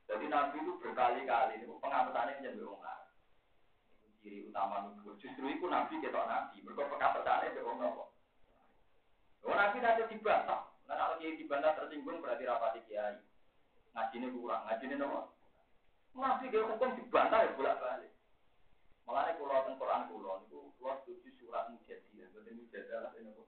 [0.06, 3.10] jadi Nabi itu berkali-kali itu pengamatannya jadi orang Arab.
[4.22, 5.18] Ciri utama nubuat.
[5.18, 6.62] Justru itu Nabi ketok Nabi.
[6.62, 8.08] Mereka pengamatannya jadi orang Arab.
[9.46, 10.62] Oh Nabi nanti dibantah.
[10.86, 13.18] Nah kalau kiai dibantah tersinggung berarti rapati kiai.
[13.98, 14.62] Ngajinya kurang.
[14.70, 15.20] Ngajinya nopo.
[16.16, 18.12] Nabi dia hukum dibantah ya bolak balik.
[19.06, 22.26] Malah ini pulau tentang Quran pulau itu pulau tujuh surat mujadilah.
[22.34, 23.46] Berarti mujadilah ini nopo.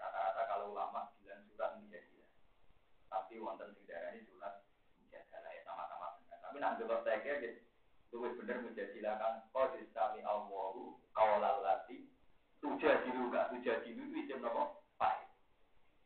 [0.00, 2.32] Rata-rata kalau ulama bilang surat mujadilah.
[3.12, 4.64] Tapi wonten sing ini surat
[5.12, 6.40] jaga ya sama-sama benar.
[6.40, 12.08] Tapi nanti kalau saya kira itu benar menjadilakan kau disami Allahu kawalal lati
[12.62, 15.28] tujuh dilu gak tujuh dilu itu isim nopo pai.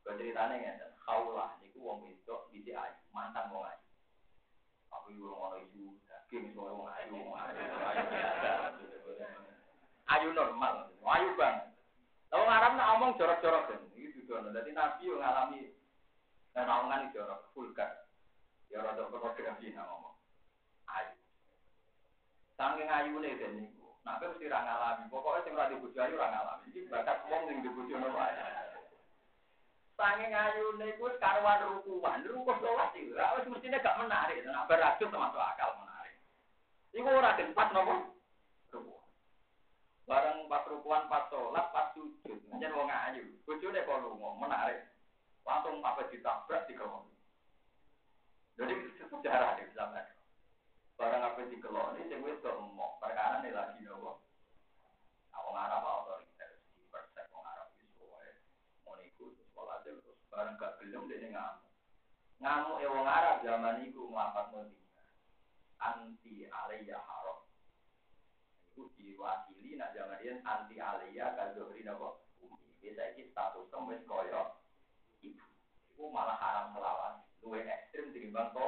[0.02, 3.86] Ceritanya ya, kaulah niku wong itu di ayu mantan wong ayu.
[4.88, 7.60] Aku ibu orang ayu, daging semua wong ayu, wong ayu,
[10.08, 11.68] ayu normal, ayu banget.
[12.28, 14.40] Tahu Arab nak omong jorok-jorok kan, itu tuh.
[14.52, 15.60] Jadi Nabi yang ngalami
[16.52, 18.04] dan omongan jorok, vulgar.
[18.68, 20.16] Ya rada pornografi nak ngomong.
[20.92, 21.16] Ayu.
[22.60, 23.88] Saking ayu nih dan niku.
[24.04, 25.08] Nah, mesti ra ngalami.
[25.08, 26.68] Pokoknya sing ora dibojo ayu ra ngalami.
[26.68, 28.36] Iki bakat wong sing dibojo nopo ae.
[29.96, 33.16] Saking ayu niku karuan rukuan, rukus sholat iki.
[33.16, 34.44] Lah wis mestine gak menarik.
[34.44, 36.20] Nah, berajut termasuk akal menarik.
[36.92, 38.17] Iku ora pas nopo?
[40.08, 40.16] Ruku.
[40.16, 42.40] Bareng pas rukuan, pas sholat, pas sujud.
[42.56, 43.24] Nyen wong ayu.
[43.44, 44.88] Bojone kok lunga menarik.
[45.44, 47.04] Langsung apa ditabrak dikerong.
[48.56, 48.74] Jadi
[49.04, 50.08] sejarah di zaman.
[50.98, 52.98] Barang apa di keloni, sing wis kok emok.
[53.04, 54.24] Perkara nih lagi nopo.
[55.36, 58.32] Aku ngarap otoriter di persek wong Arab iso wae.
[58.82, 60.02] Mau iku sekolah terus
[60.32, 61.70] barang gak gelem dene ngamuk.
[62.42, 65.06] Ngamuk e wong Arab zaman iku nglapat Madinah.
[65.78, 67.47] Anti alaiya haram.
[68.78, 72.22] Iku diwakili nak zaman dia anti alaiya kadohri nopo.
[72.38, 72.62] Umi.
[72.78, 74.54] Biasa iki status wis koyo.
[75.18, 75.42] Ibu.
[75.90, 78.66] Iku malah haram melawan luwe ekstrim tinimbang to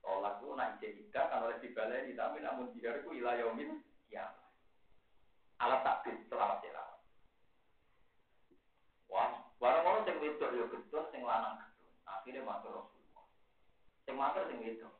[0.00, 0.40] tolak.
[0.40, 4.32] Itu nak ijek kan oleh dibaleni tapi namun dia itu ilayomin ya
[5.60, 6.96] alat takdir selamat selamat
[9.12, 9.28] wah
[9.60, 13.28] barang-barang sing wedok yo gedut sing lanang gedut akhirnya matur Rasulullah.
[14.08, 14.94] Sing matur sing wedok.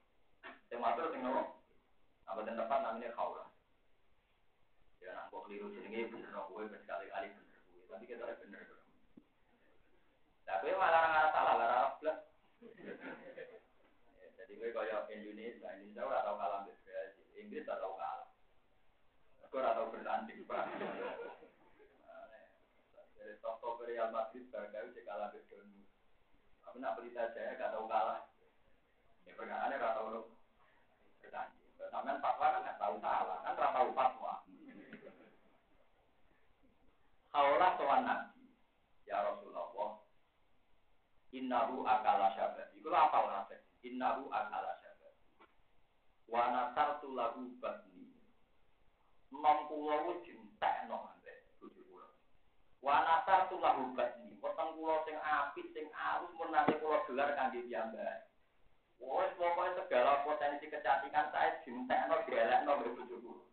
[0.69, 1.57] Sing matur sing nopo
[2.27, 3.46] apa dan tepat namanya kaula ya nang kok
[5.47, 7.87] keliru jenenge bener kowe berkali-kali bener kowe.
[7.95, 8.67] Tapi kita bener.
[10.43, 12.19] Lah kowe malah ora salah, ora blas.
[14.43, 16.83] Jadi kowe kaya Indonesia, Indonesia ora tau kalah mbek
[17.39, 18.29] Inggris ora tau kalah.
[19.47, 20.67] Kowe ora tau bertanding, Pak.
[23.17, 25.87] Dari top-top Real Madrid barangkali cek kalah mbek Dortmund.
[26.67, 28.27] Tapi nak pelita jaya gak tau kalah.
[29.23, 30.27] Ya perkara gak tau
[31.23, 31.67] bertanding.
[31.87, 34.26] Sampean fatwa kan nggak tahu salah, kan nggak tahu fatwa.
[37.37, 38.49] Kaulah soal nabi,
[39.05, 40.01] ya Rasulullah.
[41.37, 42.73] Innahu akala syabat.
[42.73, 43.61] Iku apa nafas?
[43.85, 45.13] Innahu akala syabat.
[46.33, 48.09] Wa nasartu lahu batni.
[49.29, 52.09] Nom kula wis jentekno ambek bojo kula.
[52.81, 54.33] Wa nasartu lahu batni.
[55.05, 58.33] Sing apik sing alus mun nate kula gelar kangge piyambak.
[58.97, 63.45] Wes pokoknya segala potensi kecantikan saya cinta no gelek no berbujuku.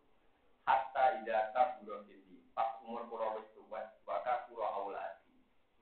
[0.64, 3.53] Hatta ida kaburo ini pas umur wis
[4.06, 5.34] maka kuro auladi.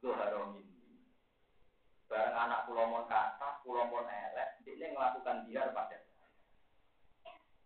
[0.02, 1.06] Zuharo mindi.
[2.12, 4.60] Bareng anak pulau mon kata, pulau mon elek,
[5.02, 5.98] melakukan biar pada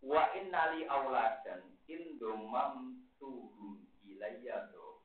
[0.06, 5.02] Wa innali auladan indomam tuhum ilayya do.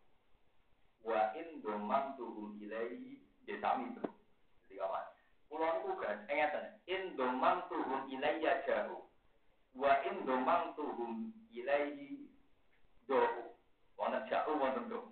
[1.02, 3.18] Wa indomam tuhum ilayhi
[3.50, 4.06] desami do.
[4.70, 5.06] Jadi kawan.
[5.50, 9.04] Pulau niku kan ngeten, in domang tuhum ilayya jahu.
[9.76, 12.30] Wa in domang tuhum ilayhi
[13.10, 13.58] dohu.
[13.98, 15.11] Wana jahu wonten do.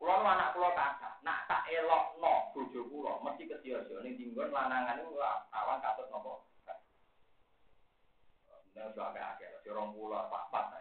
[0.00, 4.96] Kulo anak kulo kata, nak tak elok no bojo kulo mesti kesia-sia ning dinggon lanangan
[4.96, 5.20] niku
[5.52, 6.48] awan katut nopo.
[6.64, 10.72] Nah, sudah agak-agak, jorong pulau apa-apa.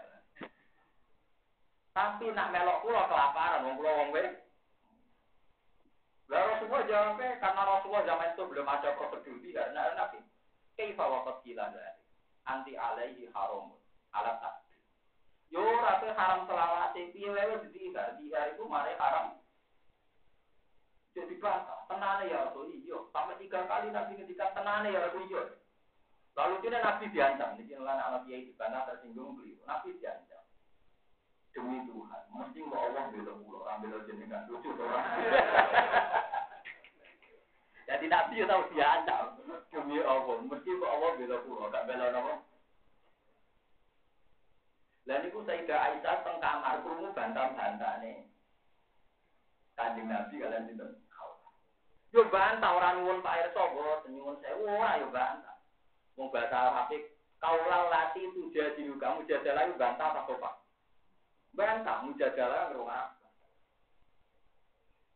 [1.91, 4.39] Tapi nak melok pulau kelaparan, wong pulau wong.
[6.29, 10.21] Lah Rasulullah jawabnya karena Rasulullah zaman itu belum ada prosedur tidak nah, Nabi.
[10.77, 12.05] Kaifa waqat kila dari
[12.45, 13.73] anti alaihi haram
[14.13, 14.68] ala tasbih.
[15.49, 17.89] Yo rasa haram selawase piye wae jadi
[18.21, 19.41] di hari itu mari haram.
[21.17, 23.01] Jadi bantah, tenane ya Rasul iya.
[23.09, 25.41] Sampai tiga kali Nabi ketika tenane ya Rasul iya.
[26.37, 29.65] Lalu kita Nabi diancam, ini lan anak kiai di sana tersinggung beliau.
[29.65, 30.45] Nabi diancam.
[31.49, 35.01] Demi Tuhan, mesti mau Allah bela pulau, ambil jenengan lucu orang.
[37.89, 39.25] Jadi Nabi tahu diancam.
[39.73, 42.33] Demi Allah, mesti mau Allah bela pulau, gak bela nama.
[45.07, 48.27] Lalu itu Sayyidah Aisyah teng kamar krungu bantah-bantah nih.
[49.79, 50.91] Kanjeng Nabi kalian sinten?
[52.09, 55.55] Yo bantah orang nuwun Pak Irsa kok nyuwun sewu ora yo bantah.
[56.17, 56.91] Wong bahasa Arab
[57.39, 60.55] kaulah tuja diu kamu jadalah yo bantah apa Pak?
[61.53, 63.27] Bantah mujadalah ngrung apa?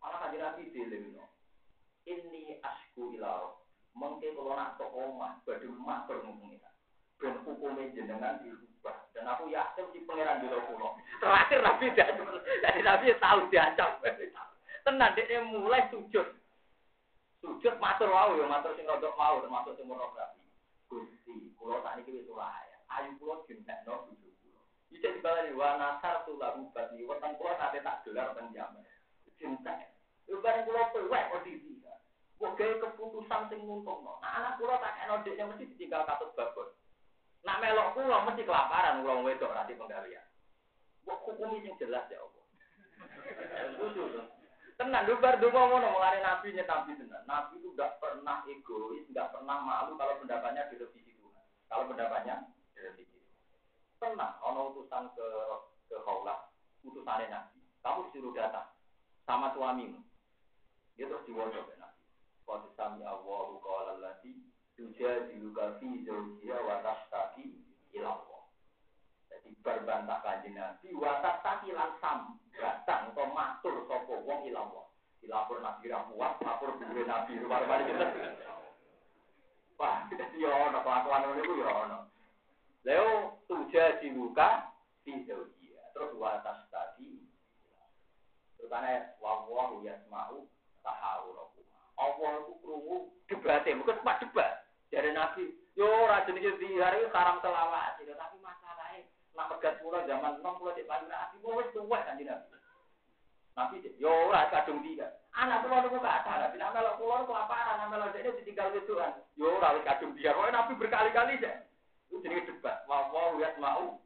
[0.06, 1.26] Ana kanjeng Nabi dilingno.
[2.08, 3.64] Ini asku ilau.
[3.94, 6.70] Mengke kalau nak tok omah badhe matur ngomongnya.
[7.22, 8.42] Ben hukumnya jenengan
[8.84, 8.96] dirubah.
[9.16, 11.00] Dan aku yakin si pangeran di pulau.
[11.24, 12.28] Terakhir Nabi diancam.
[12.44, 13.90] Jadi Nabi tahu diancam.
[14.84, 16.28] Tenan dia mulai sujud.
[17.40, 20.44] Sujud matur wau ya matur sing rodok mau termasuk sing pornografi.
[20.92, 22.78] Gusti, kula sakniki wis ya.
[23.00, 24.62] Ayu kula jentekno bojo kula.
[24.92, 28.84] Iki dibalani wa nasar tu la rubat ni weteng kula nate tak dolar teng jaman.
[29.40, 29.96] Jentek.
[30.28, 31.80] Lu bareng kula pewek kondisi.
[32.44, 34.20] Kok keputusan sing nguntungno.
[34.20, 36.68] Nah, anak kula tak eno dekne mesti ditinggal katut babon.
[37.44, 40.26] Nak melok kula mesti kelaparan kula wedok di penggawean.
[41.04, 42.44] Kok hukumi sing jelas ya Allah.
[44.80, 47.24] Tenan lu bar donga ngono mulane nabi nyetapi tenan.
[47.28, 51.46] Nabi itu enggak pernah egois, enggak pernah malu kalau pendapatnya direvisi Tuhan.
[51.68, 53.20] Kalau pendapatnya direvisi.
[54.00, 55.28] Tenang, ono utusan ke
[55.92, 56.48] ke Khawlah,
[56.88, 57.60] utusannya nabi.
[57.84, 58.72] Kamu disuruh datang
[59.28, 60.00] sama suamimu.
[60.96, 62.02] Dia terus diwojok ya nabi.
[62.48, 67.62] Qad sami Allahu qala allati tujadiluka fi zawjiha wa tashtaki
[67.94, 68.42] ila Allah.
[69.30, 74.86] Jadi berbantah kanjeng Nabi wa tashtaki lan sam datang atau matur sapa wong ila Allah.
[75.24, 78.06] Dilapor Nabi ra kuat, lapor dhuwure Nabi rupa-rupane gitu.
[79.80, 80.04] Wah,
[80.36, 82.00] yo ono kelakuan ngono iku yo ono.
[82.84, 84.68] Leo tujadiluka
[85.08, 85.84] fi zawjiha.
[85.96, 87.24] Terus wa tashtaki
[88.60, 90.48] Terutama wa yasma'u
[90.88, 91.68] tahawurakum.
[92.00, 92.98] Allah itu krungu
[93.28, 94.63] debatnya, bukan cuma debat.
[94.94, 100.38] Dari Nabi, yo rajin ini di hari haram selawat, tapi masalahnya nak pegat pulau zaman
[100.38, 102.54] enam pulau di paling Nabi, mau wes tua kan di Nabi.
[103.58, 105.10] Nabi, yo ora kadung dia.
[105.34, 108.94] Anak pulau itu gak ada, Nabi, nak melok pulau kelaparan, nak melok ini ditinggal itu
[108.94, 109.18] kan.
[109.34, 111.58] Yo wes kadung dia, pokoknya Nabi berkali-kali deh.
[112.14, 113.98] Itu jadi debat, mau mau lihat mau.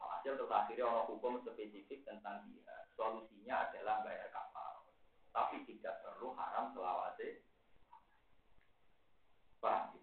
[0.00, 2.72] Hasil terus akhirnya orang hukum spesifik tentang dia.
[2.96, 4.84] Solusinya adalah bayar kapal
[5.30, 7.42] tapi tidak perlu haram selawase.
[9.60, 10.00] Paham?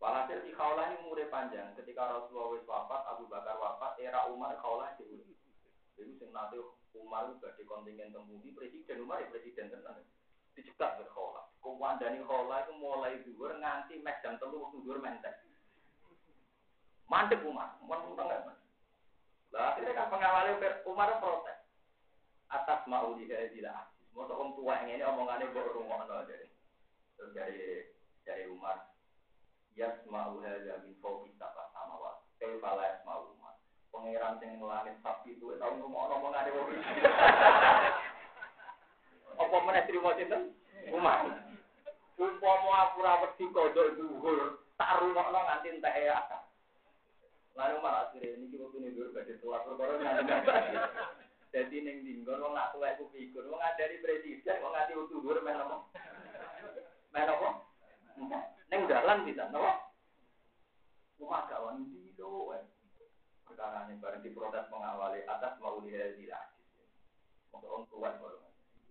[0.00, 1.76] Walhasil di kaulah ini murid panjang.
[1.76, 5.38] Ketika Rasulullah wis wafat, Abu Bakar wafat, era Umar kaulah diurus.
[5.94, 6.56] Jadi sing nanti
[6.96, 10.00] Umar juga di kontingen temudi presiden Umar ya presiden tenan.
[10.56, 11.46] Dicegat ke kaulah.
[11.60, 15.36] Kumandani kaulah itu mulai dhuwur nganti mek jam telu waktu dhuwur mentek.
[17.06, 18.56] Mandek Umar, utang enggak.
[19.50, 21.58] Lah akhirnya kan pengawalnya Umar protes.
[22.48, 23.92] Atas mau dihadilah.
[24.16, 26.50] Mau orang tua yang ini omongannya bawa rumah dari.
[27.14, 27.99] Terus
[28.30, 28.86] dari Umar.
[29.74, 32.22] Yasma'u hadza min fawqi sab'a samawat.
[32.38, 33.58] Kaifa la yasma'u Umar.
[33.90, 36.94] Pangeran sing langit sapi itu tau ngomong omongane wong iki.
[39.34, 40.54] Apa meneh trimo sinten?
[40.94, 41.26] Umar.
[42.20, 46.20] Umpama aku ora wedi kodok dhuwur, tak rungokno nganti entek ya.
[47.56, 50.32] Lalu Umar akhirnya ini kita punya dulu badai tua perkara nganti
[51.50, 55.42] Jadi neng dinggon wong nak tuwek ku figur, wong ngajari presiden, wong ngati utuh dhuwur
[55.42, 55.82] meh apa?
[58.70, 59.88] Neng dalan bisa, napa?
[61.20, 62.52] Wah, gak wani dilo,
[63.60, 66.48] perkara ini bareng diprotes mengawali atas mau dihadilah.
[67.52, 68.40] Untuk orang tua baru.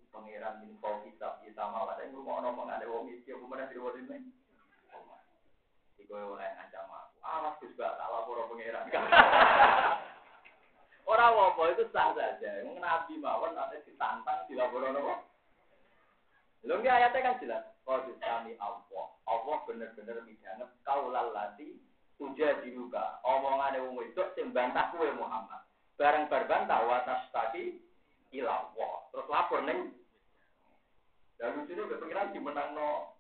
[0.10, 4.30] Pangeran info kitab sama ada yang rumah orang mengada wong iki aku mana wong ini.
[6.02, 7.18] Iku oleh ngancam aku.
[7.22, 8.90] Awas Gus gak tak lapor pangeran.
[11.10, 12.62] Orang apa itu sah saja.
[12.62, 15.26] Nabi mawon ada ditantang dilapor apa?
[16.62, 17.66] Lho nggih ayatnya kan jelas.
[17.90, 19.18] Qad sami Allah.
[19.26, 21.82] Allah bener-bener midanget kaulal lati
[22.22, 23.18] uja diruka.
[23.26, 25.66] Omongane wong wedok sing bantah kowe Muhammad.
[25.98, 27.82] Bareng berbantah watas tadi
[28.30, 29.10] ilawah.
[29.10, 29.98] Terus lapor ning
[31.41, 33.18] dan lucunya kepikiran dimenang no.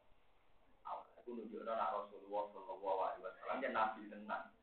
[0.85, 4.53] Aku nunjuk anak Rasulullah Shallallahu Alaihi Wasallam dia nabi tenang.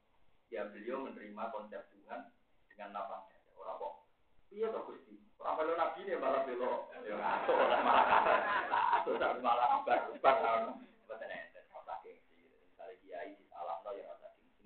[0.55, 2.31] Ya beliau menerima konsep Tuhan
[2.71, 3.51] dengan nafas saja.
[3.59, 3.95] Orang kok.
[4.55, 5.19] Iya toh gusti.
[5.43, 6.95] Orang belo nabi dia malah belo.
[7.03, 10.75] Ya malah tak kabar kabar.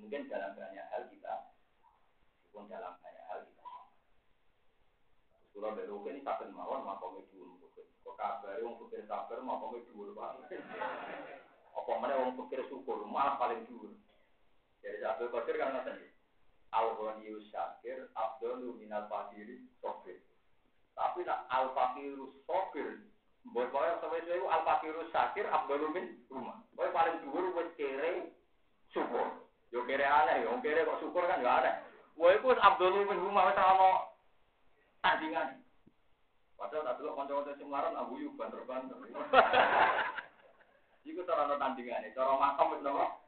[0.01, 1.35] Mungkin dalam banyak hal kita.
[2.41, 3.69] Meskipun dalam banyak hal kita.
[5.53, 7.61] Surah belo ini takkan mawon makom itu
[8.01, 10.65] Kok kabar wong pikir sabar makom itu dhuwur banget.
[11.77, 13.93] Apa mana wong pikir syukur malah paling dhuwur.
[14.81, 16.01] Jadi Abdul Qadir kan ngoten
[16.73, 20.25] Al-Ghani Syakir Abdul Minal Fakiri Sofir.
[20.97, 23.10] Tapi nak Al-Fakiru Sofir
[23.49, 26.61] Mbok kaya sampe itu Al-Fakiru Syakir Abdul Min rumah.
[26.77, 28.37] Kowe paling dhuwur wis kere
[28.93, 29.49] syukur.
[29.73, 31.75] Yo kere aneh, yo kere kok syukur kan gak aneh.
[32.21, 33.89] Kowe Abdul Min rumah wis ana
[35.01, 35.65] tandingan.
[36.61, 39.01] Padahal tak dulu kanca-kanca sing laran Abu Yub banter-banter.
[41.09, 43.25] Iku cara ana tandingane, cara makam wis napa?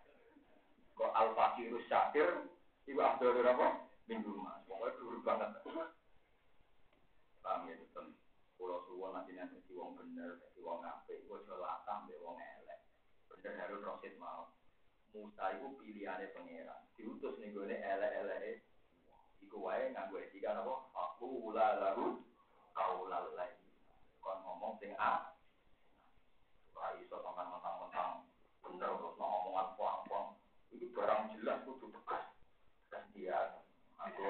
[0.93, 2.45] Kok Al-Fakiru Syakir
[2.85, 3.89] Ibu Abdul apa?
[4.13, 4.61] Minggu mas.
[4.69, 5.57] Pokoknya dulu banget.
[7.43, 7.75] Paham ya,
[8.63, 12.79] Pulau suwon nanti nanti si wong bener, si wong ngape, gue celaka, be wong elek.
[13.27, 14.55] Bener harus rosid mau.
[15.11, 16.87] Musa itu pilihannya pangeran.
[16.95, 18.63] Diutus nih gue elek-elek.
[19.43, 20.79] Iku wae nganggo etika apa?
[20.95, 22.23] Aku ula lalu
[22.71, 23.51] kau lalai.
[24.23, 25.35] Kon ngomong sing a.
[26.79, 28.31] Ora iso sampean mentang-mentang
[28.63, 30.39] bener terus ngomongan puang-puang.
[30.71, 32.31] Itu barang jelas kudu tegas
[32.95, 33.59] dan dia
[33.99, 34.23] aku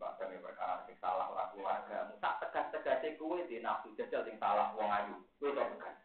[0.00, 4.88] ini perkara sing salah lah keluarga tak tegas-tegas kue di nafsu jajal sing salah wong
[4.88, 5.16] ayu.
[5.36, 5.96] Kue tak tegas.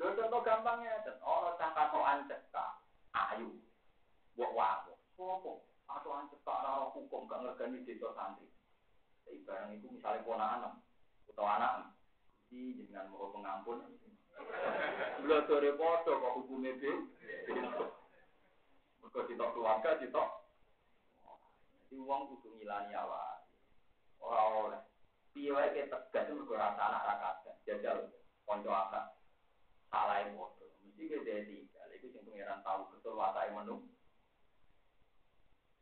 [0.00, 2.70] Lho contoh gampangnya, dan orang cah katoan cekak,
[3.14, 3.54] ayu,
[4.34, 8.50] buat wapo, sopo, katoan cekak rara hukum, gak ngergani desa santri.
[9.22, 10.82] Tapi barang itu misalnya ponaan,
[11.30, 11.94] atau anak,
[12.50, 13.78] di dengan mau pengampun,
[15.22, 16.90] Lha sore padha kok hukume be.
[18.98, 20.41] Mergo ditok keluarga ditok.
[22.00, 23.44] Wong kudu ngilani awak.
[24.22, 24.82] Ora oleh.
[25.32, 27.58] Piye ke tegas mergo rasa anak ra kadang.
[27.68, 27.98] Jajal
[28.48, 29.06] kanca akak.
[29.92, 30.66] Salah e padha.
[30.84, 31.56] Mesti ke dadi.
[31.92, 33.84] Iku sing pengiran tahu betul watake menu.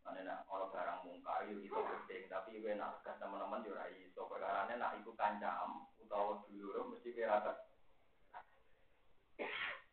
[0.05, 4.27] Ane nak orang barang mungkar yo itu penting, tapi gue nak teman-teman yo ora iso.
[4.27, 7.39] Perkarane nak iku kancam utawa dulur mesti kira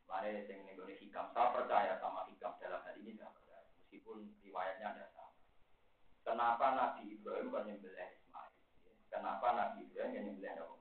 [0.07, 3.67] Mana yang nih hikam, saya percaya sama hikam dalam hal ini saya percaya.
[3.75, 5.16] Meskipun riwayatnya ada.
[6.27, 8.51] Kenapa Nabi Ibrahim kan Ismail?
[9.07, 10.75] Kenapa Nabi Ibrahim yang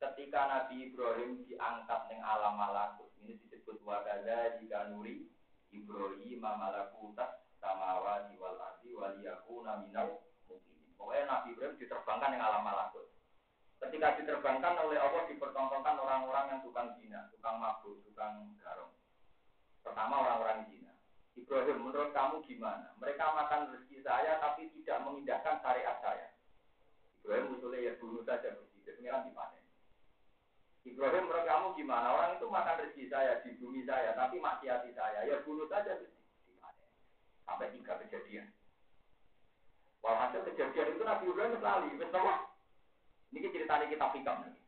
[0.00, 5.28] Ketika Nabi Ibrahim diangkat dengan alam malakut, ini disebut wakada jika nuri
[5.68, 10.96] Ibrahim malakutas samawa wal ardi waliyakuna minal mukminin.
[10.96, 13.12] Pokoknya Nabi Ibrahim diterbangkan dengan alam malakut.
[13.78, 18.94] Ketika diterbangkan oleh Allah dipertontonkan orang-orang yang tukang zina, tukang mabuk, tukang garong.
[19.84, 20.97] Pertama orang-orang zina.
[21.38, 22.90] Ibrahim, menurut kamu gimana?
[22.98, 26.28] Mereka makan rezeki saya tapi tidak mengindahkan syariat saya.
[27.22, 29.64] Ibrahim usulnya ya bunuh saja bersih, pengiran dipanen.
[30.82, 32.06] Ibrahim menurut kamu gimana?
[32.10, 35.28] Orang itu makan rezeki saya di bumi saya, tapi maksiati saya.
[35.28, 35.94] Ya bunuh saja.
[37.46, 38.50] Sampai tiga kejadian.
[40.02, 41.88] Walhasil kejadian itu Nabi Ibrahim sekali.
[42.00, 42.34] Betul?
[43.28, 44.62] Ini ceritanya kita hikam lagi.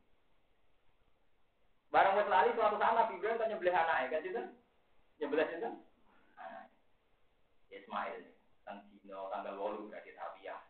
[1.91, 4.43] Barang wis lali suatu saat Nabi Ibrahim kan nyembelih anaknya kan itu?
[5.19, 5.71] Nyembelih itu?
[7.91, 8.23] Ismail
[8.63, 10.63] tang dino tanggal 8 gak ditawiyah.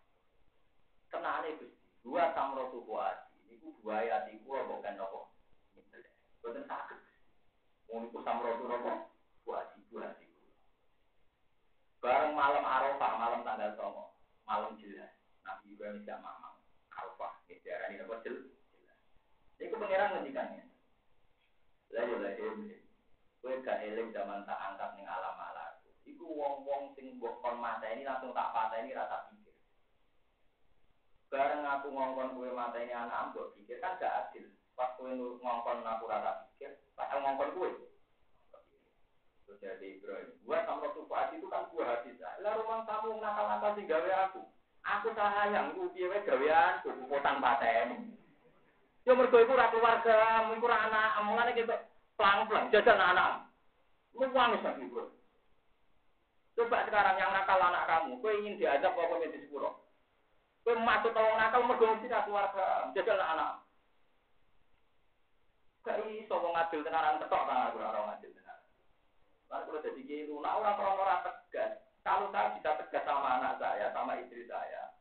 [1.12, 3.36] Kenane Gusti, dua samrotu kuati.
[3.44, 5.28] Niku buaya tiku apa kan nopo?
[5.76, 6.16] Nyembelih.
[6.40, 6.96] Boten saged.
[7.92, 9.12] Wong iku samrotu nopo?
[9.44, 10.32] Kuati buati.
[12.00, 15.12] Bareng malam Arafah, malam tanggal 9, malam jelas.
[15.44, 16.56] Nabi Ibrahim tidak mamang.
[16.96, 18.48] Arafah, ini diarani nopo jelas.
[19.60, 20.64] Iku pengiran ngendikannya.
[21.92, 22.80] Lah lah eling.
[23.44, 25.49] Kowe gak eling zaman tak angkat ning alam malaku.
[26.30, 29.50] Iku wong-wong sing mbok kon mateni langsung tak pateni rasa pikir.
[31.26, 34.46] Bareng aku ngongkon kowe mateni anak mbok pikir kan gak adil.
[34.78, 37.70] Pas kowe ngongkon aku rasa pikir, pas ngongkon kowe.
[39.58, 44.10] Jadi Ibrahim, gua sama Tufat itu kan gua hati Lah rumah kamu nakal-nakal sing gawe
[44.30, 44.46] aku.
[44.86, 48.14] Aku sayang, ku piye gawean, ku potang pateni.
[49.02, 53.50] Yo mergo iku ora keluarga, iku ora anak, mulane kita pelang-pelang jajal anak.
[54.14, 55.19] Lu wangis sak iku.
[56.60, 59.80] Coba sekarang yang nakal anak kamu, kowe ingin diajak apa kowe di sepuro?
[60.60, 63.64] Kowe masuk tolong nakal mergo mesti keluarga, jajal anak.
[65.80, 68.60] Gak iso wong adil tenanan ketok ta aku ora adil tenan.
[69.48, 71.80] Lalu kalau jadi gitu, nah orang orang orang tegas.
[72.04, 74.92] Kalau saya bisa tegas sama anak saya, sama istri saya,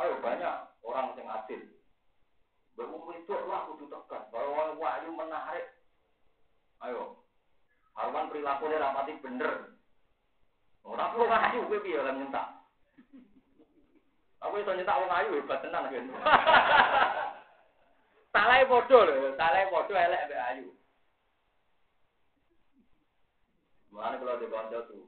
[0.00, 1.60] ayo banyak orang yang adil.
[2.80, 4.24] Berumur itu lah kudu tegas.
[4.32, 5.68] Bahwa wahyu menarik.
[6.80, 7.23] Ayo.
[7.94, 9.78] Haruan perilakunya rapati bener.
[10.84, 12.46] Orang perlu ngayu, gue biar lah nyentak.
[14.44, 16.04] Aku bisa nyentak orang ayu hebat tenan kan.
[18.34, 20.68] Salah bodoh loh, salah bodoh elek be ayu.
[23.94, 24.50] Mana kalau di
[24.90, 25.06] tuh,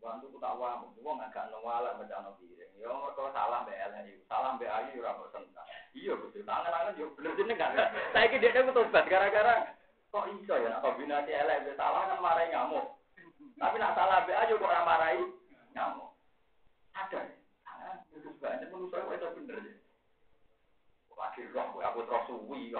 [0.00, 2.50] bantu ku tak wamu, wong agak nongwala baca nabi.
[2.80, 5.68] Ya mereka salah be elek, salah be ayu ora kok sentak.
[5.92, 7.76] Iya betul, tangan-tangan yo bener jeneng kan.
[8.16, 9.76] Saiki dia aku tobat gara-gara
[10.12, 13.00] kok iso ya kombinasi elek be salah kan marahi ngamuk.
[13.56, 15.24] Tapi nak salah be ayu kok ora marahi
[15.72, 16.12] ngamuk.
[16.92, 17.32] Ada.
[17.64, 19.74] Tangan itu banyak itu bener ya.
[21.16, 22.74] Lagi roh, aku terus suwi.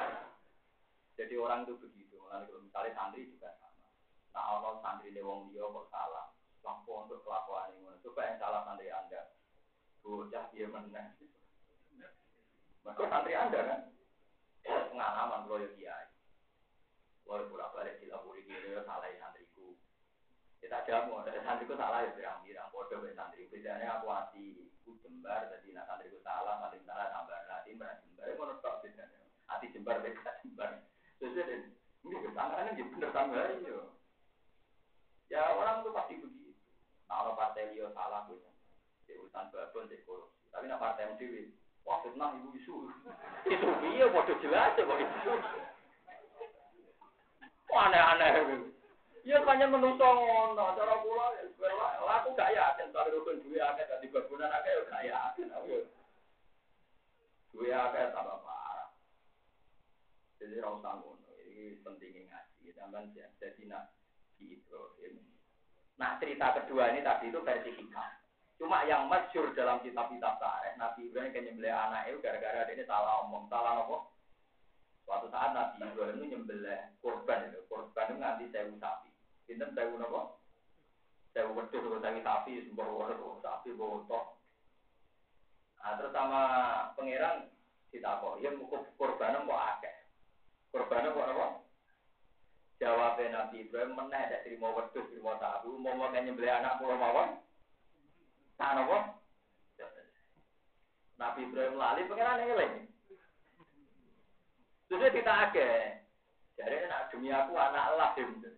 [1.18, 2.16] Jadi orang itu begitu.
[2.58, 3.86] Misalnya santri juga sama.
[4.34, 6.34] Nah Allah santri ini wong dia kok salah.
[6.66, 8.00] Lampu untuk kelakuan ini.
[8.02, 9.22] Coba yang salah santri anda.
[10.02, 11.14] Bocah dia menang.
[12.82, 13.80] Maka santri anda kan.
[14.66, 16.05] Pengalaman kalau ya kiai.
[17.26, 19.74] Kalau bolak balik dilapuri gitu ya salah ya santriku.
[20.62, 22.70] Kita jamu, ada santriku salah ya pirang-pirang.
[22.70, 23.50] Bodoh ya santri.
[23.50, 24.70] Bedanya aku hati.
[24.86, 28.30] Ku jembar, jadi nak santriku salah, santri salah tambah hati, berat jembar.
[28.30, 29.18] Itu menurut tak bedanya.
[29.50, 30.70] Hati jembar, beda jembar.
[31.18, 31.74] Sesuai
[32.06, 33.78] ini kesangkaan ini bener tambah ya.
[35.26, 36.54] Ya orang tuh pasti begitu.
[37.10, 38.38] Nah, kalau partai dia salah, gue
[39.06, 40.46] di urusan babon, di korupsi.
[40.54, 41.50] Tapi nak partai MDW,
[41.82, 42.90] wah fitnah ibu isu.
[43.50, 45.32] Itu dia bodoh jelas ya kok itu.
[47.76, 48.32] Aneh-aneh.
[49.26, 51.26] Ya banyak menungso ngono, cara kula
[52.22, 55.82] aku gak yakin soal rukun duwe akeh dadi babunan akeh yo gak yakin aku.
[57.50, 58.94] Duwe akeh tambah parah.
[60.38, 61.02] Jadi ra usah
[61.42, 63.90] iki pentingnya ngaji, sampean jadi nak
[64.38, 64.78] gitu.
[65.98, 68.10] Nah cerita kedua ini tadi itu versi hikam.
[68.56, 73.52] Cuma yang masyur dalam kitab-kitab tarikh, Nabi Ibrahim kan anak itu gara-gara dia salah omong,
[73.52, 74.15] salah apa?
[75.06, 79.10] Suatu saat Nabi Ibrahim itu nyembelih korban korban itu nganti sewu sapi.
[79.46, 80.34] Pinten sewu apa?
[81.30, 84.34] Sewu wedus atau sewu sapi, sumber waduh, sapi botok.
[85.78, 86.42] Nah, terus sama
[86.98, 87.46] pangeran
[87.94, 88.50] ditakok, ya
[88.98, 89.96] korban kok akeh.
[90.74, 91.46] Korban kok apa?
[92.82, 97.38] Jawabnya Nabi Ibrahim meneh ada terima wedus, terima sapi, mau mau nyembelih anak pulau mawon.
[98.58, 98.98] Nah, apa?
[101.16, 102.95] Nabi Ibrahim lali pangeran eling.
[104.86, 106.06] Terus kita agak,
[106.54, 108.54] jadi nak demi aku anak Allah gitu.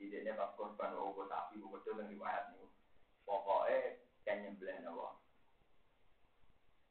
[0.00, 2.66] Jadi dia pas korban gue sapi gue betul dengan riwayat nih.
[3.28, 5.14] Pokoknya kan nyembelih nawa.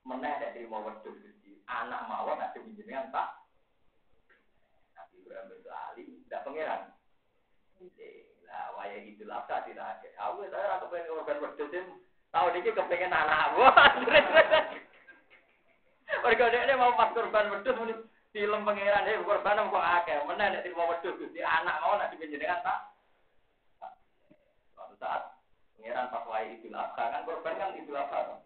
[0.06, 1.60] Meneh dari mau wedus gitu.
[1.65, 3.41] Anak mawon nak demi jenengan tak.
[4.95, 6.81] Nabi Ibrahim berlali, tidak pangeran.
[8.45, 10.10] Lah waya itu lah tak tidak ada.
[10.30, 11.73] Aku saya aku pengen korban wedus
[12.31, 13.61] Tahu dikit kepengen anak aku.
[16.19, 17.79] Mereka dia mau pas korban wedus
[18.35, 20.19] film pangeran dia korban kok akeh.
[20.27, 22.79] Mana nek mau wedus di anak mau nak dipenjenengan tak.
[24.75, 25.39] Suatu saat
[25.79, 28.43] pangeran pas wae idul adha kan korban kan idul adha.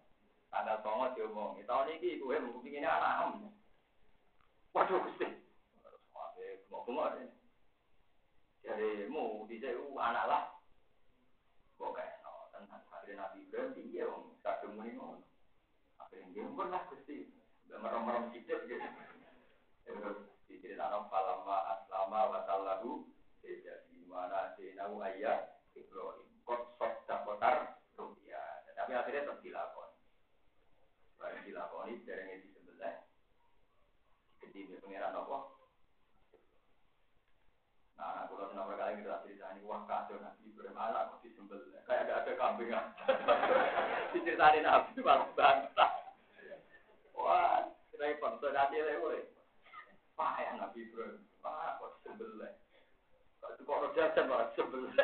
[0.50, 1.58] Tanggal songo diomong.
[1.66, 3.30] Tahun ini gue mau pinginnya anak am.
[4.72, 5.26] Waduh Gusti.
[6.70, 7.28] Mau bengok deh.
[8.62, 9.58] Jadi mu di
[9.98, 10.42] anak lah.
[11.76, 12.82] Kok kayak no tenang.
[12.88, 15.20] Akhirnya Nabi Ibrahim dia om kadung muni ngono.
[16.00, 17.35] Akhirnya dia lah Gusti.
[17.80, 18.88] Merem-merem sidik gitu.
[19.86, 20.18] Terus
[20.50, 23.06] diceritakan falama aslama wasallahu
[23.46, 28.66] jadi mana sinahu ayat Ibrahim kot sok dapotar rupiah.
[28.74, 29.90] Tapi akhirnya tetap dilakon.
[31.16, 33.06] Barang dilakoni derengnya di sebelah.
[34.42, 35.38] Gede pengiran apa?
[37.96, 42.20] Nah, pulau kenapa kali kita cerita ini wah kacau nabi bermalah kok disembel kayak ada
[42.20, 42.68] ada kambing
[44.12, 45.00] diceritain nabi.
[45.00, 45.24] Wah,
[48.06, 49.26] repot nanti lewat.
[50.16, 52.46] Wah, ya nabi bro, wah kok disembel
[53.42, 54.88] Kok kok rojajan malah disembel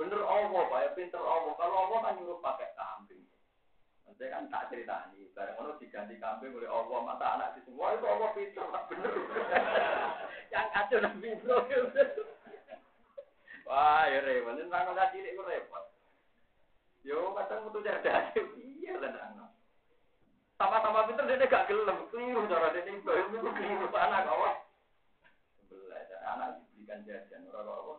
[0.00, 1.52] Bener Allah, Pak, ya pinter Allah.
[1.60, 3.20] Kalau Allah kan nyuruh pakai kambing.
[4.16, 7.92] Saya kan tak cerita nih, bareng ono diganti kambing oleh Allah, mata anak di semua
[7.92, 9.12] itu Allah pinter, tak bener.
[10.56, 11.84] Yang kacau Nabi Ibrahim.
[13.68, 15.84] Wah, ya repot, ini nang cilik repot.
[17.00, 19.48] Yo, kadang butuh cerdas, iya lah
[20.60, 24.60] Sama-sama pinter dia gak gelem, keliru cara dia itu keliru anak Allah.
[25.64, 26.04] Sebelah,
[26.36, 27.98] anak diberikan jajan, orang Allah.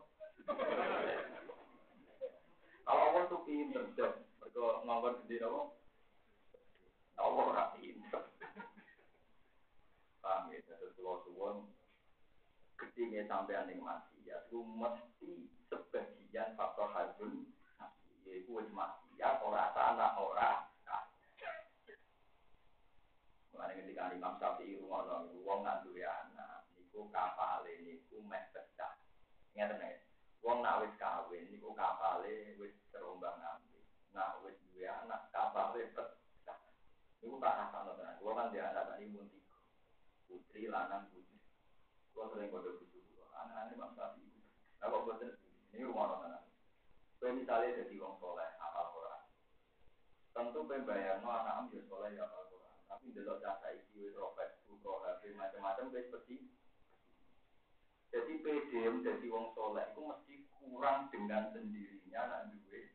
[2.86, 5.68] Kalau Allah tuh pinter, mereka ngomong gede Allah.
[7.18, 8.24] Allah ora pinter.
[10.22, 11.66] Paham ya, terus suwon
[12.78, 17.50] ketika sampai ning mati ya, itu mesti sebagian faktor hajun
[18.32, 18.72] yaitu wis
[19.20, 20.72] ya ora tanah ora
[23.52, 28.96] Mulane ketika Imam Syafi'i ngono wong nak duwe anak niku kapale niku meh pecah.
[29.54, 30.02] Ngeten ya.
[30.42, 33.86] Wong nak wis kawin niku kapale wis terombang ambing.
[34.16, 36.58] Nak wis duwe anak kapale pecah.
[37.22, 38.18] Ibu tak rasa no tenan.
[38.18, 39.58] Gua kan dia anak tadi tiga.
[40.26, 41.38] Putri, lanang, putri.
[42.18, 43.30] Gua sering kode bucu gua.
[43.46, 44.26] Anak-anak bang sapi.
[44.82, 45.30] Nah kok boten
[45.76, 46.41] ini rumah no tenan.
[47.22, 49.22] Kue misalnya jadi wong soleh, apal Quran.
[50.34, 52.82] Tentu pembayar no anak am ya soleh ya apal Quran.
[52.90, 56.50] Tapi delok jasa iki wis ro Facebook, ro HP macam-macam wis pasti.
[58.10, 62.90] Jadi PDM jadi wong soleh itu mesti kurang dengan sendirinya nak duwe.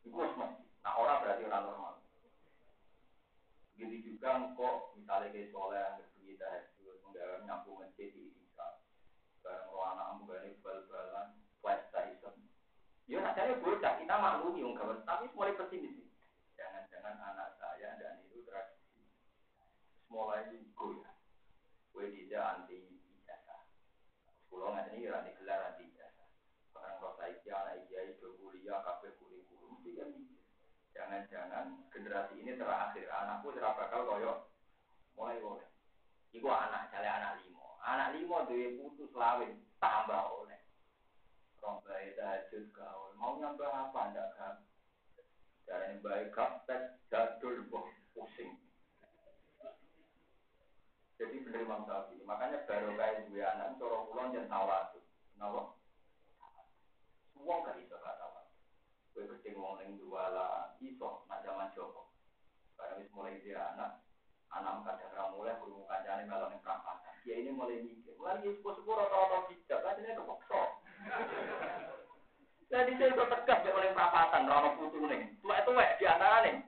[0.00, 0.64] Itu mesti.
[0.80, 1.94] Nah orang berarti orang normal.
[3.76, 8.80] Begitu juga kok misalnya kayak soleh yang berbunyi tahajud, menggawe nyampung masjid di Itika,
[9.44, 11.37] bareng roh anak menggani bal-balan.
[13.08, 15.96] Ya nadanya bocah, kita maklumi kawan, tapi mulai pesimis.
[16.60, 19.00] Jangan-jangan anak saya dan itu tradisi.
[20.12, 20.44] Mulai
[20.76, 21.16] goyah.
[21.88, 22.84] Kue tidak anti
[23.24, 23.64] ijazah.
[24.52, 26.28] Pulau nggak ini ranti gelar anti ijazah.
[26.76, 30.10] Barang roh saya anak ijazah, kuliah, kafe kuliah, mesti kan
[30.98, 34.32] Jangan-jangan generasi ini terakhir anakku tidak bakal koyo
[35.14, 35.68] mulai oleh.
[36.34, 37.78] Iku anak, jale anak limo.
[37.86, 40.57] Anak limo duwe putu selawin tambah oleh.
[41.58, 43.10] Rombai tahajud gaul.
[43.18, 44.54] Mau nyambah apa ndak kan?
[45.68, 47.66] Jarane baik kaptek jadul
[48.14, 48.56] pusing.
[51.18, 52.22] Jadi bener Imam Syafi'i.
[52.22, 55.02] Makanya baru kayak dua anak, coro pulang dan tawadu.
[55.34, 55.74] Kenapa?
[57.34, 58.26] Semua gak bisa kata
[59.18, 62.14] Kue gede ngomong yang dua lah, iso, nak zaman Joko.
[62.78, 63.98] Karena wis mulai dia anak,
[64.54, 67.18] anak kadang ra mulai guru kancane melon yang perampatan.
[67.26, 70.57] Dia ini mulai mikir, mulai dia sepuh-sepuh rata-rata bijak, kan ini kepokso.
[72.78, 75.26] Jadi saya itu tegas dia oleh perapatan, rana putu nih.
[75.42, 76.62] Tua itu wek di antara nih.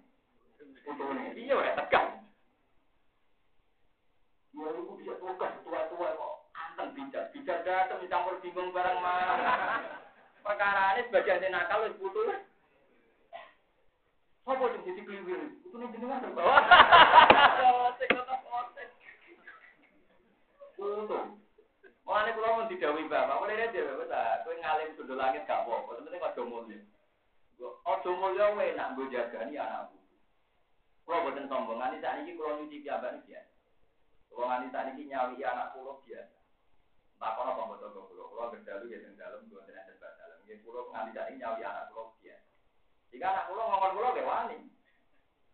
[0.82, 2.18] Putu nih, iya wek tegas.
[4.50, 6.34] Ya itu bisa tegas, tua-tua kok.
[6.58, 9.54] Anteng bijak, bijak datang dicampur bingung barang mana.
[10.42, 12.42] Perkara ini sebagian nakal wis putu lah.
[14.50, 15.62] Apa sing jadi kliwir?
[15.62, 16.58] Itu nih jenengan terbawa.
[20.74, 21.39] Putu.
[22.10, 26.02] Mulane kula mun didhawuhi Bapak, mulai dhewe wis ah, kowe ngalim sundul langit gak apa-apa,
[26.02, 26.78] penting aja mulya.
[27.86, 29.94] Aja mulya enak nggo jagani anakku.
[31.06, 33.38] Kula boten sombong, nganti sakniki kula nyuci piyambak iki.
[34.26, 36.38] Kula nganti sakniki nyawi anak kula biasa.
[37.22, 38.24] Tak kono apa betul kula.
[38.26, 40.38] Kula gerdalu ya teng dalem, mboten enten bak dalem.
[40.42, 42.48] Nggih kula nganti sakniki nyawi anak kula biasa.
[43.14, 44.58] Jika anak kula ngomong kula ge wani.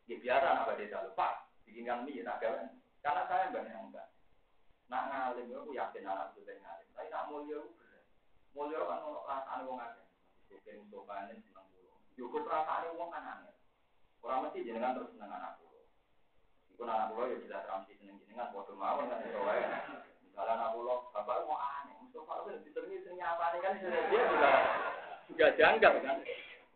[0.08, 1.52] Nggih biasa anak badhe dalu, Pak.
[1.68, 2.64] Bikinkan mie tak gawe.
[3.04, 4.08] Karena saya banyak enggak.
[4.86, 6.88] Nak ngalim aku yakin anak itu ngalim.
[6.94, 8.04] Tapi nak mulia aku berat.
[8.54, 10.06] Mulia kan ono perasaan wong akeh.
[10.46, 11.92] Mungkin sopane seneng kulo.
[12.14, 13.54] Yo kok perasaan wong kan aneh.
[14.22, 15.82] Orang mesti jenengan terus seneng anak kulo.
[16.70, 19.62] Iku anak kulo ya jelas ramsi seneng jenengan padha mawon kan iso wae.
[20.22, 21.96] Misalnya anak kulo bapak mau aneh.
[22.06, 24.50] Mustafa itu disenengi seneng apa kan dia juga
[25.26, 26.16] juga janggal kan.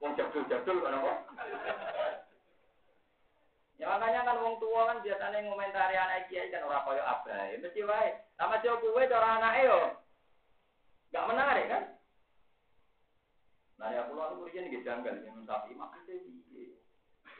[0.03, 1.12] Wong jadul-jadul kan apa?
[3.81, 7.57] Ya makanya kan wong tua kan biasanya ngomentari anak kiai kan ora koyo abai.
[7.57, 8.12] Mesti wae.
[8.36, 9.81] Sama jo kuwe cara anake yo.
[11.16, 11.85] Gak menarik kan?
[13.81, 16.77] Nah ya kula niku riyen nggih janggal yen sapi makase piye.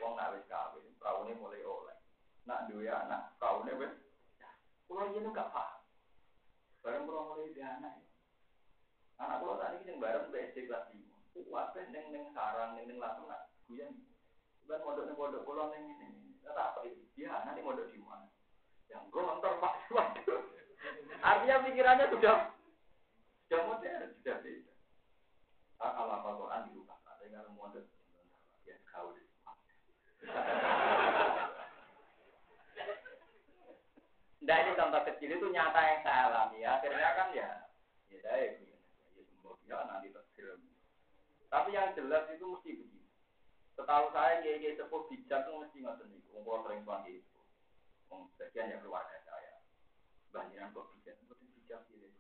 [0.01, 2.01] Wong nak wis kawin, praune mulai oleh.
[2.49, 3.93] Nak duwe anak, praune wis.
[4.89, 5.85] Kula riyen gak paham.
[6.81, 8.01] Bareng kula mulai di anak.
[9.21, 11.37] Anak kula tadi sing bareng BSD kelas 5.
[11.37, 13.93] Kuwate ning ning sarang ning lasem nak guyon.
[14.71, 16.39] Ben mondok ning pondok kula ning ngene.
[16.47, 17.03] Kata apa itu?
[17.19, 18.31] Ya, nanti mau di mana?
[18.87, 20.47] Yang gontor pak, waduh.
[21.19, 22.55] Artinya pikirannya sudah
[23.51, 24.71] sudah modern, sudah beda.
[25.75, 27.83] Kalau apa Quran dirubah, ada yang mondok,
[28.63, 29.11] ya kau
[34.41, 36.63] Nah ini contoh kecil itu nyata yang saya alami.
[36.63, 37.71] Akhirnya kan ya,
[38.07, 38.71] ya saya ya
[39.67, 40.63] ya nanti terkirim.
[41.51, 42.90] Tapi yang jelas itu mesti.
[43.81, 46.21] Setahu saya kiai kiai sepuh bijak itu mesti nggak seni.
[46.29, 47.41] Kumpul sering panggil itu.
[48.37, 49.57] Sebagian ya keluarga saya.
[50.37, 52.13] Banyak kok bijak, betul bijak gitu.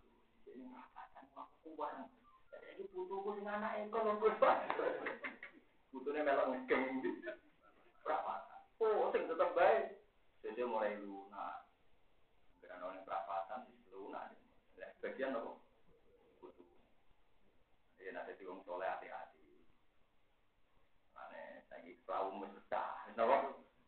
[0.48, 2.08] Ini ngatakan aku kuat.
[2.48, 4.16] Jadi butuhku sing anak ekor lho
[5.92, 7.28] Butuhnya melok ngegeng gitu.
[8.00, 8.60] Perapatan.
[8.80, 10.00] Oh, sing tetap baik.
[10.40, 11.68] Jadi mulai lunak.
[12.64, 14.32] Dengan orang perapatan di lunak.
[14.96, 15.60] Sebagian apa?
[16.40, 16.68] Butuh.
[18.00, 19.40] Jadi nanti diwong soleh hati-hati
[22.10, 22.90] perahu mesti pecah.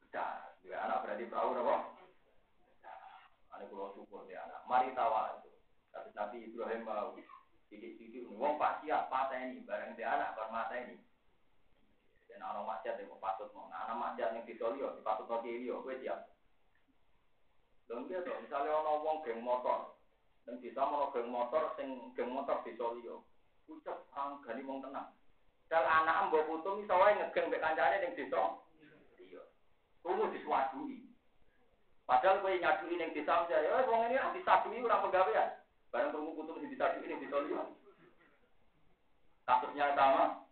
[0.06, 0.30] Pecah.
[0.62, 1.76] Dua anak berarti perahu napa?
[3.50, 4.62] Ane kulo syukur dia anak.
[4.70, 5.50] Mari tawa itu.
[5.90, 7.18] Tapi Nabi Ibrahim mau
[7.66, 11.02] sidik-sidik wong pak siap mata ini bareng dia anak kon mata ini.
[12.30, 13.68] Dan anak maksiat yang patut mau.
[13.68, 16.32] Nah, anak maksiat yang disolio, dipatut mau kirio, gue siap.
[17.84, 20.00] Dan dia tuh, misalnya orang wong geng motor,
[20.48, 23.28] dan bisa mau geng motor, sing geng motor disolio,
[23.68, 25.12] ucap orang gani wong tenang.
[25.72, 28.60] Dal anak mbok putu iso wae ngegeng mek kancane ning desa.
[29.16, 29.40] Iya.
[30.04, 31.00] Kumu diswadui.
[32.04, 35.48] Padahal kowe ngadui ning desa jare, "Oh, wong ini ora disadui ora penggawean."
[35.88, 37.62] Bareng kumu putu mesti disadui ning desa liya.
[39.48, 40.44] Kasusnya sama.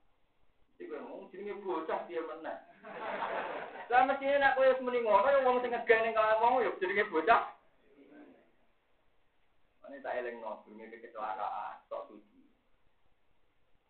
[0.80, 2.56] Iku ngomong jenenge bocah dia meneh.
[3.92, 6.72] Lah mesti nek kowe wis muni ngono ya wong sing ngegeng ning kawang wong ya
[6.80, 7.60] jenenge bocah.
[9.90, 12.09] Ini tak eleng no, bunyi kecelakaan, sok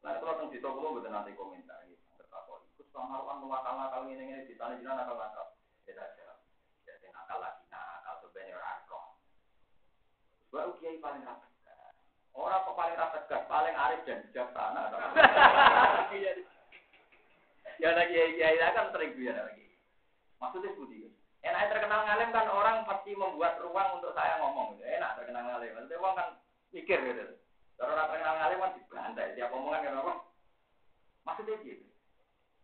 [0.01, 2.01] Nah, kalau tentang desa kulo betul nanti komentar gitu.
[2.17, 5.47] Tertakut ikut sama orang nakal nakal ini ini di sana jinak nakal nakal.
[5.85, 6.41] Beda aja.
[6.89, 8.81] Jadi nakal lagi nakal sebenarnya orang.
[10.51, 11.51] Sebab kiai paling rapat.
[12.31, 14.83] Orang kok paling rapat gas, paling arif dan bijaksana.
[17.81, 19.65] Ya lagi kiai kan sering gue lagi.
[20.37, 21.09] Maksudnya seperti itu.
[21.41, 24.77] Enak terkenal ngalim kan orang pasti membuat ruang untuk saya ngomong.
[24.85, 25.73] Enak terkenal ngalim.
[25.73, 26.29] Maksudnya orang kan
[26.77, 27.40] mikir gitu.
[27.81, 30.15] Kalau orang terkenal ngalim kan dibantai, tiap omongan kan apa?
[31.25, 31.89] Maksudnya gitu.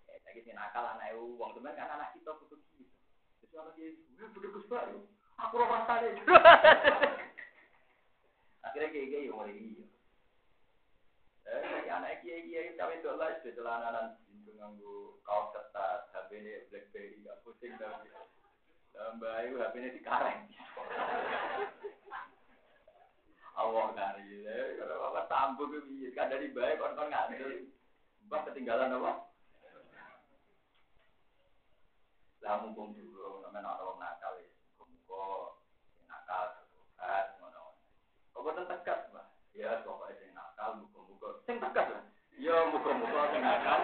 [0.05, 2.93] Ya, lagi sih nakal anak uang teman kan anak kita butuh gitu.
[3.41, 4.69] Jadi anak dia, gue butuh gus.
[5.41, 6.21] Aku orang tadi.
[8.61, 9.89] Akhirnya kayak kayak mulai gitu.
[11.49, 17.25] Eh, anak kiai kiai tapi dolar itu celananan itu nganggu kaos ketat, HP ini BlackBerry
[17.25, 18.13] gak pusing tapi.
[19.17, 20.41] Mbak Ayu HP ini dikareng.
[23.57, 24.57] Allah ya.
[24.77, 27.65] Kalau apa ke biye kan dari baik kon kon ngambil.
[28.29, 29.13] Mbah ketinggalan apa?
[32.45, 34.51] Lah mumpung dulu sampean ana wong nakal ya.
[36.05, 37.65] Nakal terus ngono.
[38.37, 39.01] Kok boten tegas?
[39.57, 42.05] Ya pokoke sing nakal muga-muga sing tegas lah.
[42.37, 43.81] Ya muga-muga sing nakal.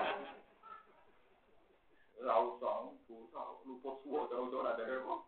[2.23, 5.21] Usah, usah luput suwo ora ada kok.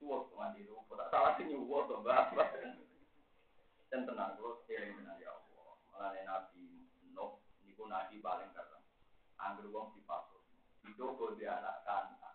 [0.00, 0.98] Suwo mandi luput.
[1.12, 2.32] Salah sing nyuwo to, Mbah
[3.94, 5.78] dan tenang kalau eling dengan ya Allah.
[5.94, 8.82] Malah nabi Nuh niku nabi paling keren
[9.38, 10.42] anggur wong dipasut
[10.82, 12.34] itu kok dia anak kanak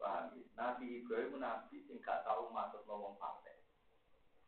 [0.00, 0.40] paham ya?
[0.56, 3.60] Nabi Ibrahim nabi sing gak tahu masuk ngomong partai.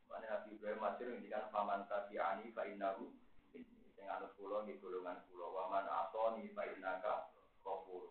[0.08, 3.12] Mana nabi Ibrahim masih ngendikan paman tabi'ani fa innahu
[3.52, 3.68] sing
[4.08, 5.52] anut kula nggih golongan kula.
[5.52, 7.28] Wa man asoni fa innaka
[7.60, 8.08] ghafur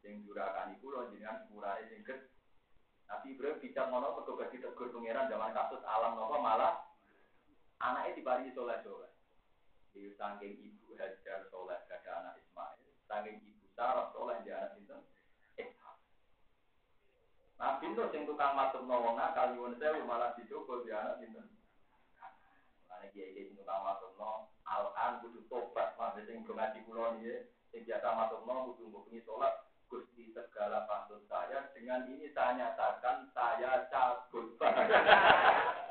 [0.00, 2.00] sing durakani kula jenengan sepurane sing
[3.04, 6.93] Nabi Ibrahim bicara ngono mergo ditegur pangeran zaman kasus alam nopo malah
[7.82, 9.12] Anaknya diparingi soleh soleh.
[9.94, 12.86] Di saking ibu Hajar soleh gada anak Ismail.
[13.10, 15.02] Saking ibu Sarah soleh di anak Sinten.
[17.54, 21.46] Nah, pintu sing tukang masuk nawang nakal nyuwun sewu malah dicoba di anak Sinten.
[22.90, 27.86] Karena kiai kiai tukang masuk no, al-an kudu tobat, masih sing ngaji kulon ya, sing
[27.86, 28.90] biasa masuk no, kudu
[29.22, 29.54] sholat,
[29.86, 34.58] Gusti segala pantun saya, dengan ini saya nyatakan saya cabut.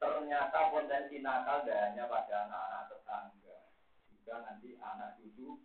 [0.00, 3.58] ternyata potensi nakal tidak hanya pada anak-anak tetangga,
[4.08, 5.60] juga nanti anak cucu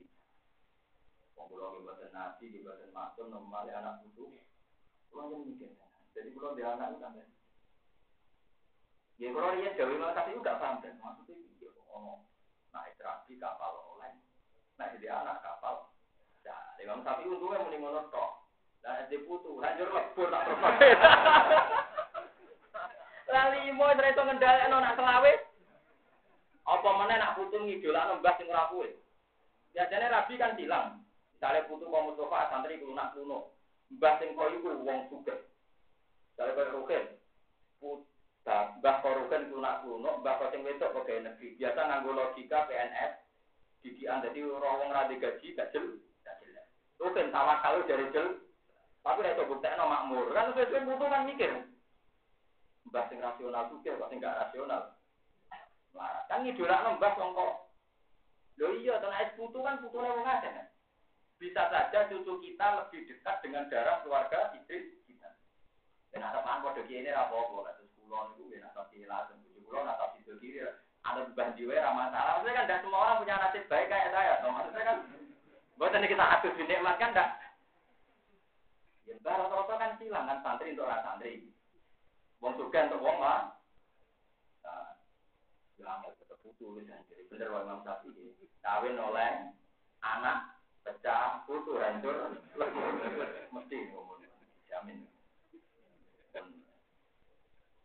[0.00, 1.44] kita.
[1.44, 4.40] buatan nabi, ke buatan maksum, nomor anak putu.
[5.12, 5.76] Pulau yang mikir.
[6.16, 7.28] Jadi pulau dia anak itu sampai.
[9.18, 12.22] Ya kalau dia jauh malah tapi enggak paham dan maksudnya dia ngomong
[12.70, 14.14] naik terapi kapal oleh,
[14.78, 15.92] naik jadi anak kapal.
[16.46, 18.46] Ya, Imam Sapi untungnya mending ngono tok.
[18.86, 20.62] Lah SD putu, hancur lebur tak terus.
[23.28, 25.32] Lali mau itu ngendalekno nak selawe.
[26.68, 28.88] Apa mana nak putu ngidolakno mbah sing ora kuwe.
[29.76, 31.04] Biasanya rabi kan bilang,
[31.36, 33.52] misalnya putu kau Mustafa santri nak kuno,
[33.92, 35.36] mbah sing koyo ku wong sugih.
[36.32, 37.04] Misalnya koyo Rukin,
[38.80, 41.56] mbah koruken lunak kuno, mbah kau sing wedok pegawai negeri.
[41.56, 43.12] Biasa nganggo logika PNS,
[43.84, 46.68] didikan jadi orang wong gaji gak jel, gak jelas.
[46.96, 48.40] Rukin tawakal dari jel,
[49.04, 50.32] tapi nek buktekno makmur.
[50.32, 51.52] Kan sesuai putu kan mikir.
[52.88, 54.96] Mbah sing rasional juga, mbah sing gak rasional.
[55.92, 57.68] Nah, kan ngidolakno mbah sangka
[58.58, 60.66] Loh iya, karena es putu kan putune wong akeh kan.
[61.38, 65.30] Bisa saja cucu kita lebih dekat dengan darah keluarga istri kita.
[66.10, 67.30] Dan ada pan kode ini lah
[67.78, 70.66] terus kulon itu nasab kila dan tujuh kulon nasab itu kiri
[71.06, 72.42] ada beban jiwa ramah salah.
[72.42, 74.32] Maksudnya kan tidak semua orang punya nasib baik kayak saya.
[74.42, 74.98] No, maksudnya kan
[75.78, 77.30] buat ini kita atur dinikmat kan enggak.
[79.06, 81.46] Ya rata-rata kan hilang kan santri untuk orang santri.
[82.38, 83.58] Wong suka untuk wong lah.
[84.62, 84.94] Nah,
[85.74, 89.50] ya tetap putu jadi bener wong Imam Syafi'i kawin oleh
[90.02, 92.38] anak pecah putu hancur.
[93.54, 94.22] Mesti ngomong
[94.70, 95.06] jamin.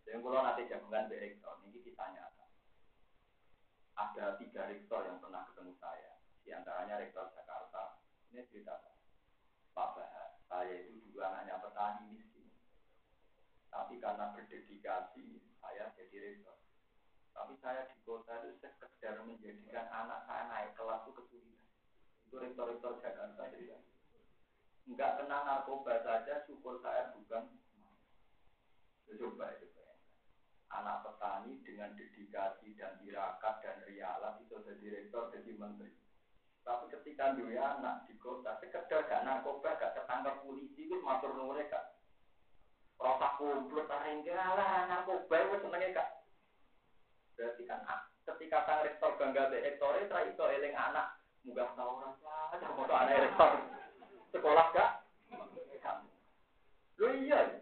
[0.05, 2.45] Dan kalau nanti jagungan di rektor ini kita nyata
[3.97, 6.21] ada tiga rektor yang pernah ketemu saya.
[6.45, 7.97] Di antaranya rektor Jakarta.
[8.29, 8.77] Ini cerita
[9.73, 10.37] Pak Bahar.
[10.45, 12.22] Saya itu dulu anaknya petani
[13.73, 16.53] tapi karena berdedikasi saya jadi rektor
[17.33, 21.65] tapi saya di kota itu sekedar menjadikan anak saya naik kelas itu kesulitan.
[22.29, 23.77] Itu rektor-rektor Jakarta juga.
[24.85, 27.49] Enggak kena narkoba saja, syukur saya bukan.
[29.09, 29.67] Ya, coba itu
[30.73, 35.93] Anak petani dengan dedikasi dan tirakat dan rialah itu jadi rektor, jadi menteri.
[36.65, 41.93] Tapi ketika dia anak di kota, sekedar gak narkoba, gak ketangkap polisi, itu matur mereka.
[43.03, 46.09] Rasa kumpul, taringgalah, narkoba, itu senengnya kak.
[47.35, 51.99] Berarti kan ah, ketika sang rektor bangga be rektor itu itu eling anak munggah tahu
[51.99, 53.51] rasa ada foto anak rektor
[54.31, 54.91] sekolah gak?
[57.01, 57.59] Lo iya.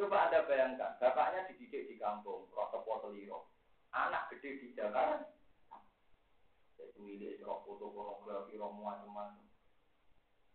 [0.00, 3.52] Coba anda bayangkan, bapaknya dididik di kampung, protokol liro,
[3.92, 5.28] anak gede di Jakarta,
[6.96, 9.44] milik roh foto pornografi, roh macam-macam.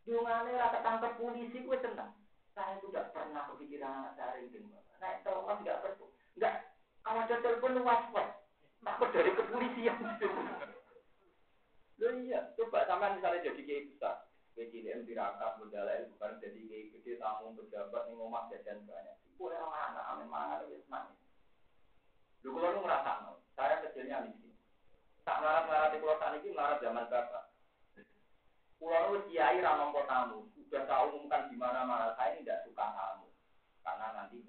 [0.09, 2.24] Jungane rasa tangkap polisi, gue tenang.
[2.55, 4.63] Saya sudah pernah kepikiran anak saya ini,
[5.03, 6.07] naik telepon nggak perlu,
[6.39, 6.55] nggak
[7.03, 8.31] kalau ada telepon waspas,
[8.79, 9.99] takut dari kepolisian.
[11.99, 17.19] Loh iya, coba sama misalnya jadi kiai besar, kiai cilik tirakat, bukan jadi kiai gede,
[17.19, 19.15] tamu, pejabat, nih ngomong jajan banyak.
[19.35, 21.19] Ibu orang anak, amin mangan, itu nangis.
[22.39, 24.55] Lu kalau lu ngerasa, saya kecilnya miskin.
[25.27, 27.51] Tak melarat-melarat di pulau tani, melarat zaman bapak.
[28.79, 32.17] Pulau lu kiai ramah tamu, sudah tahu umumkan di mana-mana.
[32.17, 33.29] Saya ini tidak suka tamu,
[33.85, 34.41] karena nanti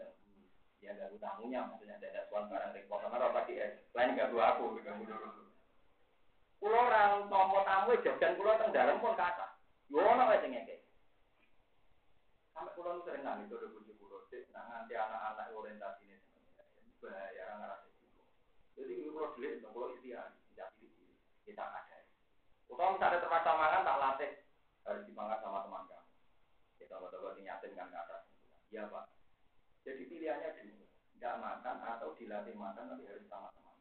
[0.80, 3.02] ya gak tamunya maksudnya ada suan barang rekor.
[3.02, 3.58] Sama apa di
[3.92, 5.46] lain gak aku gak dulu
[6.56, 9.60] pulau orang tombol tamu jajan pulau teng dalam pun kata.
[9.92, 10.82] Yo ono wae sing ngeke
[12.56, 14.24] sampai pulau sering nang itu udah puji pulau.
[14.32, 15.52] Sih nah nanti anak-anak
[16.00, 16.16] ini
[16.96, 18.06] bahaya ngerasa itu
[18.74, 21.12] jadi pulau dulu itu pulau istiar tidak pilih
[21.44, 21.98] kita ada.
[22.66, 24.32] Utama misalnya terpaksa makan tak latih.
[24.86, 26.06] Harus dimakan sama teman kamu
[26.78, 28.16] kita coba-coba nyatin kan ke
[28.76, 29.16] iya pak
[29.86, 30.82] jadi pilihannya dulu,
[31.14, 33.78] tidak makan atau dilatih makan tapi harus sama-sama.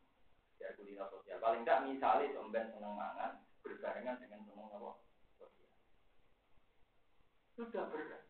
[0.61, 1.41] Ya kuliner sosial.
[1.41, 5.01] Paling tidak misalnya somben seneng mangan berbarengan dengan seneng apa?
[5.41, 5.73] Sosial.
[7.57, 8.29] Sudah berat.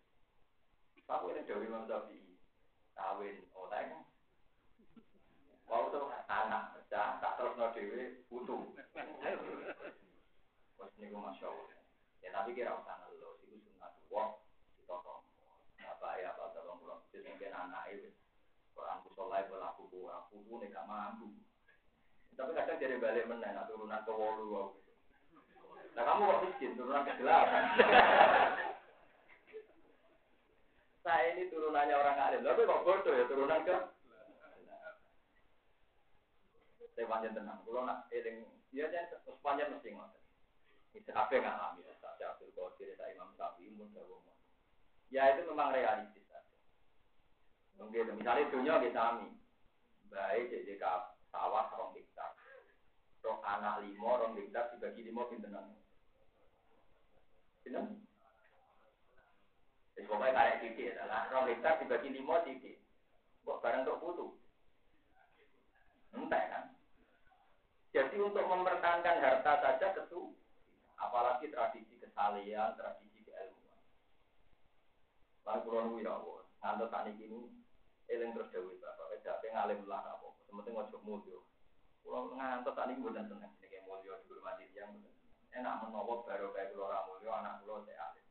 [1.05, 2.39] Aku ini dari Imam Syafi'i.
[2.95, 4.07] Kawin, tanya.
[5.67, 8.57] Mau tuh anak pecah, tak terus no dewe, butuh.
[10.79, 11.83] Wah, ini gue masya Allah.
[12.23, 14.39] Ya tapi kira usah ngeluh, itu sunat wah,
[14.79, 15.27] ditotong.
[15.77, 17.05] Apa ya, apa tolong pulang.
[17.55, 18.09] Jadi mungkin anak itu
[19.15, 21.31] orang berlaku buah, aku pun gak mampu.
[22.35, 24.75] Tapi kadang jadi balik meneng, turunan ke wolu.
[25.95, 27.63] Nah kamu kok miskin, turunan ke delapan.
[30.99, 33.75] Saya ini turunannya orang alim, tapi kok bodoh ya turunan ke
[36.95, 40.23] saya panjang tenang, kalau nak eling, dia jangan sepanjang mesti ngotot.
[40.95, 43.99] Ini apa ngalami, saya Abdul Qadir, saya Imam Syafi'i, Mudah
[45.11, 46.24] Ya itu memang realistis.
[47.75, 49.27] Mungkin misalnya dunia kita sami,
[50.07, 50.79] baik jadi
[51.31, 52.31] sawah rong hektar,
[53.19, 55.75] rong anak limo rong hektar dibagi limo pintenan.
[57.65, 58.05] Sinten?
[59.95, 61.27] Wis pokoke karek titik lah.
[61.31, 62.79] Rong hektar dibagi lima titik.
[63.43, 64.27] Kok barang tok putu.
[66.15, 66.63] Entah kan?
[67.91, 70.35] Jadi untuk mempertahankan harta saja kesu,
[70.99, 73.79] apalagi tradisi kesalian, tradisi keilmuan.
[75.47, 77.39] Lalu kurang ya Allah, ngantuk tani ini,
[78.11, 81.39] eling terus dewi bapak, jadi ngalim lah apa, sementing ngojok mulio.
[82.05, 84.93] Kalau ngantuk tani bukan seneng, ini mulio dihormati yang
[85.55, 88.25] enak menowok baru kayak keluar mulio, anak pulau saya alim.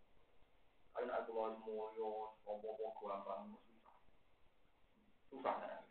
[0.95, 3.97] Kalau nak keluar mulio, opo-opo gampang susah,
[5.27, 5.83] susah kan?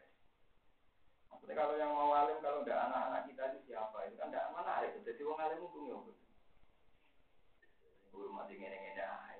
[1.27, 4.07] Maksudnya kalau yang mau alim, kalau tidak anak-anak kita itu siapa?
[4.07, 4.95] Itu kan tidak menarik.
[5.03, 6.15] Jadi wong alim itu nggak
[8.13, 9.33] Guru mati ngene-ngene aja,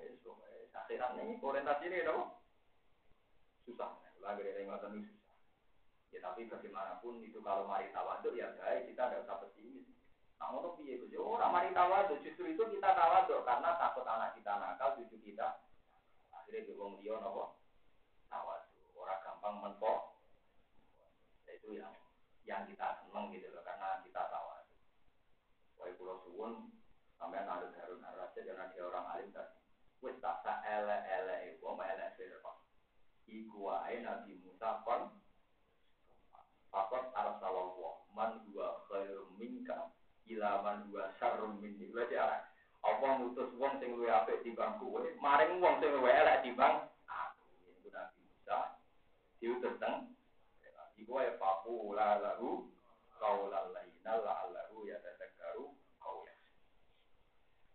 [0.84, 2.34] akhirat ini orientasi ini dong.
[3.64, 5.36] Susah, lagi dari ngotot ini susah.
[6.10, 9.86] Ya tapi bagaimanapun itu kalau mari tawaduk ya baik, kita tidak usah pesimis.
[10.40, 11.14] Nah, ngono piye Gus?
[11.14, 15.62] Orang mari tawaduk, justru itu kita tawaduk karena takut anak kita nakal, cucu kita.
[16.32, 17.60] Akhirnya di wong liya napa?
[18.32, 18.96] Tawaduk.
[18.96, 20.00] Orang gampang menpok
[21.64, 21.92] itu yang
[22.44, 24.46] yang kita seneng gitu loh karena kita tahu
[25.80, 26.70] Wah pulau suwun
[27.16, 29.56] sampai harus harun harus karena dia orang alim tadi.
[30.20, 32.56] Tak tak ele ele ibu mau ele firman.
[33.34, 35.10] Iku wae Nabi Musa kon
[36.70, 39.90] Fakot arsalallah man dua khairum minka
[40.26, 41.86] ila man dua syarrum minni.
[41.90, 42.42] Berarti arah
[42.82, 47.42] Allah ngutus wong sing luwih apik timbang kowe, maring wong sing luwih elek timbang aku.
[47.78, 48.58] Iku Nabi Musa
[49.38, 50.14] diutus teng
[50.94, 52.70] Iku ya papu la lahu
[53.18, 56.38] kaulan laina la'allahu ya tadakkaru kaulan.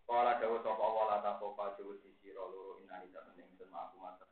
[0.07, 4.28] Kala dawa sapa wala ta kopa dawa di sira loro inani ta ning aku loro.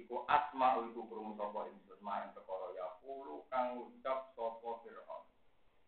[0.00, 5.24] Iku asma iku krungu sapa ingsun main perkara ya pulu kang ucap sapa Firaun.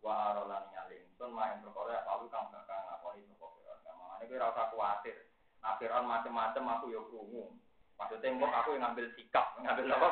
[0.05, 3.81] Wa arolan nyaling sun main perkara ya palu kang bakal ngakoni sapa Firaun.
[3.81, 5.17] Kamane kowe ora usah kuwatir.
[5.65, 7.57] Nah Firaun macem-macem aku ya krungu.
[7.97, 10.11] Maksudnya mbok aku yang ngambil sikap, ngambil apa?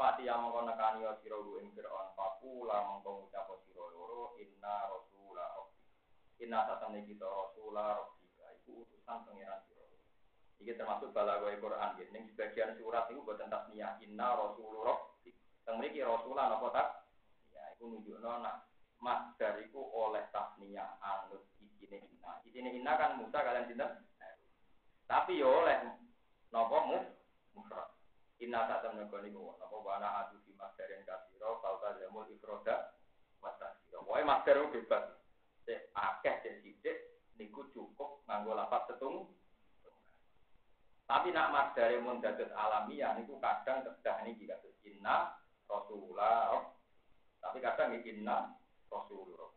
[0.00, 4.88] Fati yang mengkon nekani ya sira lu ing Firaun fakula mengkon ngucap sira loro inna
[4.88, 5.84] rasula rabbi.
[6.40, 9.79] Inna satane kita rasula rabbika iku utusan pangeran sira.
[10.60, 15.32] Iki termasuk balagoe Quran nggih ning sebagian surat iku boten tasniyah inna rasulur rabbi.
[15.64, 16.88] Teng mriki rasula napa tak?
[17.56, 18.68] Ya iku nunjukno nak
[19.00, 22.44] masdar oleh tasniyah anut isine inna.
[22.44, 24.04] Isine inna kan Musa kalian sinten?
[25.08, 25.80] Tapi yo oleh
[26.52, 27.08] napa mu
[27.56, 27.96] mufrad.
[28.40, 32.24] Inna tak temen kau nih bawa, apa wana adu di masdarin kasiro, kau tak jamul
[32.32, 32.96] ifroda,
[33.84, 34.00] siro.
[34.08, 35.12] Wah masdar itu bebas.
[35.68, 36.96] Cek akeh cek sidik,
[37.36, 39.28] niku cukup nganggo lapat setung.
[41.10, 45.34] Tapi nak masdar yang mendadak alamiah, niku kadang kedah ini jika inna
[45.66, 46.70] rasulullah.
[47.42, 48.54] Tapi kadang inna
[48.86, 49.50] rasulullah.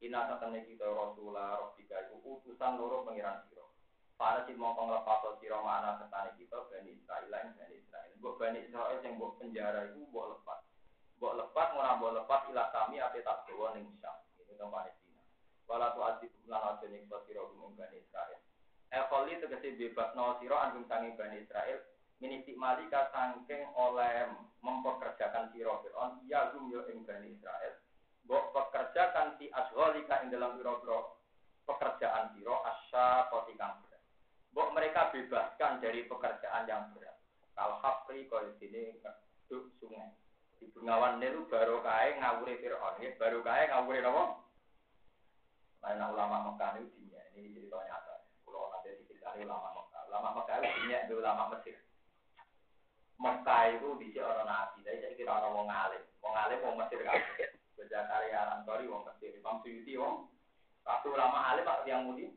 [0.00, 3.76] Inna temen kita rasulullah, robbika itu utusan loro pengiran siro.
[4.16, 8.16] Para si mongko nglepas sira mana setane kita Bani Israil lan Bani Israil.
[8.16, 10.64] Mbok Bani Israil sing mbok penjara iku mbok lepas.
[11.20, 14.16] Mbok lepas ora mbok lepas ila kami ape tak gawa ning Syam.
[14.40, 15.20] Ini teng Palestina.
[15.68, 18.45] Wala tu azib lan aja ning sira Bani Israil.
[18.96, 21.84] Ekoli tegese bebas no sira anggum sange Bani Israil
[22.16, 24.32] minisi malika sangking oleh
[24.64, 27.76] mempekerjakan sira Fir'aun ya gum yo ing Bani Israil.
[28.24, 30.98] Mbok pekerjakan si asghalika ing dalam pira-pira
[31.68, 33.84] pekerjaan sira asya kotikang
[34.56, 37.12] Bok mereka bebaskan dari pekerjaan yang berat.
[37.52, 38.96] Kalau hafri kalau di sini
[39.52, 40.16] duduk sungai.
[40.56, 42.96] Di Bengawan Nilu baru kaya ngawuri Fir'aun.
[42.96, 44.24] Ini baru kaya ngawuri apa?
[45.84, 47.20] Lain ulama Mekah itu dinya.
[47.36, 48.15] Ini cerita nyata.
[49.26, 50.02] Diceritakan ulama Mekah.
[50.06, 51.76] Ulama Mekah itu dinya di ulama Mesir.
[53.18, 54.78] Mekah itu di orang nabi.
[54.86, 56.02] Tapi saya kira orang wong alim.
[56.22, 57.18] Wong alim wong Mesir kan.
[57.74, 59.34] Belajar karya Antori wong Mesir.
[59.34, 60.30] Imam Suyuti wong.
[60.86, 62.30] Satu ulama alim atau yang mudi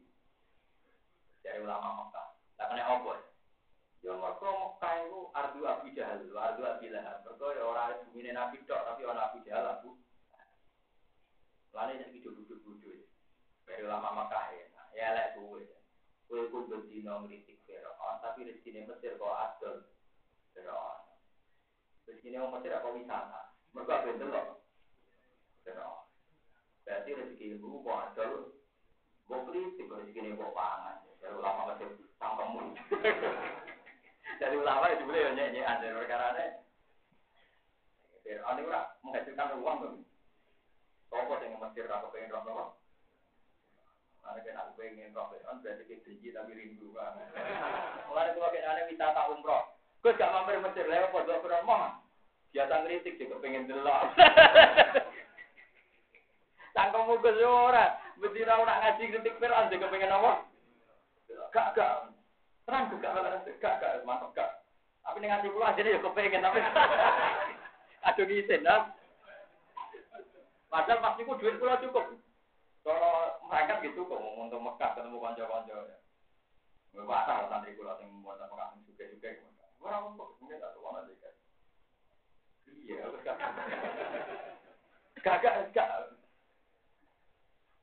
[1.46, 2.28] dari ulama Mekah.
[2.58, 3.14] Tak kena apa?
[4.02, 7.18] Ya mereka Mekah itu ardu Abu Jahal, ardu Lahab.
[7.22, 9.78] Mereka ya orang bumine Nabi tok, tapi orang Abu Jahal.
[11.70, 13.06] Lalu jadi bodoh-bodoh.
[13.70, 14.66] Dari ulama Mekah ya.
[14.98, 15.79] Ya lek gue.
[16.30, 19.90] Gue pun berdino ngeritik Fir'aun, tapi rezekinya Mesir kok adol.
[20.54, 21.02] Fir'aun.
[22.06, 23.42] Rezekinya orang Mesir apa wisata?
[23.74, 24.48] Mereka bener loh.
[25.66, 26.06] Fir'aun.
[26.86, 28.34] Berarti rezeki ibu kok adol.
[29.26, 32.60] Gue kritik rezekinya kok pangan dari ulama masih tangkemu
[34.42, 36.46] dari ulama itu boleh ya nyanyi ada perkara ada
[38.24, 38.72] Fir'aun itu
[39.04, 39.94] menghasilkan uang tuh
[41.10, 42.79] Sopo yang mesir aku pengen nopo
[44.20, 47.18] Karena kan aku pengen roh Fir'aun berarti kita janji tapi rindu kan
[48.12, 49.64] Mulai itu wakil aneh wisata umroh.
[50.00, 52.04] Gue gak mampir mesir lewat pada Fir'aun mau
[52.50, 54.10] Biasa kritik juga pengen delok.
[56.76, 57.86] Tangkemu ke ora.
[58.18, 60.32] Betina ora ngaji kritik Fir'aun juga pengen apa?
[61.54, 61.94] Gak gak.
[62.66, 63.14] Terang gak
[63.62, 64.60] gak gak mantap gak.
[65.10, 66.62] Tapi ning ati kula jadi ya kepengen tapi
[68.08, 68.94] aduh ngisin nah.
[70.70, 72.14] Padahal pasti ku duit kula cukup.
[72.80, 75.98] Kalau mereka gitu kok untuk Mekah ketemu kanca-kanca ya.
[76.90, 79.36] Gue patah santri kula sing buat apa kan juga-juga.
[79.84, 81.36] Orang kok mungkin tak tahu aja kan.
[82.70, 83.04] Iya,
[85.20, 85.90] gagak gak.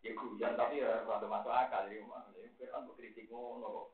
[0.03, 2.27] Ya hujan tapi ya rada masuk akal ya mah.
[2.35, 3.89] Ya kan kritik ngono kok.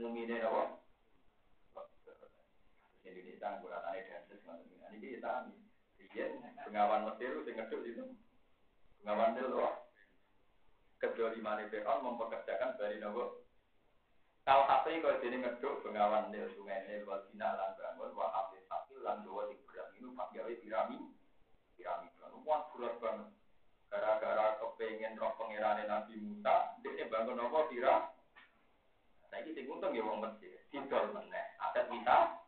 [0.00, 0.82] Mumine apa?
[3.04, 4.62] Indonesia gue katanya dances ngono
[4.96, 5.20] ini.
[5.20, 5.46] Kita
[6.14, 6.30] Iya,
[6.62, 8.04] pengawan Mesir sing ngeduk itu.
[9.04, 9.92] Pengawan itu loh.
[10.96, 13.44] Kedua lima Fir'aun mempekerjakan dari nopo.
[14.48, 18.64] Kalau hati kalau jadi ngeduk pengawan Nil sungai Nil wal Sina lan bangun wa hafiz
[18.64, 20.96] sakil lan dua berat itu pas gawe pirami.
[21.76, 23.28] Pirami kan wah berat banget.
[23.92, 28.08] Gara-gara kepengen roh pangerane Nabi Musa, dia bangun apa pira?
[29.28, 30.64] Saya ini sing untung ya wong Mesir.
[30.72, 31.44] Sidol meneh.
[31.60, 32.40] Adat kita.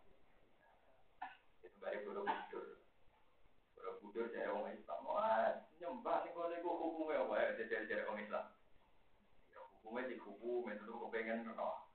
[1.60, 2.80] Itu dari Borobudur.
[3.76, 5.04] Borobudur dari orang Islam.
[5.04, 5.65] Wah,
[6.06, 7.48] nyembah nih kalau gue hukumnya apa ya?
[7.66, 8.46] Dari orang Islam.
[9.50, 11.90] Ya hukumnya di hukum itu kepengen roh.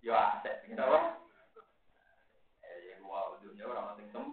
[0.00, 1.20] Ya aset, gitu apa?
[2.64, 4.24] Eh, ya gua dunia orang asing tem.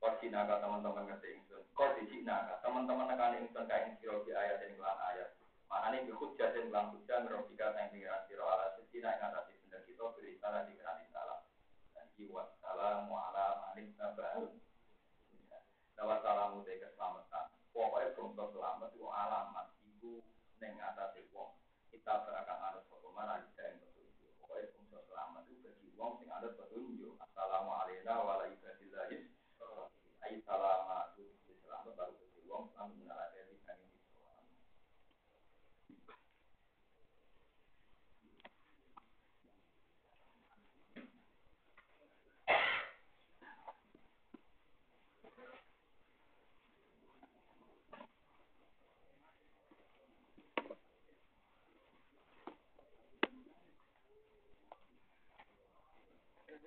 [0.00, 1.60] Kau Cina teman-teman ngerti ingsun.
[1.76, 5.36] Kau di Cina teman-teman nekan ingsun kain siro di ayat yang bilang ayat.
[5.68, 9.84] Mana nih berhujjah dan bilang hujjah merobika yang pengiran siro ala sesina yang atas benar
[9.84, 11.44] kita beri salah di kerani salah.
[11.92, 14.56] Dan jiwa salamu ala manik nabal.
[15.98, 17.50] Lawat salamu te keselamatan.
[17.74, 20.22] Pokoknya bangsa selamat itu alamat ibu
[20.62, 21.58] neng atas wong.
[21.90, 24.30] Kita berakan anut bagaimana kita yang petunjuk.
[24.38, 27.18] Pokoknya bangsa selamat itu bagi wong sing anut petunjuk.
[27.18, 29.90] Assalamualaikum warahmatullahi wabarakatuh.
[30.22, 33.27] Ayat salamat itu selamat baru bagi wong selamat